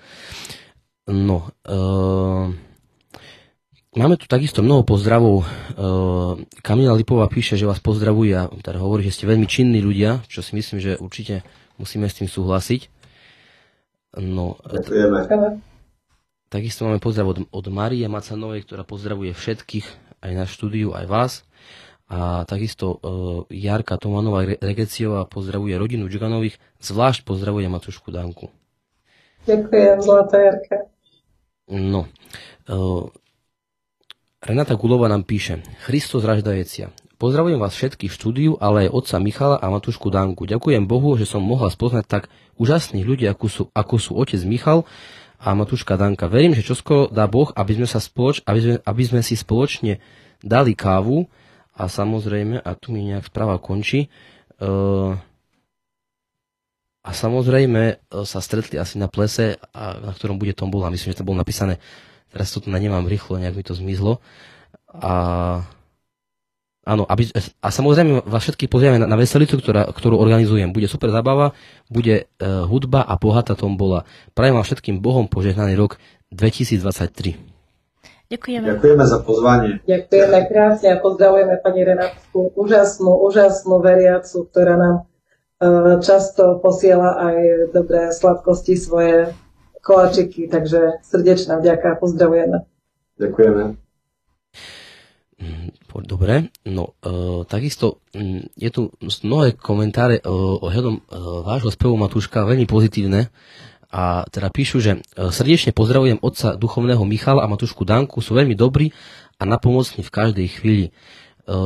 No, 1.05 1.51
uh, 1.69 2.49
máme 3.93 4.17
tu 4.17 4.25
takisto 4.25 4.65
mnoho 4.65 4.87
pozdravov. 4.87 5.45
Uh, 5.77 6.41
Kamila 6.65 6.97
Lipová 6.97 7.29
píše, 7.29 7.61
že 7.61 7.69
vás 7.69 7.83
pozdravuje 7.83 8.33
a 8.33 8.49
teda 8.63 8.81
hovorí, 8.81 9.05
že 9.05 9.21
ste 9.21 9.29
veľmi 9.29 9.45
činní 9.45 9.85
ľudia, 9.85 10.25
čo 10.31 10.41
si 10.41 10.57
myslím, 10.57 10.79
že 10.81 10.97
určite 10.97 11.45
Musíme 11.83 12.07
s 12.09 12.15
tým 12.21 12.29
súhlasiť. 12.29 12.87
No, 14.21 14.61
takisto 16.53 16.85
máme 16.85 17.01
pozdrav 17.01 17.33
od, 17.33 17.39
od 17.49 17.67
Marie 17.73 18.05
Macanovej, 18.07 18.69
ktorá 18.69 18.85
pozdravuje 18.85 19.33
všetkých, 19.33 19.87
aj 20.21 20.33
na 20.37 20.45
štúdiu, 20.45 20.93
aj 20.93 21.07
vás. 21.09 21.33
A 22.13 22.45
takisto 22.45 22.87
uh, 22.93 22.99
Jarka 23.49 23.97
Tomanová 23.97 24.45
Regeciová 24.45 25.25
pozdravuje 25.25 25.73
rodinu 25.81 26.13
Džuganových, 26.13 26.61
zvlášť 26.85 27.25
pozdravuje 27.25 27.73
Matušku 27.73 28.13
Danku. 28.13 28.53
Ďakujem, 29.49 29.97
zlatá 30.05 30.37
Jarka. 30.37 30.77
No, 31.73 32.05
uh, 32.69 33.09
Renata 34.45 34.77
Gulova 34.77 35.09
nám 35.09 35.25
píše, 35.25 35.65
Christos 35.89 36.29
raždajecia, 36.29 36.93
Pozdravujem 37.23 37.63
vás 37.63 37.79
všetkých 37.79 38.11
v 38.11 38.19
štúdiu, 38.19 38.53
ale 38.59 38.91
aj 38.91 38.99
otca 38.99 39.23
Michala 39.23 39.55
a 39.55 39.71
Matušku 39.71 40.11
Danku. 40.11 40.43
Ďakujem 40.43 40.91
Bohu, 40.91 41.15
že 41.15 41.23
som 41.23 41.39
mohla 41.39 41.71
spoznať 41.71 42.03
tak 42.11 42.27
úžasných 42.59 43.07
ľudí, 43.07 43.31
ako 43.31 43.47
sú, 43.47 43.63
ako 43.71 43.95
sú 44.03 44.19
otec 44.19 44.43
Michal 44.43 44.83
A 45.39 45.55
Matúška 45.55 45.95
Danka, 45.95 46.27
verím, 46.27 46.51
že 46.51 46.67
čoskoro 46.67 47.07
dá 47.15 47.31
Boh, 47.31 47.55
aby 47.55 47.79
sme, 47.79 47.87
sa 47.87 48.03
spoloč, 48.03 48.43
aby 48.43 48.59
sme, 48.59 48.75
aby 48.83 49.03
sme 49.07 49.21
si 49.23 49.39
spoločne 49.39 50.03
dali 50.43 50.75
kávu 50.75 51.31
a 51.73 51.89
samozrejme, 51.89 52.61
a 52.61 52.71
tu 52.77 52.93
mi 52.93 53.09
nejak 53.09 53.33
správa 53.33 53.57
končí, 53.57 54.13
uh, 54.61 55.17
a 57.03 57.11
samozrejme 57.11 57.83
e, 57.83 57.95
sa 58.23 58.39
stretli 58.39 58.79
asi 58.79 58.95
na 58.95 59.11
plese, 59.11 59.59
a, 59.75 59.99
na 59.99 60.15
ktorom 60.15 60.39
bude 60.39 60.55
tombola. 60.55 60.87
Myslím, 60.87 61.11
že 61.11 61.19
to 61.19 61.27
bolo 61.27 61.35
napísané, 61.35 61.83
teraz 62.31 62.55
to 62.55 62.63
tu 62.63 62.71
nemám 62.71 63.11
rýchlo, 63.11 63.43
nejak 63.43 63.59
mi 63.59 63.67
to 63.67 63.75
zmizlo. 63.75 64.23
A 64.95 65.13
Áno, 66.83 67.07
aby, 67.07 67.31
a 67.63 67.69
samozrejme 67.71 68.27
vás 68.27 68.43
všetkých 68.43 68.67
pozrieme 68.67 68.99
na, 68.99 69.07
na 69.07 69.15
veselicu, 69.15 69.55
ktorá, 69.63 69.87
ktorú 69.95 70.19
organizujem. 70.19 70.75
Bude 70.75 70.91
super 70.91 71.15
zábava, 71.15 71.55
bude 71.87 72.27
uh, 72.27 72.67
hudba 72.67 73.07
a 73.07 73.15
bohatá 73.15 73.55
tombola. 73.55 74.03
Prajem 74.35 74.59
vám 74.59 74.67
všetkým 74.67 74.99
Bohom 74.99 75.31
požehnaný 75.31 75.79
rok 75.79 76.03
2023. 76.35 77.52
Ďakujeme. 78.33 78.65
Ďakujeme 78.65 79.05
za 79.05 79.19
pozvanie. 79.21 79.73
Ďakujeme 79.85 80.39
krásne 80.49 80.89
a 80.97 81.03
pozdravujeme 81.05 81.61
pani 81.61 81.81
Renátku, 81.85 82.57
úžasnú, 82.57 83.21
úžasnú 83.29 83.85
veriacu, 83.85 84.49
ktorá 84.49 84.81
nám 84.81 84.97
uh, 85.05 86.01
často 86.01 86.57
posiela 86.65 87.29
aj 87.29 87.37
dobré 87.77 88.09
sladkosti, 88.09 88.81
svoje 88.81 89.37
koláčiky, 89.85 90.49
takže 90.49 91.05
srdečná 91.05 91.61
vďaka, 91.61 92.01
pozdravujeme. 92.01 92.65
Ďakujeme. 93.21 93.77
Mm, 95.43 95.75
dobre, 96.07 96.55
no 96.71 96.95
e, 97.03 97.13
takisto 97.51 97.99
mm, 98.15 98.55
je 98.55 98.71
tu 98.71 98.95
mnohé 99.27 99.59
komentáre 99.59 100.23
e, 100.23 100.25
ohľadom 100.63 100.95
e, 100.95 101.03
vášho 101.43 101.75
spevu 101.75 101.99
Matúška, 101.99 102.47
veľmi 102.47 102.71
pozitívne. 102.71 103.35
A 103.93 104.25
teda 104.33 104.49
píšu, 104.49 104.81
že 104.81 104.93
e, 104.97 105.01
srdečne 105.29 105.77
pozdravujem 105.77 106.25
otca 106.25 106.57
duchovného 106.57 107.05
Michala 107.05 107.45
a 107.45 107.51
Matúšku 107.51 107.85
Danku, 107.85 108.25
sú 108.25 108.33
veľmi 108.33 108.57
dobrí 108.57 108.97
a 109.37 109.45
napomocní 109.45 110.01
v 110.01 110.11
každej 110.11 110.49
chvíli. 110.49 110.87
E, 110.89 110.93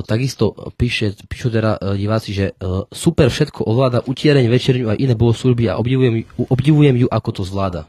takisto 0.02 0.58
píše, 0.74 1.14
píšu 1.30 1.54
teda 1.54 1.78
e, 1.78 2.02
diváci, 2.02 2.34
že 2.34 2.58
super 2.90 3.30
všetko 3.30 3.62
ovláda, 3.62 4.02
utiereň, 4.02 4.50
večerňu 4.50 4.90
a 4.90 4.98
iné 4.98 5.14
bohoslužby 5.14 5.70
a 5.70 5.78
obdivujem, 5.78 6.26
obdivujem 6.50 7.06
ju, 7.06 7.08
ako 7.08 7.30
to 7.30 7.42
zvláda. 7.46 7.86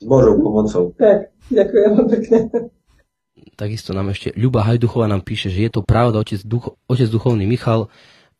S 0.00 0.04
Božou 0.08 0.40
pomocou. 0.40 0.96
Tak, 0.96 1.36
ďakujem 1.52 1.92
pekne 2.08 2.38
takisto 3.62 3.94
nám 3.94 4.10
ešte 4.10 4.34
Ľuba 4.34 4.66
Hajduchová 4.66 5.06
nám 5.06 5.22
píše, 5.22 5.52
že 5.52 5.68
je 5.68 5.70
to 5.70 5.86
pravda, 5.86 6.18
otec, 6.18 6.40
duch, 6.42 6.74
otec 6.88 7.06
duchovný 7.06 7.46
Michal 7.46 7.86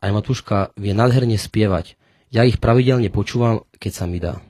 aj 0.03 0.11
Matúška 0.11 0.75
vie 0.75 0.91
nádherne 0.91 1.39
spievať. 1.39 1.95
Ja 2.33 2.49
ich 2.49 2.57
pravidelne 2.57 3.13
počúvam, 3.13 3.69
keď 3.77 3.93
sa 3.93 4.09
mi 4.09 4.17
dá. 4.17 4.41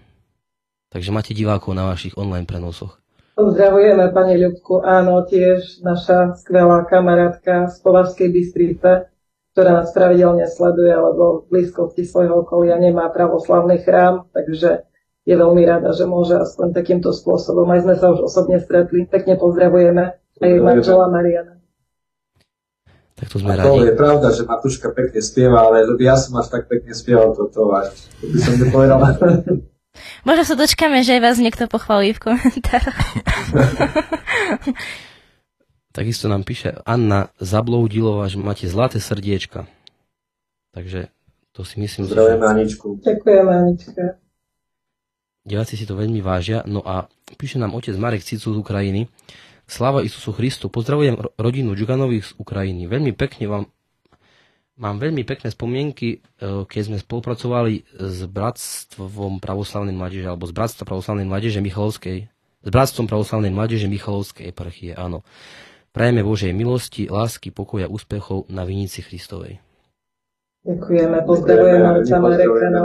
Takže 0.95 1.11
máte 1.11 1.35
divákov 1.35 1.75
na 1.75 1.91
vašich 1.91 2.15
online 2.15 2.47
prenosoch. 2.47 3.03
Pozdravujeme 3.35 4.15
pani 4.15 4.39
Ľubku, 4.39 4.87
áno, 4.87 5.27
tiež 5.27 5.83
naša 5.83 6.39
skvelá 6.39 6.87
kamarátka 6.87 7.67
z 7.67 7.83
Považskej 7.83 8.29
Bystrice, 8.31 9.11
ktorá 9.51 9.83
nás 9.83 9.91
pravidelne 9.91 10.47
sleduje, 10.47 10.95
lebo 10.95 11.43
v 11.43 11.59
blízkosti 11.59 12.07
svojho 12.07 12.47
okolia 12.47 12.79
nemá 12.79 13.11
pravoslavný 13.11 13.83
chrám, 13.83 14.31
takže 14.31 14.87
je 15.27 15.35
veľmi 15.35 15.67
rada, 15.67 15.91
že 15.91 16.07
môže 16.07 16.39
aspoň 16.39 16.79
takýmto 16.79 17.11
spôsobom. 17.11 17.67
Aj 17.67 17.83
sme 17.83 17.99
sa 17.99 18.15
už 18.15 18.31
osobne 18.31 18.63
stretli. 18.63 19.11
Pekne 19.11 19.35
pozdravujeme 19.35 20.23
aj 20.39 20.51
manžela 20.63 21.11
Mariana. 21.11 21.62
Tak 23.23 23.31
to 23.31 23.39
sme 23.39 23.55
a 23.55 23.63
to 23.63 23.87
je 23.87 23.95
pravda, 23.95 24.35
že 24.35 24.43
Matuška 24.43 24.91
pekne 24.91 25.23
spieva, 25.23 25.71
ale 25.71 25.87
ja 26.03 26.19
som 26.19 26.35
až 26.43 26.51
tak 26.51 26.67
pekne 26.67 26.91
spieval 26.91 27.31
toto, 27.39 27.71
až 27.71 27.95
to 28.19 28.27
by 28.35 28.39
som 28.43 28.55
nepovedal. 28.59 28.99
Možno 30.27 30.43
sa 30.43 30.55
dočkáme, 30.59 31.07
že 31.07 31.15
aj 31.19 31.23
vás 31.23 31.39
niekto 31.39 31.71
pochválí 31.71 32.19
v 32.19 32.35
komentároch. 32.35 32.99
Takisto 35.97 36.27
nám 36.27 36.43
píše 36.43 36.75
Anna 36.83 37.31
Zabloudilová, 37.39 38.27
že 38.27 38.43
máte 38.43 38.67
zlaté 38.67 38.99
srdiečka. 38.99 39.71
Takže 40.73 41.13
to 41.53 41.63
si 41.69 41.79
myslím... 41.79 42.09
Zdravujeme 42.09 42.47
Aničku. 42.49 42.99
Ďakujem 43.05 43.47
Anička. 43.47 44.03
Diváci 45.45 45.77
si 45.77 45.85
to 45.85 45.95
veľmi 45.95 46.25
vážia. 46.25 46.65
No 46.65 46.81
a 46.81 47.07
píše 47.37 47.61
nám 47.61 47.77
otec 47.77 47.93
Marek 48.01 48.25
Cicu 48.25 48.57
z 48.57 48.59
Ukrajiny. 48.59 49.07
Sláva 49.73 50.05
Isusu 50.05 50.37
Christu. 50.37 50.69
Pozdravujem 50.69 51.17
rodinu 51.41 51.73
Džuganových 51.73 52.29
z 52.29 52.33
Ukrajiny. 52.37 52.85
Veľmi 52.85 53.17
pekne 53.17 53.49
vám 53.49 53.65
Mám 54.73 55.05
veľmi 55.05 55.23
pekné 55.29 55.53
spomienky, 55.53 56.09
e, 56.17 56.19
keď 56.65 56.83
sme 56.83 56.97
spolupracovali 56.99 57.87
s 57.93 58.25
Bratstvom 58.25 59.37
pravoslavnej 59.39 59.93
mládeže, 59.93 60.27
alebo 60.27 60.49
s 60.49 60.57
Bratstvom 60.57 60.89
pravoslavnej 60.89 61.29
mládeže 61.29 61.61
Michalovskej, 61.61 62.19
s 62.65 62.69
Bratstvom 62.73 63.05
pravoslavnej 63.05 63.53
mládeže 63.53 63.87
Michalovskej 63.87 64.49
eparchie, 64.49 64.97
áno. 64.97 65.29
Prajeme 65.93 66.25
Božej 66.25 66.57
milosti, 66.57 67.05
lásky, 67.05 67.53
pokoja, 67.53 67.85
úspechov 67.87 68.49
na 68.49 68.65
Vinici 68.65 69.05
Christovej. 69.05 69.61
Ďakujeme, 70.65 71.21
pozdravujeme 71.29 71.89
otca 72.01 72.17
Mareka 72.17 72.69
na 72.73 72.81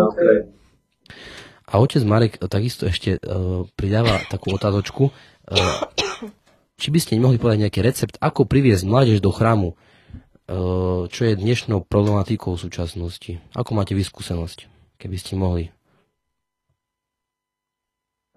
A 1.71 1.73
otec 1.79 2.03
Marek 2.03 2.35
takisto 2.51 2.83
ešte 2.83 3.15
uh, 3.15 3.63
pridáva 3.79 4.21
takú 4.27 4.51
otázočku. 4.53 5.07
Či 6.77 6.93
by 6.93 6.99
ste 7.01 7.17
nemohli 7.17 7.41
povedať 7.41 7.65
nejaký 7.65 7.81
recept, 7.81 8.15
ako 8.21 8.45
priviesť 8.45 8.85
mládež 8.85 9.17
do 9.17 9.33
chrámu, 9.33 9.73
e, 9.73 9.75
čo 11.09 11.21
je 11.25 11.33
dnešnou 11.33 11.81
problematikou 11.81 12.53
v 12.53 12.63
súčasnosti. 12.69 13.41
Ako 13.57 13.73
máte 13.73 13.97
vyskúsenosť, 13.97 14.69
keby 15.01 15.17
ste 15.17 15.33
mohli? 15.41 15.73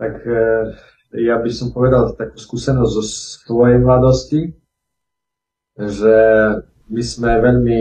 Tak 0.01 0.25
e, 0.25 0.41
ja 1.21 1.37
by 1.37 1.51
som 1.53 1.77
povedal 1.77 2.17
takú 2.17 2.41
skúsenosť 2.41 2.93
zo 2.97 3.05
svojej 3.05 3.77
mladosti, 3.77 4.57
že 5.77 6.17
my 6.89 7.03
sme 7.05 7.45
veľmi 7.45 7.81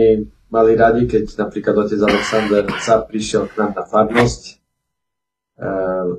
mali 0.52 0.72
radi, 0.76 1.08
keď 1.08 1.40
napríklad 1.40 1.88
otec 1.88 2.04
Alexander 2.04 2.68
sa 2.84 3.00
prišiel 3.00 3.48
k 3.48 3.64
nám 3.64 3.80
na 3.80 3.84
farnosť 3.88 4.42
e, 4.44 4.54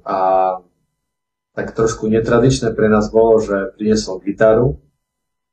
a 0.01 0.17
tak 1.51 1.75
trošku 1.75 2.07
netradičné 2.07 2.71
pre 2.71 2.87
nás 2.87 3.11
bolo, 3.11 3.43
že 3.43 3.75
priniesol 3.75 4.23
gitaru 4.23 4.79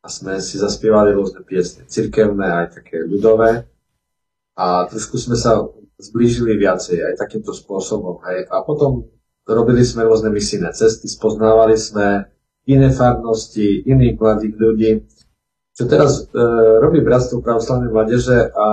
a 0.03 0.07
sme 0.07 0.38
si 0.38 0.57
zaspievali 0.57 1.11
rôzne 1.11 1.42
piesne, 1.42 1.84
cirkevné, 1.90 2.46
aj 2.46 2.66
také 2.82 3.03
ľudové. 3.03 3.66
A 4.55 4.86
trošku 4.86 5.18
sme 5.18 5.34
sa 5.34 5.59
zblížili 5.99 6.55
viacej 6.55 7.03
aj 7.03 7.14
takýmto 7.18 7.51
spôsobom. 7.51 8.22
Hej. 8.30 8.46
A 8.51 8.62
potom 8.62 9.11
robili 9.42 9.82
sme 9.82 10.07
rôzne 10.07 10.30
misijné 10.30 10.70
cesty, 10.70 11.11
spoznávali 11.11 11.74
sme 11.74 12.30
iné 12.70 12.94
farnosti, 12.94 13.82
iných 13.82 14.14
mladých 14.18 14.55
ľudí. 14.55 14.90
Čo 15.74 15.86
teraz 15.90 16.26
e, 16.30 16.42
robí 16.82 17.03
Bratstvo 17.03 17.42
pravoslavnej 17.42 17.90
mládeže 17.90 18.51
a 18.55 18.68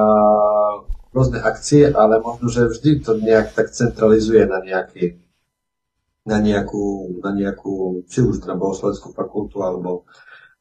rôzne 1.14 1.42
akcie, 1.42 1.90
ale 1.90 2.22
možno, 2.22 2.50
že 2.50 2.70
vždy 2.70 2.92
to 3.02 3.18
nejak 3.18 3.56
tak 3.56 3.72
centralizuje 3.72 4.46
na 4.46 4.62
nejaký 4.62 5.25
na 6.26 6.42
nejakú, 6.42 7.18
na 7.22 7.32
nejakú 7.32 8.02
či 8.10 8.26
už 8.26 8.50
na 8.50 8.58
bohosloveckú 8.58 9.14
fakultu 9.14 9.62
alebo 9.62 10.10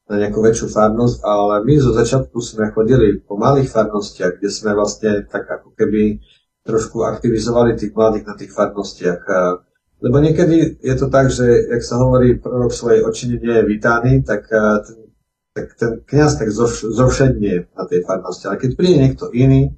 na 0.04 0.20
nejakú 0.20 0.44
väčšiu 0.44 0.68
farnosť, 0.68 1.24
ale 1.24 1.64
my 1.64 1.74
zo 1.80 1.96
začiatku 1.96 2.36
sme 2.44 2.68
chodili 2.76 3.24
po 3.24 3.40
malých 3.40 3.72
farnostiach, 3.72 4.36
kde 4.36 4.52
sme 4.52 4.76
vlastne 4.76 5.24
tak 5.24 5.48
ako 5.48 5.72
keby 5.72 6.20
trošku 6.60 7.00
aktivizovali 7.08 7.80
tých 7.80 7.96
mladých 7.96 8.24
na 8.28 8.34
tých 8.36 8.52
farnostiach. 8.52 9.24
Lebo 10.04 10.16
niekedy 10.20 10.84
je 10.84 10.94
to 11.00 11.08
tak, 11.08 11.32
že, 11.32 11.48
jak 11.72 11.80
sa 11.80 11.96
hovorí, 11.96 12.36
prorok 12.36 12.76
svojej 12.76 13.00
očine 13.00 13.40
nie 13.40 13.56
je 13.56 13.64
vítaný, 13.64 14.12
tak 14.20 14.44
ten, 14.84 15.08
tak 15.56 15.66
ten 15.80 15.92
kniaz 16.04 16.36
tak 16.36 16.52
zovšednie 16.52 17.72
na 17.72 17.84
tej 17.88 18.04
farnosti. 18.04 18.44
Ale 18.44 18.60
keď 18.60 18.70
príde 18.76 19.00
niekto 19.00 19.32
iný, 19.32 19.72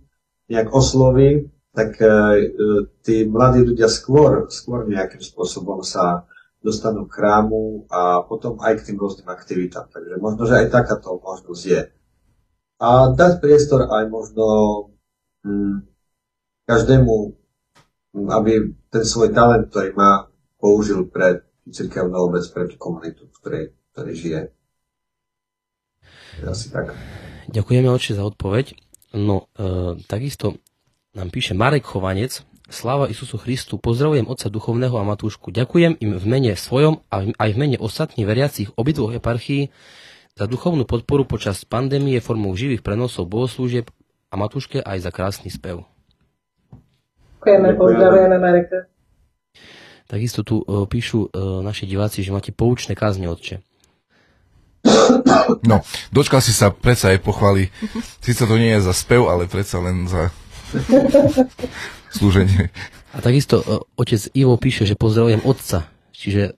nejak 0.50 0.74
osloví, 0.74 1.54
tak 1.76 2.00
e, 2.00 2.08
tí 3.04 3.28
mladí 3.28 3.60
ľudia 3.60 3.92
skôr, 3.92 4.48
skôr 4.48 4.88
nejakým 4.88 5.20
spôsobom 5.20 5.84
sa 5.84 6.24
dostanú 6.64 7.04
k 7.04 7.20
chrámu 7.20 7.84
a 7.92 8.24
potom 8.24 8.56
aj 8.64 8.80
k 8.80 8.84
tým 8.90 8.96
rôznym 8.96 9.28
aktivitám. 9.28 9.92
Takže 9.92 10.16
možno, 10.16 10.48
že 10.48 10.64
aj 10.64 10.72
takáto 10.72 11.20
možnosť 11.20 11.62
je. 11.68 11.82
A 12.80 13.12
dať 13.12 13.44
priestor 13.44 13.92
aj 13.92 14.08
možno 14.08 14.46
hm, 15.44 15.84
každému, 16.64 17.14
hm, 18.16 18.28
aby 18.32 18.72
ten 18.88 19.04
svoj 19.04 19.36
talent, 19.36 19.68
ktorý 19.68 19.92
má, 19.92 20.32
použil 20.56 21.04
pre 21.12 21.44
cirkevnú 21.68 22.32
obec, 22.32 22.48
pre 22.56 22.72
tú 22.72 22.80
komunitu, 22.80 23.28
v 23.28 23.36
ktorej, 23.36 23.64
ktorej 23.92 24.14
žije. 24.16 24.40
Asi 26.48 26.72
tak. 26.72 26.96
Ďakujeme 27.52 27.88
oči 27.92 28.16
za 28.16 28.24
odpoveď. 28.24 28.72
No, 29.16 29.48
e, 29.54 30.00
takisto 30.08 30.56
nám 31.16 31.32
píše 31.32 31.56
Marek 31.56 31.88
Chovanec. 31.88 32.44
Sláva 32.68 33.08
Isusu 33.08 33.38
Christu, 33.38 33.78
pozdravujem 33.78 34.26
otca 34.26 34.50
duchovného 34.50 34.98
a 34.98 35.06
matúšku. 35.06 35.54
Ďakujem 35.54 36.02
im 36.02 36.18
v 36.18 36.24
mene 36.26 36.52
svojom 36.58 37.00
a 37.08 37.22
aj 37.24 37.50
v 37.54 37.60
mene 37.62 37.76
ostatných 37.78 38.26
veriacich 38.26 38.68
obidvoch 38.74 39.14
eparchií 39.14 39.70
za 40.34 40.50
duchovnú 40.50 40.82
podporu 40.84 41.24
počas 41.24 41.62
pandémie 41.62 42.18
formou 42.18 42.52
živých 42.58 42.82
prenosov 42.82 43.30
bohoslúžieb 43.30 43.86
a 44.28 44.34
matúške 44.34 44.82
aj 44.82 44.98
za 44.98 45.10
krásny 45.14 45.48
spev. 45.48 45.86
Ďakujeme, 47.40 47.68
pozdravujeme 47.78 48.36
Mareka. 48.42 48.78
Takisto 50.10 50.42
tu 50.42 50.60
uh, 50.60 50.84
píšu 50.90 51.30
uh, 51.30 51.62
naši 51.62 51.86
diváci, 51.86 52.26
že 52.26 52.34
máte 52.34 52.50
poučné 52.50 52.98
kázne, 52.98 53.30
otče. 53.30 53.62
No, 55.62 55.86
dočkal 56.10 56.42
si 56.42 56.50
sa 56.50 56.74
predsa 56.74 57.14
aj 57.14 57.22
pochváli. 57.22 57.70
Sice 58.18 58.42
to 58.46 58.58
nie 58.58 58.74
je 58.74 58.82
za 58.82 58.94
spev, 58.94 59.30
ale 59.30 59.46
predsa 59.46 59.78
len 59.78 60.10
za 60.10 60.34
slúženie. 62.16 62.70
A 63.16 63.24
takisto 63.24 63.62
uh, 63.62 63.80
otec 63.96 64.20
Ivo 64.36 64.60
píše, 64.60 64.84
že 64.84 64.98
pozdravujem 64.98 65.40
otca. 65.46 65.88
Čiže 66.12 66.56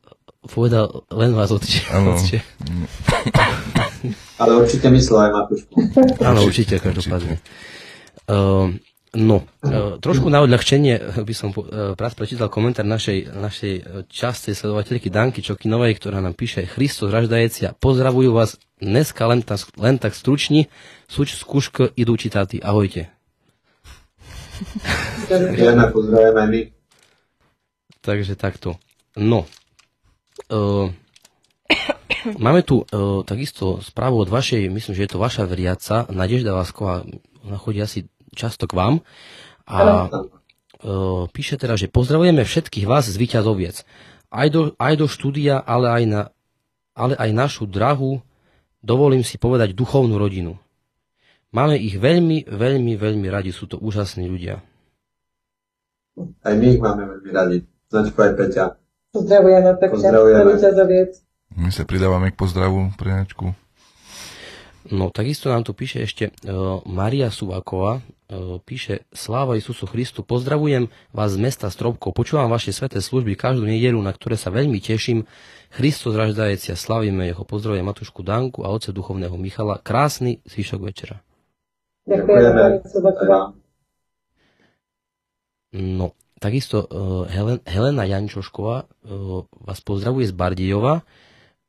povedal 0.48 1.04
len 1.12 1.34
vás 1.34 1.50
otče. 1.52 1.92
Áno. 1.92 2.16
Ale 4.38 4.52
určite 4.54 4.86
myslel 4.88 5.28
aj 5.28 5.30
Matúšku. 5.34 5.76
Áno, 6.22 6.40
určite, 6.46 6.78
každopádne. 6.78 7.42
Uh, 8.30 8.74
no, 9.18 9.44
uh, 9.66 9.98
trošku 9.98 10.30
na 10.30 10.40
odľahčenie 10.46 11.20
by 11.26 11.34
som 11.34 11.50
uh, 11.52 11.92
prečítal 11.94 12.46
komentár 12.46 12.86
našej, 12.86 13.34
našej 13.34 13.74
častej 14.06 14.54
sledovateľky 14.54 15.10
Danky 15.10 15.42
Čokinovej, 15.42 15.98
ktorá 15.98 16.22
nám 16.22 16.38
píše 16.38 16.70
Christos 16.70 17.10
raždajecia, 17.10 17.74
pozdravujú 17.76 18.30
vás 18.30 18.56
dneska 18.78 19.26
len, 19.26 19.42
ta, 19.42 19.58
len 19.74 19.98
tak 19.98 20.14
stručni, 20.14 20.70
suč 21.10 21.34
skúško 21.34 21.98
idú 21.98 22.14
čitáty. 22.14 22.62
Ahojte. 22.62 23.17
Vieme, 25.58 25.84
pozdravujeme 25.92 26.44
my. 26.46 26.60
Takže 28.02 28.34
takto. 28.38 28.78
No, 29.18 29.44
uh, 30.50 30.88
Máme 32.38 32.66
tu 32.66 32.82
uh, 32.82 33.22
takisto 33.22 33.78
správu 33.84 34.26
od 34.26 34.28
vašej, 34.28 34.66
myslím, 34.72 34.94
že 34.96 35.04
je 35.06 35.12
to 35.12 35.22
vaša 35.22 35.46
veriaca, 35.46 36.08
Nadežda 36.10 36.56
Vásková, 36.56 37.06
ona 37.46 37.58
chodí 37.60 37.78
asi 37.78 38.10
často 38.34 38.66
k 38.66 38.74
vám 38.74 38.94
a 39.68 40.08
uh, 40.08 41.24
píše 41.30 41.60
teda, 41.60 41.78
že 41.78 41.92
pozdravujeme 41.92 42.42
všetkých 42.42 42.88
vás 42.88 43.06
z 43.06 43.16
Výťazoviec. 43.16 43.86
Aj 44.28 44.48
do, 44.50 44.76
aj 44.76 44.94
do 44.98 45.06
štúdia, 45.08 45.62
ale 45.62 45.86
aj, 45.88 46.04
na, 46.04 46.22
ale 46.92 47.14
aj 47.16 47.30
našu 47.32 47.64
drahu, 47.64 48.20
dovolím 48.82 49.24
si 49.24 49.40
povedať, 49.40 49.72
duchovnú 49.72 50.18
rodinu. 50.20 50.60
Máme 51.48 51.80
ich 51.80 51.96
veľmi, 51.96 52.44
veľmi, 52.44 53.00
veľmi 53.00 53.28
radi, 53.32 53.56
sú 53.56 53.64
to 53.64 53.80
úžasní 53.80 54.28
ľudia. 54.28 54.60
Aj 56.44 56.54
my 56.54 56.66
ich 56.76 56.82
máme 56.82 57.08
veľmi 57.08 57.30
radi. 57.32 57.58
Značku 57.88 58.20
aj 58.20 58.32
Peťa. 58.36 58.64
Pozdravujeme 59.16 59.70
pekne. 59.80 59.96
Pozdravujeme. 59.96 60.50
My 61.56 61.70
sa 61.72 61.88
pridávame 61.88 62.28
k 62.28 62.36
pozdravu 62.36 62.92
pre 63.00 63.16
Načku. 63.16 63.56
No, 64.88 65.08
takisto 65.12 65.48
nám 65.52 65.64
tu 65.64 65.72
píše 65.76 66.04
ešte 66.04 66.32
uh, 66.32 66.80
Maria 66.88 67.28
Suvaková, 67.28 68.00
uh, 68.00 68.56
píše 68.64 69.04
Sláva 69.12 69.56
Isusu 69.56 69.84
Christu, 69.84 70.24
pozdravujem 70.24 70.88
vás 71.12 71.36
z 71.36 71.38
mesta 71.44 71.68
Stropkov, 71.68 72.16
počúvam 72.16 72.48
vaše 72.48 72.72
sveté 72.72 73.04
služby 73.04 73.36
každú 73.36 73.68
nedelu, 73.68 74.00
na 74.00 74.12
ktoré 74.16 74.40
sa 74.40 74.48
veľmi 74.48 74.80
teším. 74.80 75.28
Christos 75.68 76.16
raždajecia, 76.16 76.72
slavíme 76.72 77.28
jeho, 77.28 77.44
pozdravujem 77.44 77.84
Matušku 77.84 78.24
Danku 78.24 78.64
a 78.64 78.72
oce 78.72 78.88
duchovného 78.92 79.36
Michala. 79.36 79.76
Krásny 79.76 80.40
zvyšok 80.48 80.80
večera. 80.80 81.20
Ďakujeme. 82.08 82.62
No, 85.76 86.16
takisto 86.40 86.88
uh, 86.88 87.28
Helen, 87.28 87.60
Helena 87.68 88.08
Jančošková 88.08 88.88
uh, 88.88 89.44
vás 89.60 89.84
pozdravuje 89.84 90.24
z 90.28 90.34
Bardejova. 90.34 91.04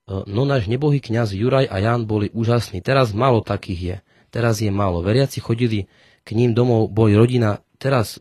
No 0.09 0.41
náš 0.41 0.65
nebohý 0.65 0.97
kňaz 1.05 1.37
Juraj 1.37 1.69
a 1.69 1.77
Jan 1.77 2.09
boli 2.09 2.33
úžasní. 2.33 2.81
Teraz 2.81 3.13
málo 3.13 3.45
takých 3.45 3.81
je. 3.81 3.95
Teraz 4.33 4.57
je 4.57 4.73
málo. 4.73 5.05
Veriaci 5.05 5.37
chodili 5.37 5.85
k 6.25 6.33
ním 6.33 6.57
domov, 6.57 6.89
boli 6.89 7.13
rodina. 7.13 7.61
Teraz 7.77 8.17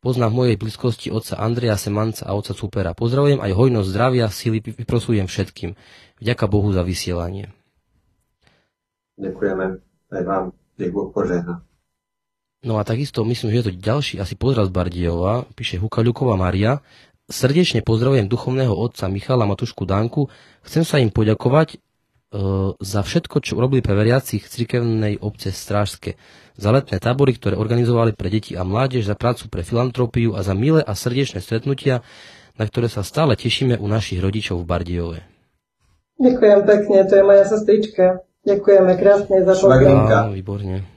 poznám 0.00 0.32
v 0.32 0.38
mojej 0.40 0.56
blízkosti 0.56 1.12
otca 1.12 1.36
Andreja 1.36 1.76
Semanca 1.76 2.24
a 2.24 2.32
otca 2.32 2.56
Supera. 2.56 2.96
Pozdravujem 2.96 3.44
aj 3.44 3.52
hojnosť 3.52 3.88
zdravia, 3.92 4.32
síly 4.32 4.64
vyprosujem 4.64 5.28
všetkým. 5.28 5.76
Vďaka 6.24 6.44
Bohu 6.48 6.72
za 6.72 6.80
vysielanie. 6.80 7.52
Ďakujeme 9.20 9.84
aj 10.08 10.22
vám. 10.24 10.44
No 12.58 12.78
a 12.78 12.82
takisto 12.82 13.22
myslím, 13.22 13.54
že 13.54 13.58
je 13.62 13.66
to 13.70 13.78
ďalší 13.78 14.14
asi 14.18 14.34
pozdrav 14.34 14.66
z 14.66 14.74
Bardiova, 14.74 15.46
píše 15.54 15.78
Hukaľuková 15.78 16.34
Maria. 16.34 16.82
Srdečne 17.30 17.86
pozdravujem 17.86 18.26
duchovného 18.26 18.74
otca 18.74 19.06
Michala 19.06 19.46
Matušku 19.46 19.86
Danku. 19.86 20.26
Chcem 20.66 20.82
sa 20.82 20.98
im 20.98 21.14
poďakovať 21.14 21.68
e, 21.74 21.78
za 22.82 23.00
všetko, 23.06 23.44
čo 23.44 23.54
urobili 23.54 23.78
pre 23.78 23.94
veriacich 23.94 24.48
cirkevnej 24.48 25.22
obce 25.22 25.54
Strážske, 25.54 26.18
za 26.58 26.74
letné 26.74 26.98
tábory, 26.98 27.38
ktoré 27.38 27.54
organizovali 27.54 28.10
pre 28.18 28.26
deti 28.26 28.58
a 28.58 28.66
mládež, 28.66 29.06
za 29.06 29.14
prácu 29.14 29.46
pre 29.46 29.62
filantropiu 29.62 30.34
a 30.34 30.42
za 30.42 30.58
milé 30.58 30.82
a 30.82 30.98
srdečné 30.98 31.38
stretnutia, 31.38 32.02
na 32.58 32.66
ktoré 32.66 32.90
sa 32.90 33.06
stále 33.06 33.38
tešíme 33.38 33.78
u 33.78 33.86
našich 33.86 34.18
rodičov 34.18 34.58
v 34.62 34.66
Bardejove. 34.66 35.20
Ďakujem 36.18 36.60
pekne, 36.66 36.98
to 37.06 37.14
je 37.14 37.22
moja 37.22 37.44
sestrička. 37.46 38.26
Ďakujeme 38.48 38.92
krásne 38.96 39.36
za. 39.44 39.52
Áno, 39.60 40.32
výborne. 40.32 40.88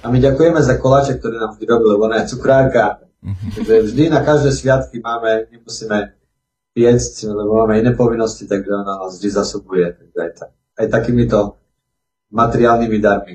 A 0.00 0.06
my 0.06 0.22
ďakujeme 0.22 0.62
za 0.62 0.78
koláče, 0.78 1.18
ktoré 1.18 1.42
nám 1.42 1.58
vždy 1.58 1.66
robili, 1.66 1.90
lebo 1.98 2.06
ona 2.06 2.22
je 2.22 2.30
cukrárka. 2.30 3.02
Takže 3.26 3.90
vždy 3.90 4.02
na 4.06 4.22
každé 4.22 4.54
sviatky 4.54 5.02
máme, 5.02 5.50
nemusíme 5.50 6.14
piecť, 6.70 7.26
lebo 7.26 7.58
máme 7.66 7.82
iné 7.82 7.90
povinnosti, 7.98 8.46
takže 8.46 8.70
ona 8.70 9.02
nás 9.02 9.18
vždy 9.18 9.28
zasobuje. 9.34 9.86
Takže 9.98 10.18
aj, 10.22 10.30
ta, 10.38 10.44
aj 10.78 10.86
takýmito 10.94 11.58
materiálnymi 12.30 12.98
darmi. 13.02 13.34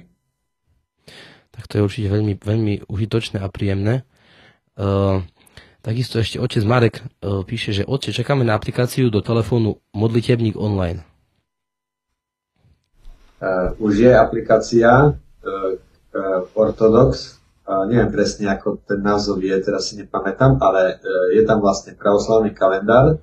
Tak 1.52 1.68
to 1.68 1.74
je 1.76 1.82
určite 1.84 2.08
veľmi, 2.08 2.40
veľmi 2.40 2.74
užitočné 2.88 3.44
a 3.44 3.52
príjemné. 3.52 4.08
Uh, 4.80 5.28
takisto 5.84 6.24
ešte 6.24 6.40
otec 6.40 6.64
Marek 6.64 6.96
uh, 7.04 7.44
píše, 7.44 7.76
že 7.76 7.84
otče, 7.84 8.16
čakáme 8.16 8.48
na 8.48 8.56
aplikáciu 8.56 9.12
do 9.12 9.20
telefónu 9.20 9.84
Modlitebník 9.92 10.56
online. 10.56 11.04
Uh, 13.42 13.74
už 13.82 14.06
je 14.06 14.12
aplikácia 14.14 15.10
uh, 15.10 15.14
uh, 15.42 16.46
Ortodox, 16.54 17.42
neviem 17.88 18.12
presne, 18.12 18.52
ako 18.52 18.84
ten 18.84 19.00
názov 19.00 19.40
je, 19.40 19.56
teraz 19.64 19.88
si 19.88 19.96
nepamätám, 19.96 20.60
ale 20.60 21.00
je 21.32 21.40
tam 21.48 21.64
vlastne 21.64 21.96
pravoslavný 21.96 22.52
kalendár 22.52 23.16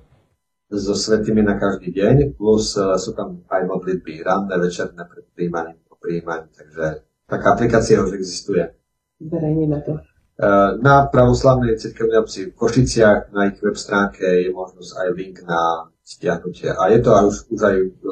so 0.73 0.97
svetými 0.97 1.45
na 1.45 1.53
každý 1.61 1.93
deň, 1.93 2.33
plus 2.33 2.73
sú 2.73 3.13
tam 3.13 3.45
aj 3.45 3.61
modlitby 3.69 4.25
ranné, 4.25 4.57
večerné 4.57 5.05
pred 5.05 5.21
príjmaním, 5.37 5.77
po 5.85 6.01
príjmaní, 6.01 6.49
takže 6.49 7.05
taká 7.29 7.53
aplikácia 7.53 8.01
už 8.01 8.17
existuje. 8.17 8.73
Zverejníme 9.21 9.85
to. 9.85 10.01
Uh, 10.41 10.81
Na 10.81 11.05
pravoslavnej 11.05 11.77
cirkevnej 11.77 12.17
obci 12.17 12.49
v 12.49 12.57
Košiciach 12.57 13.29
na 13.29 13.53
ich 13.53 13.61
web 13.61 13.77
stránke 13.77 14.25
je 14.25 14.49
možnosť 14.49 14.91
aj 14.97 15.07
link 15.13 15.45
na 15.45 15.93
stiahnutie. 16.01 16.73
A 16.73 16.89
je 16.89 16.99
to 17.05 17.13
aj 17.13 17.23
už, 17.27 17.37
už 17.53 17.61
aj 17.61 17.75
v 17.85 18.03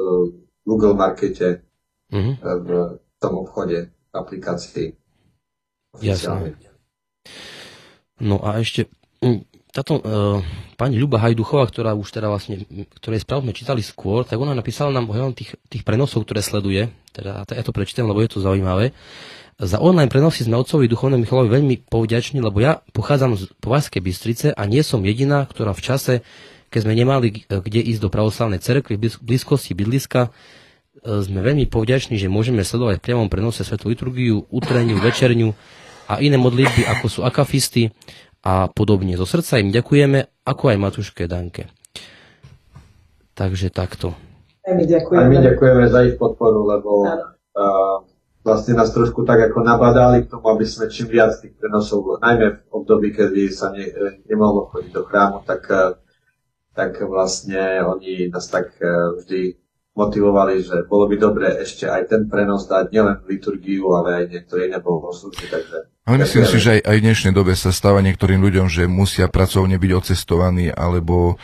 Google 0.62 0.94
Markete 0.94 1.66
Mhm. 2.08 2.32
v 2.40 2.70
tom 3.20 3.34
obchode 3.44 3.92
aplikácií. 4.14 4.96
Jasné. 6.00 6.56
No 8.18 8.40
a 8.40 8.58
ešte 8.58 8.88
mm, 9.20 9.44
táto 9.70 10.00
uh, 10.00 10.40
pani 10.80 10.98
Ľuba 10.98 11.20
Hajduchová, 11.20 11.68
ktorá 11.68 11.92
už 11.94 12.08
teda 12.10 12.32
vlastne, 12.32 12.64
ktorej 12.98 13.22
správu 13.22 13.46
sme 13.46 13.54
čítali 13.54 13.82
skôr, 13.84 14.24
tak 14.24 14.40
ona 14.40 14.56
napísala 14.56 14.90
nám 14.90 15.10
ohľadom 15.12 15.36
tých, 15.36 15.54
tých 15.68 15.84
prenosov, 15.84 16.24
ktoré 16.24 16.40
sleduje, 16.40 16.88
teda 17.12 17.44
ja 17.46 17.62
to 17.62 17.74
prečítam, 17.74 18.08
lebo 18.08 18.24
je 18.24 18.30
to 18.32 18.40
zaujímavé. 18.42 18.96
Za 19.58 19.82
online 19.82 20.06
prenosy 20.06 20.46
sme 20.46 20.54
otcovi 20.54 20.86
duchovnému 20.86 21.26
Michalovi 21.26 21.50
veľmi 21.50 21.90
povďační, 21.90 22.38
lebo 22.38 22.62
ja 22.62 22.78
pochádzam 22.94 23.34
z 23.34 23.50
Povazskej 23.58 23.98
Bystrice 23.98 24.46
a 24.54 24.62
nie 24.70 24.86
som 24.86 25.02
jediná, 25.02 25.50
ktorá 25.50 25.74
v 25.74 25.82
čase, 25.82 26.14
keď 26.70 26.80
sme 26.86 26.94
nemali 26.94 27.28
e, 27.42 27.58
kde 27.58 27.82
ísť 27.82 28.06
do 28.06 28.06
pravoslavnej 28.06 28.62
cerkvy 28.62 28.94
v 28.94 29.10
blíz- 29.10 29.18
blízkosti 29.18 29.74
bydliska, 29.74 30.30
e, 30.30 30.57
sme 31.02 31.40
veľmi 31.40 31.70
povďační, 31.70 32.18
že 32.18 32.32
môžeme 32.32 32.66
sledovať 32.66 32.98
v 32.98 33.04
priamom 33.04 33.28
prenose 33.30 33.62
svetú 33.62 33.90
liturgiu, 33.90 34.46
utreniu, 34.50 34.98
večerňu 34.98 35.54
a 36.08 36.18
iné 36.24 36.40
modlitby, 36.40 36.88
ako 36.88 37.06
sú 37.06 37.20
akafisty 37.22 37.92
a 38.42 38.70
podobne. 38.70 39.18
Zo 39.18 39.26
srdca 39.26 39.60
im 39.60 39.74
ďakujeme, 39.74 40.46
ako 40.46 40.64
aj 40.72 40.78
Matuške 40.78 41.24
Danke. 41.28 41.68
Takže 43.36 43.70
takto. 43.70 44.16
Aj 44.66 44.74
my 44.74 44.84
Aj 44.84 44.90
ďakujeme. 44.90 45.28
my 45.30 45.38
ďakujeme 45.40 45.84
za 45.88 46.00
ich 46.04 46.16
podporu, 46.18 46.66
lebo 46.66 47.06
uh, 47.06 48.02
vlastne 48.42 48.74
nás 48.74 48.90
trošku 48.90 49.22
tak 49.22 49.52
ako 49.52 49.62
nabadali 49.62 50.26
k 50.26 50.30
tomu, 50.32 50.50
aby 50.50 50.66
sme 50.66 50.90
čím 50.90 51.08
viac 51.12 51.38
tých 51.38 51.54
prenosov, 51.54 52.18
najmä 52.18 52.66
v 52.66 52.72
období, 52.72 53.14
kedy 53.14 53.48
sa 53.54 53.70
ne, 53.70 53.86
nemohlo 54.26 54.68
chodiť 54.74 54.90
do 54.92 55.02
chrámu, 55.06 55.46
tak, 55.46 55.62
uh, 55.70 55.94
tak 56.74 56.98
vlastne 57.04 57.84
oni 57.86 58.28
nás 58.28 58.50
tak 58.50 58.74
uh, 58.82 59.16
vždy 59.22 59.56
motivovali, 59.98 60.62
že 60.62 60.86
bolo 60.86 61.10
by 61.10 61.16
dobre 61.18 61.58
ešte 61.58 61.90
aj 61.90 62.06
ten 62.06 62.22
prenos 62.30 62.70
dať, 62.70 62.94
nielen 62.94 63.18
liturgiu, 63.26 63.90
ale 63.98 64.22
aj 64.22 64.24
niektoré 64.30 64.70
iné 64.70 64.78
bohoslužby, 64.78 65.50
takže 65.50 65.76
Ale 66.06 66.22
myslím 66.22 66.46
si, 66.46 66.56
že 66.62 66.78
aj, 66.78 66.80
aj 66.86 66.96
v 66.96 67.04
dnešnej 67.10 67.32
dobe 67.34 67.52
sa 67.58 67.74
stáva 67.74 67.98
niektorým 68.06 68.38
ľuďom, 68.38 68.70
že 68.70 68.86
musia 68.86 69.26
pracovne 69.26 69.74
byť 69.74 69.92
ocestovaní 69.98 70.70
alebo 70.70 71.34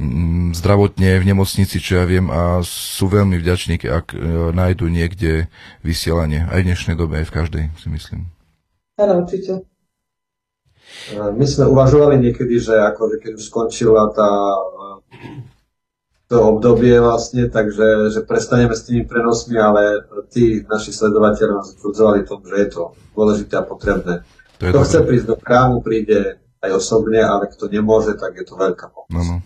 mm, 0.00 0.56
zdravotne 0.56 1.20
v 1.20 1.28
nemocnici, 1.28 1.76
čo 1.76 2.00
ja 2.00 2.04
viem, 2.08 2.32
a 2.32 2.64
sú 2.64 3.12
veľmi 3.12 3.36
vďační, 3.36 3.76
ak 3.84 4.16
e, 4.16 4.18
nájdu 4.56 4.88
niekde 4.88 5.52
vysielanie. 5.84 6.48
Aj 6.48 6.64
v 6.64 6.72
dnešnej 6.72 6.96
dobe, 6.96 7.20
aj 7.20 7.28
v 7.28 7.34
každej, 7.36 7.64
si 7.76 7.88
myslím. 7.92 8.32
Áno, 8.96 9.20
určite. 9.20 9.68
My 11.12 11.46
sme 11.48 11.72
uvažovali 11.72 12.20
niekedy, 12.20 12.60
že 12.60 12.76
ako, 12.76 13.16
keď 13.16 13.32
už 13.40 13.44
skončila 13.48 14.12
tá 14.12 14.28
to 16.32 16.56
obdobie 16.56 16.96
vlastne, 16.96 17.52
takže 17.52 18.08
že 18.08 18.24
prestaneme 18.24 18.72
s 18.72 18.88
tými 18.88 19.04
prenosmi, 19.04 19.60
ale 19.60 20.00
tí 20.32 20.64
naši 20.64 20.88
sledovateľe 20.88 21.52
nás 21.60 21.76
utvrdzovali 21.76 22.24
tom, 22.24 22.40
že 22.48 22.56
je 22.56 22.68
to 22.72 22.82
dôležité 23.12 23.54
a 23.60 23.68
potrebné. 23.68 24.24
To 24.56 24.64
kto 24.72 24.80
chce 24.80 24.98
prísť 25.04 25.26
do 25.28 25.36
krámu, 25.36 25.84
príde 25.84 26.40
aj 26.64 26.72
osobne, 26.72 27.20
ale 27.20 27.52
kto 27.52 27.68
nemôže, 27.68 28.16
tak 28.16 28.40
je 28.40 28.48
to 28.48 28.56
veľká 28.56 28.88
pomoc. 28.88 29.12
No, 29.12 29.20
no. 29.20 29.36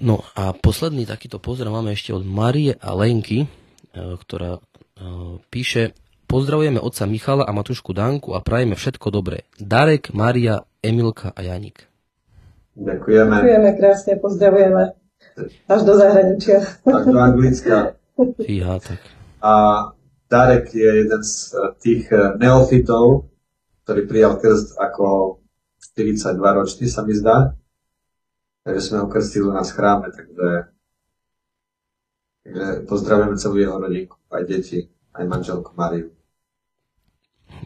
no 0.00 0.16
a 0.32 0.56
posledný 0.56 1.04
takýto 1.04 1.36
pozdrav 1.36 1.68
máme 1.68 1.92
ešte 1.92 2.16
od 2.16 2.24
Marie 2.24 2.72
a 2.80 2.96
Lenky, 2.96 3.44
e, 3.44 3.48
ktorá 3.92 4.56
e, 4.56 4.60
píše 5.52 5.92
Pozdravujeme 6.24 6.80
otca 6.80 7.04
Michala 7.04 7.44
a 7.44 7.52
Matušku 7.52 7.92
Danku 7.92 8.32
a 8.32 8.40
prajeme 8.40 8.80
všetko 8.80 9.12
dobré. 9.12 9.44
Darek, 9.60 10.16
Maria, 10.16 10.64
Emilka 10.80 11.36
a 11.36 11.40
Janik. 11.44 11.84
Ďakujeme. 12.74 13.34
Ďakujeme 13.38 13.70
krásne, 13.78 14.12
pozdravujeme. 14.18 14.84
Až 15.70 15.80
do 15.86 15.94
zahraničia. 15.94 16.58
Až 16.82 17.04
do 17.06 17.18
Anglicka. 17.18 17.94
Fíha, 18.42 18.78
tak. 18.82 19.00
A 19.42 19.52
Darek 20.30 20.74
je 20.74 20.90
jeden 21.06 21.22
z 21.22 21.54
eh, 21.54 21.58
tých 21.78 22.04
eh, 22.10 22.34
neofitov, 22.38 23.30
ktorý 23.86 24.00
prijal 24.10 24.34
krst 24.42 24.78
ako 24.78 25.38
42 25.94 26.40
ročný, 26.40 26.86
sa 26.90 27.06
mi 27.06 27.14
zdá. 27.14 27.54
Takže 28.64 28.80
sme 28.80 28.96
ho 29.04 29.06
krstili 29.12 29.52
na 29.52 29.60
chráme, 29.60 30.08
takže, 30.08 30.48
takže 32.40 32.64
pozdravujeme 32.88 33.36
celú 33.36 33.60
jeho 33.60 33.76
rodinku, 33.76 34.16
aj 34.32 34.42
deti, 34.48 34.88
aj 35.12 35.24
manželku 35.28 35.76
Mariu. 35.76 36.08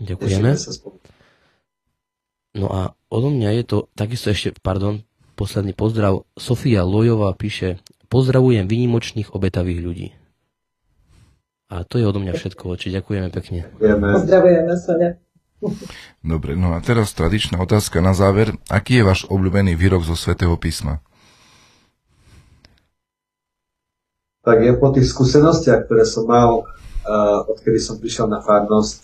Ďakujeme. 0.02 0.58
No 2.58 2.66
a 2.74 2.98
odo 3.06 3.30
mňa 3.30 3.62
je 3.62 3.64
to 3.64 3.78
takisto 3.94 4.34
ešte, 4.34 4.58
pardon, 4.58 5.06
posledný 5.38 5.78
pozdrav. 5.78 6.26
Sofia 6.34 6.82
Lojová 6.82 7.30
píše, 7.38 7.78
pozdravujem 8.10 8.66
vynimočných 8.66 9.30
obetavých 9.30 9.80
ľudí. 9.80 10.08
A 11.70 11.86
to 11.86 12.02
je 12.02 12.04
odo 12.08 12.18
mňa 12.18 12.34
všetko, 12.34 12.74
či 12.74 12.90
ďakujeme 12.90 13.30
pekne. 13.30 13.70
Pozdravujeme, 13.78 14.74
Sonia. 14.74 15.22
Dobre, 16.22 16.58
no 16.58 16.74
a 16.74 16.82
teraz 16.82 17.14
tradičná 17.14 17.62
otázka 17.62 18.02
na 18.02 18.14
záver. 18.14 18.58
Aký 18.66 19.02
je 19.02 19.06
váš 19.06 19.26
obľúbený 19.30 19.78
výrok 19.78 20.02
zo 20.02 20.18
svätého 20.18 20.54
písma? 20.58 20.98
Tak 24.42 24.64
je 24.64 24.72
po 24.74 24.88
tých 24.94 25.12
skúsenostiach, 25.12 25.86
ktoré 25.86 26.08
som 26.08 26.24
mal, 26.24 26.64
odkedy 27.52 27.78
som 27.78 28.00
prišiel 28.00 28.30
na 28.32 28.40
farnosť, 28.40 29.02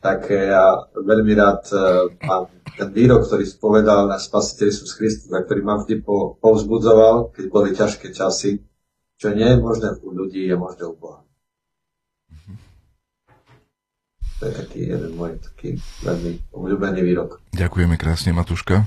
tak 0.00 0.30
ja 0.30 0.86
veľmi 0.94 1.32
rád 1.34 1.62
uh, 1.72 2.10
mám 2.22 2.52
ten 2.76 2.88
výrok, 2.92 3.24
ktorý 3.24 3.44
spovedal 3.48 4.06
na 4.06 4.20
spasiteľ 4.20 4.66
Isus 4.68 4.92
Kristus 4.94 5.32
a 5.32 5.40
ktorý 5.40 5.64
ma 5.64 5.80
vždy 5.80 6.04
po, 6.04 6.36
povzbudzoval, 6.38 7.32
keď 7.32 7.44
boli 7.48 7.72
ťažké 7.72 8.12
časy, 8.12 8.60
čo 9.16 9.32
nie 9.32 9.48
je 9.48 9.58
možné 9.58 9.96
u 10.04 10.12
ľudí, 10.12 10.44
je 10.44 10.56
možné 10.56 10.84
u 10.84 10.94
Boha. 10.94 11.24
To 14.36 14.42
je 14.44 14.52
taký 14.52 14.92
jeden 14.92 15.16
môj 15.16 15.40
taký 15.40 15.80
veľmi 16.04 16.52
obľúbený 16.52 17.00
výrok. 17.00 17.40
Ďakujeme 17.56 17.96
krásne, 17.96 18.36
Matuška. 18.36 18.84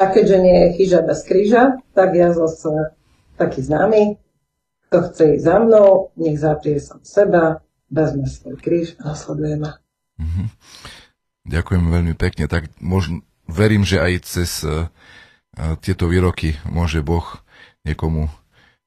A 0.00 0.04
keďže 0.08 0.38
nie 0.40 0.56
je 0.56 0.68
chyža 0.80 1.04
bez 1.04 1.20
kríža, 1.28 1.76
tak 1.92 2.16
ja 2.16 2.32
zase 2.32 2.96
taký 3.36 3.60
známy, 3.60 4.16
kto 4.88 4.98
chce 5.12 5.22
ísť 5.36 5.44
za 5.44 5.56
mnou, 5.60 6.16
nech 6.16 6.40
zaprie 6.40 6.80
som 6.80 7.04
seba, 7.04 7.60
vezme 7.92 8.24
svoj 8.24 8.56
kríž 8.56 8.96
a 9.04 9.12
nasleduje 9.12 9.60
ma. 9.60 9.81
Mm-hmm. 10.20 10.46
Ďakujem 11.48 11.84
veľmi 11.88 12.14
pekne. 12.14 12.44
Tak 12.46 12.70
možno, 12.78 13.24
verím, 13.50 13.82
že 13.82 13.98
aj 13.98 14.12
cez 14.24 14.62
uh, 14.62 14.88
tieto 15.82 16.08
výroky 16.08 16.56
môže 16.68 17.02
Boh 17.02 17.24
niekomu, 17.82 18.30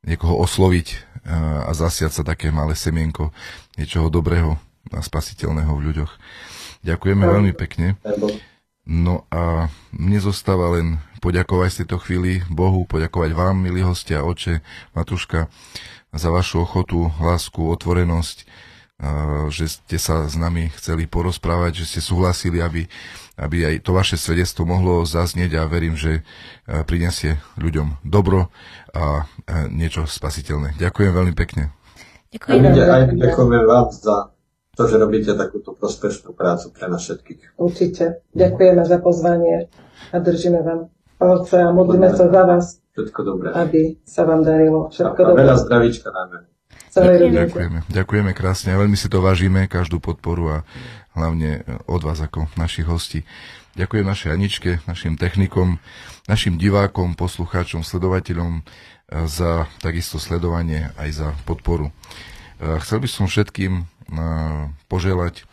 niekoho 0.06 0.40
osloviť 0.42 0.88
uh, 0.96 1.68
a 1.68 1.72
zasiať 1.76 2.22
sa 2.22 2.24
také 2.24 2.50
malé 2.50 2.78
semienko 2.78 3.36
niečoho 3.76 4.08
dobrého 4.08 4.56
a 4.94 5.00
spasiteľného 5.02 5.74
v 5.76 5.84
ľuďoch. 5.92 6.12
Ďakujeme 6.86 7.24
no. 7.26 7.32
veľmi 7.34 7.54
pekne. 7.58 7.98
No 8.86 9.26
a 9.34 9.74
mne 9.90 10.20
zostáva 10.22 10.78
len 10.78 11.02
poďakovať 11.18 11.70
z 11.74 11.78
tejto 11.84 11.98
chvíli 12.06 12.46
Bohu, 12.54 12.86
poďakovať 12.86 13.34
vám, 13.34 13.58
milí 13.58 13.82
hostia, 13.82 14.22
oče, 14.22 14.62
Matuška, 14.94 15.50
za 16.14 16.30
vašu 16.30 16.62
ochotu, 16.62 17.10
lásku, 17.18 17.66
otvorenosť, 17.66 18.46
že 19.52 19.68
ste 19.68 19.98
sa 20.00 20.24
s 20.26 20.40
nami 20.40 20.72
chceli 20.80 21.04
porozprávať, 21.06 21.84
že 21.84 21.86
ste 21.86 22.02
súhlasili, 22.02 22.64
aby, 22.64 22.88
aby 23.36 23.58
aj 23.68 23.84
to 23.84 23.92
vaše 23.92 24.16
svedectvo 24.16 24.64
mohlo 24.64 25.04
zaznieť 25.04 25.60
a 25.60 25.68
verím, 25.68 26.00
že 26.00 26.24
prinesie 26.88 27.38
ľuďom 27.60 28.08
dobro 28.08 28.48
a 28.96 29.28
niečo 29.68 30.08
spasiteľné. 30.08 30.80
Ďakujem 30.80 31.12
veľmi 31.12 31.36
pekne. 31.36 31.76
Ďakujem. 32.32 32.62
Aj 32.88 33.04
ďakujeme 33.12 33.60
vám 33.68 33.88
za 33.92 34.18
to, 34.76 34.82
že 34.88 34.96
robíte 35.00 35.32
takúto 35.36 35.76
prospešnú 35.76 36.32
prácu 36.36 36.72
pre 36.72 36.88
nás 36.88 37.04
všetkých. 37.04 37.60
Určite. 37.60 38.24
Ďakujeme 38.32 38.84
za 38.88 38.98
pozvanie 39.04 39.68
a 40.12 40.16
držíme 40.20 40.60
vám 40.64 40.92
palce 41.20 41.60
a 41.60 41.72
modlíme 41.72 42.12
sa 42.16 42.32
za 42.32 42.44
vás. 42.48 42.80
Všetko 42.96 43.20
dobré. 43.28 43.52
Aby 43.52 44.00
sa 44.08 44.24
vám 44.24 44.48
darilo. 44.48 44.88
Všetko 44.88 45.20
a, 45.20 45.28
a 45.32 45.36
veľa 45.36 45.56
zdravíčka 45.60 46.08
najmä 46.12 46.55
ďakujeme, 46.96 47.80
ďakujeme 47.92 48.32
krásne 48.32 48.72
a 48.72 48.80
veľmi 48.80 48.96
si 48.96 49.12
to 49.12 49.20
vážime, 49.20 49.68
každú 49.68 50.00
podporu 50.00 50.48
a 50.48 50.58
hlavne 51.12 51.68
od 51.92 52.00
vás 52.00 52.24
ako 52.24 52.48
našich 52.56 52.88
hostí. 52.88 53.28
Ďakujem 53.76 54.08
našej 54.08 54.32
Aničke, 54.32 54.72
našim 54.88 55.20
technikom, 55.20 55.84
našim 56.32 56.56
divákom, 56.56 57.20
poslucháčom, 57.20 57.84
sledovateľom 57.84 58.64
eh, 58.64 59.28
za 59.28 59.68
takisto 59.84 60.24
sledovanie 60.24 60.96
aj 60.96 61.10
za 61.12 61.30
podporu. 61.44 61.92
Eh, 62.64 62.80
chcel 62.80 63.04
by 63.04 63.10
som 63.12 63.28
všetkým 63.28 63.92
poželať 64.86 65.50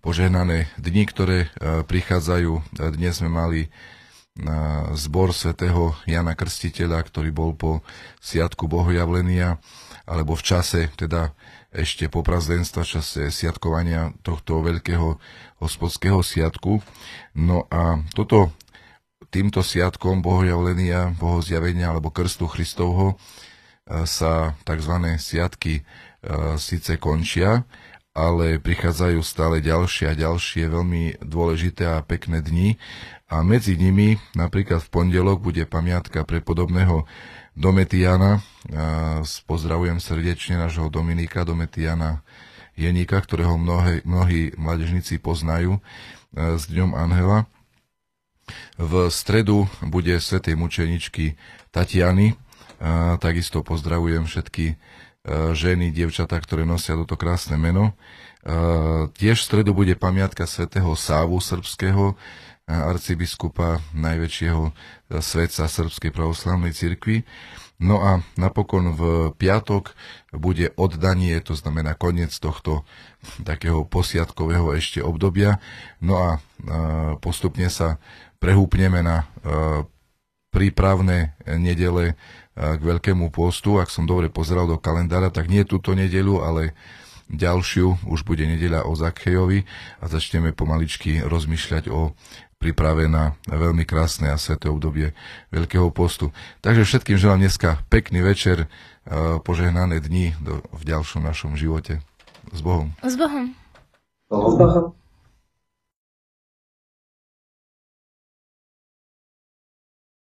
požehnané 0.00 0.72
dni, 0.80 1.04
ktoré 1.04 1.52
prichádzajú. 1.60 2.80
Dnes 2.96 3.20
sme 3.20 3.28
mali 3.28 3.60
zbor 4.96 5.36
svätého 5.36 5.92
Jana 6.08 6.32
Krstiteľa, 6.32 7.04
ktorý 7.04 7.28
bol 7.28 7.52
po 7.52 7.84
Sviatku 8.24 8.64
Bohojavlenia 8.64 9.60
alebo 10.06 10.34
v 10.34 10.42
čase 10.42 10.80
teda 10.98 11.34
ešte 11.72 12.06
po 12.12 12.20
prazdenstva, 12.20 12.84
v 12.84 12.92
čase 13.00 13.22
siatkovania 13.32 14.12
tohto 14.20 14.60
veľkého 14.60 15.16
hospodského 15.62 16.20
siatku. 16.20 16.84
No 17.32 17.64
a 17.72 18.02
toto 18.12 18.52
týmto 19.32 19.64
siatkom 19.64 20.20
bohojavlenia, 20.20 21.16
bohozjavenia 21.16 21.88
alebo 21.88 22.12
krstu 22.12 22.44
Kristovho 22.44 23.16
e, 23.16 24.04
sa 24.04 24.52
tzv. 24.68 25.16
siatky 25.16 25.80
e, 25.80 25.82
síce 26.60 27.00
končia, 27.00 27.64
ale 28.12 28.60
prichádzajú 28.60 29.24
stále 29.24 29.64
ďalšie 29.64 30.12
a 30.12 30.18
ďalšie 30.18 30.68
veľmi 30.68 31.24
dôležité 31.24 31.88
a 31.88 32.04
pekné 32.04 32.44
dni 32.44 32.76
a 33.32 33.40
medzi 33.40 33.80
nimi 33.80 34.20
napríklad 34.36 34.84
v 34.84 34.92
pondelok 34.92 35.40
bude 35.40 35.64
pamiatka 35.64 36.20
pre 36.28 36.44
podobného 36.44 37.08
Dometiana. 37.52 38.40
Pozdravujem 39.44 40.00
srdečne 40.00 40.56
nášho 40.56 40.88
Dominika 40.88 41.44
Dometiana 41.44 42.24
Jeníka, 42.72 43.20
ktorého 43.20 43.60
mnohé, 43.60 44.00
mnohí 44.08 44.56
mladežníci 44.56 45.20
poznajú 45.20 45.76
s 46.32 46.64
Dňom 46.72 46.96
Anhela. 46.96 47.44
V 48.80 49.12
stredu 49.12 49.68
bude 49.84 50.16
svetej 50.16 50.56
mučeničky 50.56 51.36
Tatiany. 51.68 52.32
Takisto 53.20 53.60
pozdravujem 53.60 54.24
všetky 54.24 54.80
ženy, 55.52 55.92
dievčatá, 55.92 56.40
ktoré 56.40 56.64
nosia 56.64 56.96
toto 56.96 57.20
krásne 57.20 57.60
meno. 57.60 57.92
Tiež 59.20 59.44
v 59.44 59.48
stredu 59.52 59.76
bude 59.76 59.92
pamiatka 59.94 60.48
svätého 60.48 60.96
Sávu 60.96 61.36
srbského, 61.36 62.16
arcibiskupa 62.66 63.84
najväčšieho 63.92 64.72
svetca 65.20 65.68
Srbskej 65.68 66.14
pravoslavnej 66.14 66.72
cirkvi. 66.72 67.26
No 67.82 67.98
a 67.98 68.22
napokon 68.38 68.94
v 68.94 69.02
piatok 69.34 69.98
bude 70.30 70.70
oddanie, 70.78 71.42
to 71.42 71.58
znamená 71.58 71.98
koniec 71.98 72.30
tohto 72.38 72.86
takého 73.42 73.82
posiadkového 73.82 74.70
ešte 74.78 75.02
obdobia. 75.02 75.58
No 75.98 76.14
a 76.16 76.28
postupne 77.18 77.66
sa 77.66 77.98
prehúpneme 78.38 79.02
na 79.02 79.26
prípravné 80.54 81.34
nedele 81.42 82.14
k 82.54 82.80
Veľkému 82.80 83.34
postu. 83.34 83.82
Ak 83.82 83.90
som 83.90 84.06
dobre 84.06 84.30
pozeral 84.30 84.70
do 84.70 84.78
kalendára, 84.78 85.34
tak 85.34 85.50
nie 85.50 85.66
túto 85.66 85.98
nedelu, 85.98 86.38
ale 86.38 86.78
ďalšiu 87.32 88.06
už 88.06 88.28
bude 88.28 88.44
nedeľa 88.44 88.86
o 88.86 88.92
Zakhejovi 88.92 89.64
a 89.98 90.04
začneme 90.06 90.52
pomaličky 90.52 91.24
rozmýšľať 91.24 91.88
o 91.88 92.12
príprave 92.62 93.10
na 93.10 93.34
veľmi 93.50 93.82
krásne 93.82 94.30
a 94.30 94.38
sveté 94.38 94.70
obdobie 94.70 95.10
Veľkého 95.50 95.90
postu. 95.90 96.30
Takže 96.62 96.86
všetkým 96.86 97.18
želám 97.18 97.42
dneska 97.42 97.82
pekný 97.90 98.22
večer, 98.22 98.70
požehnané 99.42 99.98
dni 99.98 100.38
v 100.70 100.82
ďalšom 100.86 101.26
našom 101.26 101.58
živote. 101.58 101.98
S 102.54 102.62
Bohom. 102.62 102.94
S 103.02 103.18
Bohom. 103.18 103.50
S 104.30 104.54
Bohom. 104.54 105.01